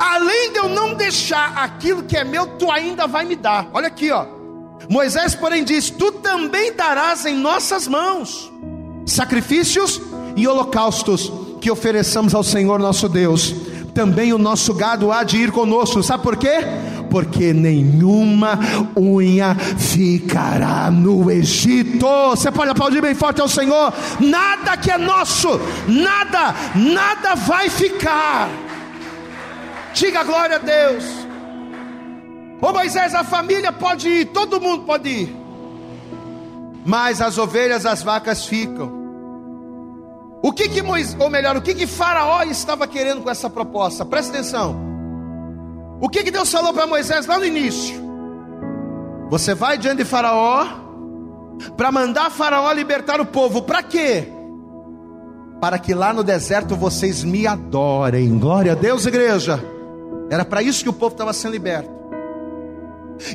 Além 0.00 0.50
de 0.50 0.58
eu 0.58 0.68
não 0.68 0.94
deixar 0.94 1.56
aquilo 1.56 2.02
que 2.02 2.16
é 2.16 2.24
meu, 2.24 2.58
tu 2.58 2.70
ainda 2.72 3.06
vai 3.06 3.24
me 3.24 3.36
dar. 3.36 3.70
Olha 3.72 3.86
aqui, 3.86 4.10
ó. 4.10 4.26
Moisés, 4.88 5.34
porém, 5.34 5.64
disse: 5.64 5.92
Tu 5.92 6.12
também 6.12 6.72
darás 6.74 7.24
em 7.24 7.36
nossas 7.36 7.86
mãos 7.86 8.52
sacrifícios 9.06 10.00
e 10.34 10.48
holocaustos 10.48 11.32
que 11.60 11.70
ofereçamos 11.70 12.34
ao 12.34 12.42
Senhor 12.42 12.78
nosso 12.78 13.08
Deus 13.08 13.54
também 13.94 14.32
o 14.32 14.38
nosso 14.38 14.74
gado 14.74 15.12
há 15.12 15.22
de 15.22 15.38
ir 15.38 15.52
conosco. 15.52 16.02
Sabe 16.02 16.22
por 16.22 16.36
quê? 16.36 16.58
Porque 17.08 17.52
nenhuma 17.52 18.58
unha 18.98 19.54
ficará 19.54 20.90
no 20.90 21.30
Egito. 21.30 22.06
Você 22.30 22.50
pode 22.50 22.72
aplaudir 22.72 23.00
bem 23.00 23.14
forte 23.14 23.40
ao 23.40 23.48
Senhor. 23.48 23.94
Nada 24.18 24.76
que 24.76 24.90
é 24.90 24.98
nosso, 24.98 25.48
nada, 25.86 26.54
nada 26.74 27.36
vai 27.36 27.70
ficar. 27.70 28.48
Diga 29.94 30.24
glória 30.24 30.56
a 30.56 30.58
Deus. 30.58 31.23
Ô 32.64 32.72
Moisés, 32.72 33.14
a 33.14 33.22
família 33.22 33.70
pode 33.70 34.08
ir, 34.08 34.24
todo 34.28 34.58
mundo 34.58 34.84
pode 34.84 35.06
ir. 35.06 35.36
Mas 36.82 37.20
as 37.20 37.36
ovelhas, 37.36 37.84
as 37.84 38.02
vacas 38.02 38.46
ficam. 38.46 38.90
O 40.42 40.50
que 40.50 40.70
que 40.70 40.80
Moisés, 40.80 41.14
ou 41.20 41.28
melhor, 41.28 41.58
o 41.58 41.60
que 41.60 41.74
que 41.74 41.86
Faraó 41.86 42.42
estava 42.44 42.86
querendo 42.86 43.20
com 43.20 43.28
essa 43.28 43.50
proposta? 43.50 44.02
Presta 44.06 44.32
atenção. 44.32 44.80
O 46.00 46.08
que 46.08 46.24
que 46.24 46.30
Deus 46.30 46.50
falou 46.50 46.72
para 46.72 46.86
Moisés 46.86 47.26
lá 47.26 47.38
no 47.38 47.44
início? 47.44 48.02
Você 49.28 49.54
vai 49.54 49.76
diante 49.76 49.98
de 49.98 50.04
Faraó 50.06 50.66
para 51.76 51.92
mandar 51.92 52.30
Faraó 52.30 52.72
libertar 52.72 53.20
o 53.20 53.26
povo. 53.26 53.60
Para 53.60 53.82
quê? 53.82 54.26
Para 55.60 55.78
que 55.78 55.92
lá 55.92 56.14
no 56.14 56.24
deserto 56.24 56.76
vocês 56.76 57.24
me 57.24 57.46
adorem. 57.46 58.38
Glória 58.38 58.72
a 58.72 58.74
Deus, 58.74 59.04
igreja. 59.04 59.62
Era 60.30 60.46
para 60.46 60.62
isso 60.62 60.82
que 60.82 60.88
o 60.88 60.94
povo 60.94 61.12
estava 61.12 61.34
sendo 61.34 61.52
liberto. 61.52 62.03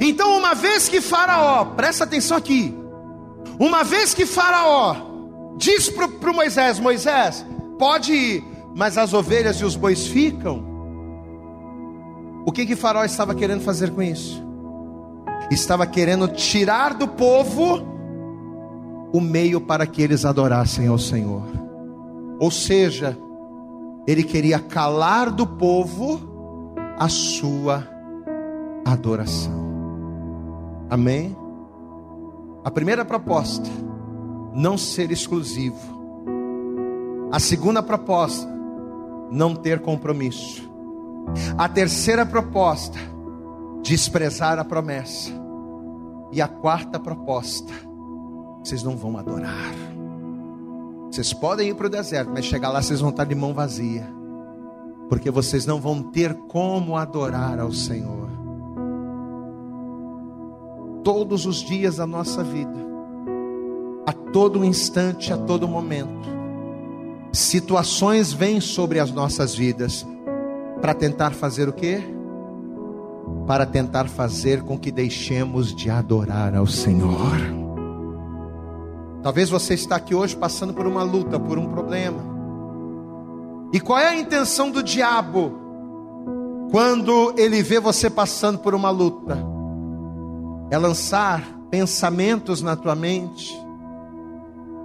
Então, 0.02 0.38
uma 0.38 0.54
vez 0.54 0.90
que 0.90 1.02
Faraó, 1.02 1.66
presta 1.66 2.04
atenção 2.04 2.38
aqui. 2.38 2.76
Uma 3.60 3.84
vez 3.84 4.14
que 4.14 4.26
Faraó 4.26 4.96
diz 5.58 5.90
para 5.90 6.34
Moisés: 6.34 6.80
Moisés, 6.80 7.46
pode 7.78 8.14
ir, 8.14 8.44
mas 8.76 8.98
as 8.98 9.14
ovelhas 9.14 9.58
e 9.58 9.66
os 9.66 9.76
bois 9.76 10.08
ficam. 10.08 10.68
O 12.46 12.52
que 12.52 12.66
que 12.66 12.76
Faraó 12.76 13.04
estava 13.04 13.36
querendo 13.36 13.62
fazer 13.62 13.92
com 13.92 14.02
isso? 14.02 14.44
Estava 15.52 15.86
querendo 15.86 16.28
tirar 16.28 16.94
do 16.94 17.08
povo 17.08 17.82
o 19.12 19.20
meio 19.20 19.60
para 19.60 19.86
que 19.86 20.02
eles 20.02 20.26
adorassem 20.26 20.88
ao 20.88 20.98
Senhor. 20.98 21.44
Ou 22.40 22.50
seja, 22.50 23.18
ele 24.08 24.24
queria 24.24 24.60
calar 24.60 25.32
do 25.32 25.46
povo 25.46 26.22
a 26.98 27.10
sua 27.10 27.88
adoração. 28.86 29.69
Amém? 30.90 31.36
A 32.64 32.72
primeira 32.72 33.06
proposta 33.06 33.70
não 34.54 34.78
ser 34.78 35.12
exclusivo. 35.12 36.00
A 37.32 37.40
segunda 37.40 37.82
proposta, 37.84 38.50
não 39.32 39.56
ter 39.56 39.80
compromisso. 39.80 40.68
A 41.58 41.70
terceira 41.70 42.26
proposta, 42.26 42.98
desprezar 43.84 44.58
a 44.58 44.66
promessa. 44.66 45.32
E 46.32 46.42
a 46.42 46.48
quarta 46.48 47.00
proposta, 47.00 47.74
vocês 48.64 48.84
não 48.84 48.96
vão 48.96 49.18
adorar. 49.18 49.74
Vocês 51.12 51.34
podem 51.34 51.70
ir 51.70 51.76
para 51.76 51.88
o 51.88 51.90
deserto, 51.90 52.32
mas 52.32 52.46
chegar 52.46 52.70
lá 52.70 52.82
vocês 52.82 53.00
vão 53.00 53.10
estar 53.10 53.26
de 53.26 53.34
mão 53.34 53.54
vazia. 53.54 54.08
Porque 55.08 55.32
vocês 55.32 55.66
não 55.66 55.82
vão 55.82 56.04
ter 56.04 56.36
como 56.48 56.96
adorar 56.96 57.60
ao 57.60 57.72
Senhor. 57.72 58.29
Todos 61.04 61.45
os 61.45 61.58
dias 61.58 61.97
da 61.97 62.06
nossa 62.06 62.43
vida, 62.43 62.78
a 64.06 64.12
todo 64.12 64.64
instante, 64.66 65.32
a 65.32 65.38
todo 65.38 65.68
momento. 65.68 66.28
situações 67.32 68.34
vêm 68.34 68.60
sobre 68.60 69.00
as 69.00 69.12
nossas 69.12 69.54
vidas 69.54 70.06
para 70.82 70.93
tentar 70.93 71.32
fazer 71.32 71.70
o 71.70 71.74
quê? 71.74 72.02
Para 73.45 73.66
tentar 73.66 74.10
fazer 74.10 74.64
com 74.64 74.78
que 74.78 74.91
deixemos 74.91 75.76
de 75.76 75.89
adorar 75.89 76.56
ao 76.56 76.66
Senhor. 76.66 77.38
Talvez 79.22 79.50
você 79.50 79.74
está 79.74 79.97
aqui 79.97 80.16
hoje 80.16 80.36
passando 80.36 80.74
por 80.74 80.88
uma 80.88 81.04
luta, 81.04 81.39
por 81.39 81.58
um 81.58 81.68
problema. 81.70 82.24
E 83.72 83.80
qual 83.80 84.00
é 84.00 84.08
a 84.08 84.16
intenção 84.16 84.72
do 84.72 84.82
diabo 84.82 85.54
quando 86.72 87.34
ele 87.38 87.62
vê 87.62 87.80
você 87.80 88.10
passando 88.10 88.58
por 88.58 88.74
uma 88.74 88.89
luta? 88.89 89.59
É 90.70 90.78
lançar 90.78 91.44
pensamentos 91.70 92.62
na 92.62 92.76
tua 92.76 92.96
mente, 92.96 93.56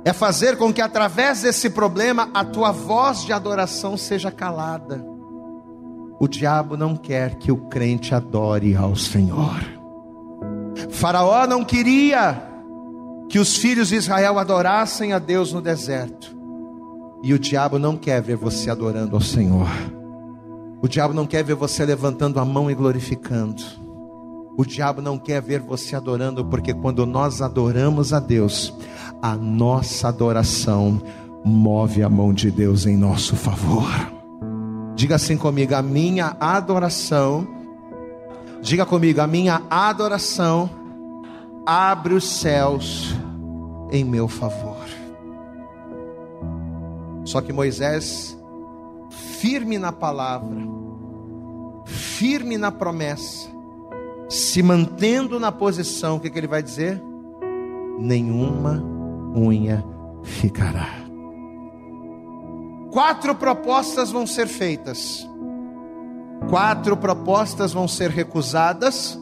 é 0.05 0.13
fazer 0.13 0.59
com 0.59 0.73
que 0.73 0.83
através 0.83 1.43
desse 1.43 1.71
problema 1.71 2.29
a 2.35 2.45
tua 2.45 2.71
voz 2.73 3.23
de 3.25 3.33
adoração 3.33 3.97
seja 3.97 4.31
calada. 4.31 5.05
O 6.21 6.29
diabo 6.29 6.77
não 6.77 6.95
quer 6.95 7.37
que 7.37 7.51
o 7.51 7.57
crente 7.69 8.15
adore 8.15 8.77
ao 8.77 8.95
Senhor. 8.95 9.61
Faraó 10.91 11.47
não 11.47 11.65
queria 11.65 12.41
que 13.29 13.39
os 13.39 13.57
filhos 13.57 13.89
de 13.89 13.97
Israel 13.97 14.39
adorassem 14.39 15.13
a 15.13 15.19
Deus 15.19 15.53
no 15.53 15.61
deserto. 15.61 16.37
E 17.23 17.33
o 17.33 17.39
diabo 17.39 17.79
não 17.79 17.97
quer 17.97 18.21
ver 18.21 18.37
você 18.37 18.71
adorando 18.71 19.17
ao 19.17 19.23
Senhor. 19.23 19.69
O 20.83 20.87
diabo 20.87 21.15
não 21.15 21.27
quer 21.27 21.43
ver 21.43 21.55
você 21.55 21.85
levantando 21.85 22.39
a 22.39 22.45
mão 22.45 22.71
e 22.71 22.75
glorificando. 22.75 23.63
O 24.57 24.65
diabo 24.65 25.03
não 25.03 25.19
quer 25.19 25.43
ver 25.43 25.61
você 25.61 25.97
adorando, 25.97 26.45
porque 26.45 26.73
quando 26.73 27.05
nós 27.05 27.43
adoramos 27.43 28.13
a 28.13 28.21
Deus, 28.21 28.73
a 29.21 29.35
nossa 29.35 30.09
adoração 30.09 31.03
move 31.45 32.03
a 32.03 32.09
mão 32.09 32.33
de 32.33 32.51
Deus 32.51 32.87
em 32.87 32.97
nosso 32.97 33.37
favor. 33.37 33.91
Diga 34.95 35.17
assim 35.17 35.37
comigo: 35.37 35.75
a 35.75 35.83
minha 35.83 36.37
adoração, 36.39 37.47
diga 38.63 38.87
comigo, 38.87 39.21
a 39.21 39.27
minha 39.27 39.63
adoração 39.69 40.71
abre 41.67 42.15
os 42.15 42.25
céus 42.25 43.15
em 43.91 44.05
meu 44.05 44.29
favor. 44.29 44.85
Só 47.25 47.41
que 47.41 47.53
Moisés, 47.53 48.39
firme 49.41 49.79
na 49.79 49.91
palavra, 49.91 50.61
firme 51.87 52.57
na 52.57 52.71
promessa, 52.71 53.49
se 54.35 54.65
mantendo 54.65 55.39
na 55.39 55.53
posição, 55.53 56.17
o 56.17 56.21
que, 56.21 56.29
que 56.29 56.37
ele 56.37 56.49
vai 56.49 56.61
dizer? 56.61 57.01
Nenhuma 58.01 58.83
unha 59.37 59.85
ficará. 60.25 60.89
Quatro 62.91 63.37
propostas 63.37 64.11
vão 64.11 64.27
ser 64.27 64.49
feitas, 64.49 65.29
quatro 66.49 66.97
propostas 66.97 67.73
vão 67.73 67.87
ser 67.87 68.11
recusadas, 68.11 69.17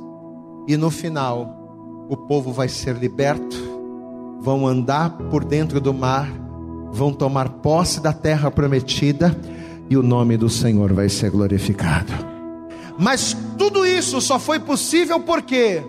e 0.67 0.79
no 0.79 0.91
final, 0.91 2.07
o 2.09 2.17
povo 2.17 2.51
vai 2.51 2.69
ser 2.69 2.97
liberto, 2.97 3.57
vão 4.41 4.67
andar 4.67 5.11
por 5.31 5.45
dentro 5.45 5.79
do 5.79 5.93
mar, 5.93 6.27
vão 6.91 7.13
tomar 7.13 7.51
posse 7.51 8.01
da 8.01 8.15
terra 8.15 8.51
prometida, 8.51 9.39
e 9.91 9.97
o 9.97 10.03
nome 10.03 10.39
do 10.39 10.49
Senhor 10.49 10.91
vai 10.95 11.11
ser 11.11 11.31
glorificado. 11.31 12.32
Mas 12.99 13.36
tudo 13.59 13.86
isso 13.86 14.20
só 14.20 14.38
foi 14.38 14.59
possível 14.59 15.20
por 15.20 15.43
quê? 15.43 15.82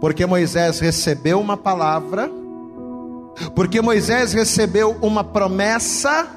Porque 0.00 0.24
Moisés 0.24 0.80
recebeu 0.80 1.40
uma 1.40 1.56
palavra, 1.56 2.30
porque 3.54 3.80
Moisés 3.80 4.32
recebeu 4.32 4.96
uma 5.02 5.22
promessa 5.22 6.28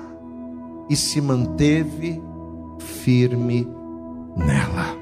e 0.89 0.95
se 0.95 1.21
manteve 1.21 2.21
firme 2.79 3.67
nela. 4.35 4.97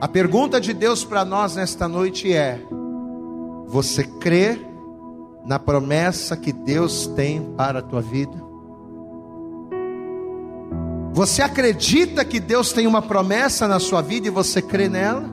A 0.00 0.08
pergunta 0.08 0.60
de 0.60 0.72
Deus 0.72 1.04
para 1.04 1.24
nós 1.24 1.56
nesta 1.56 1.88
noite 1.88 2.32
é: 2.32 2.60
você 3.66 4.04
crê 4.04 4.58
na 5.44 5.58
promessa 5.58 6.36
que 6.36 6.52
Deus 6.52 7.06
tem 7.08 7.42
para 7.56 7.80
a 7.80 7.82
tua 7.82 8.00
vida? 8.00 8.53
Você 11.14 11.42
acredita 11.42 12.24
que 12.24 12.40
Deus 12.40 12.72
tem 12.72 12.88
uma 12.88 13.00
promessa 13.00 13.68
na 13.68 13.78
sua 13.78 14.02
vida 14.02 14.26
e 14.26 14.30
você 14.30 14.60
crê 14.60 14.88
nela? 14.88 15.24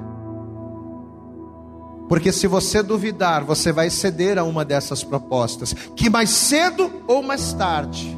Porque 2.07 2.31
se 2.31 2.45
você 2.45 2.83
duvidar, 2.83 3.43
você 3.43 3.71
vai 3.71 3.89
ceder 3.89 4.37
a 4.37 4.43
uma 4.43 4.63
dessas 4.63 5.03
propostas, 5.03 5.73
que 5.95 6.07
mais 6.07 6.29
cedo 6.29 6.91
ou 7.07 7.23
mais 7.23 7.51
tarde 7.53 8.15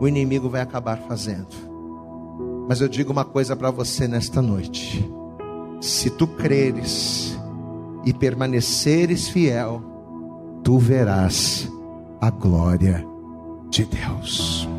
o 0.00 0.08
inimigo 0.08 0.50
vai 0.50 0.60
acabar 0.60 0.98
fazendo. 1.06 1.54
Mas 2.68 2.80
eu 2.80 2.88
digo 2.88 3.12
uma 3.12 3.24
coisa 3.24 3.54
para 3.54 3.70
você 3.70 4.08
nesta 4.08 4.42
noite: 4.42 5.08
se 5.80 6.10
tu 6.10 6.26
creres 6.26 7.38
e 8.04 8.12
permaneceres 8.12 9.28
fiel, 9.28 9.80
tu 10.64 10.78
verás 10.78 11.68
a 12.20 12.28
glória 12.28 13.06
de 13.70 13.84
Deus. 13.84 14.71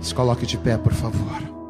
Se 0.00 0.14
coloque 0.14 0.46
de 0.46 0.56
pé, 0.56 0.76
por 0.78 0.92
favor. 0.92 1.60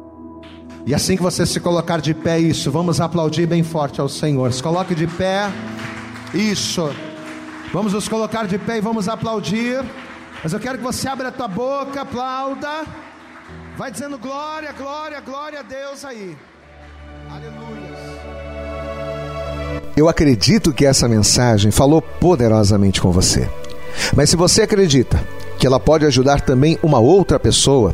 E 0.85 0.95
assim 0.95 1.15
que 1.15 1.21
você 1.21 1.45
se 1.45 1.59
colocar 1.59 2.01
de 2.01 2.13
pé, 2.13 2.39
isso, 2.39 2.71
vamos 2.71 2.99
aplaudir 2.99 3.45
bem 3.45 3.63
forte 3.63 4.01
ao 4.01 4.09
Senhor. 4.09 4.51
Se 4.51 4.63
coloque 4.63 4.95
de 4.95 5.05
pé, 5.05 5.51
isso. 6.33 6.89
Vamos 7.71 7.93
nos 7.93 8.07
colocar 8.07 8.47
de 8.47 8.57
pé 8.57 8.77
e 8.77 8.81
vamos 8.81 9.07
aplaudir. 9.07 9.83
Mas 10.43 10.53
eu 10.53 10.59
quero 10.59 10.77
que 10.77 10.83
você 10.83 11.07
abra 11.07 11.27
a 11.27 11.31
tua 11.31 11.47
boca, 11.47 12.01
aplauda. 12.01 12.83
Vai 13.77 13.91
dizendo 13.91 14.17
glória, 14.17 14.71
glória, 14.71 15.21
glória 15.21 15.59
a 15.59 15.63
Deus 15.63 16.03
aí. 16.03 16.35
Aleluia. 17.29 17.91
Eu 19.95 20.09
acredito 20.09 20.73
que 20.73 20.85
essa 20.85 21.07
mensagem 21.07 21.69
falou 21.69 22.01
poderosamente 22.01 22.99
com 23.01 23.11
você. 23.11 23.49
Mas 24.15 24.29
se 24.29 24.35
você 24.35 24.63
acredita 24.63 25.23
que 25.59 25.67
ela 25.67 25.79
pode 25.79 26.05
ajudar 26.05 26.41
também 26.41 26.79
uma 26.81 26.99
outra 26.99 27.39
pessoa 27.39 27.93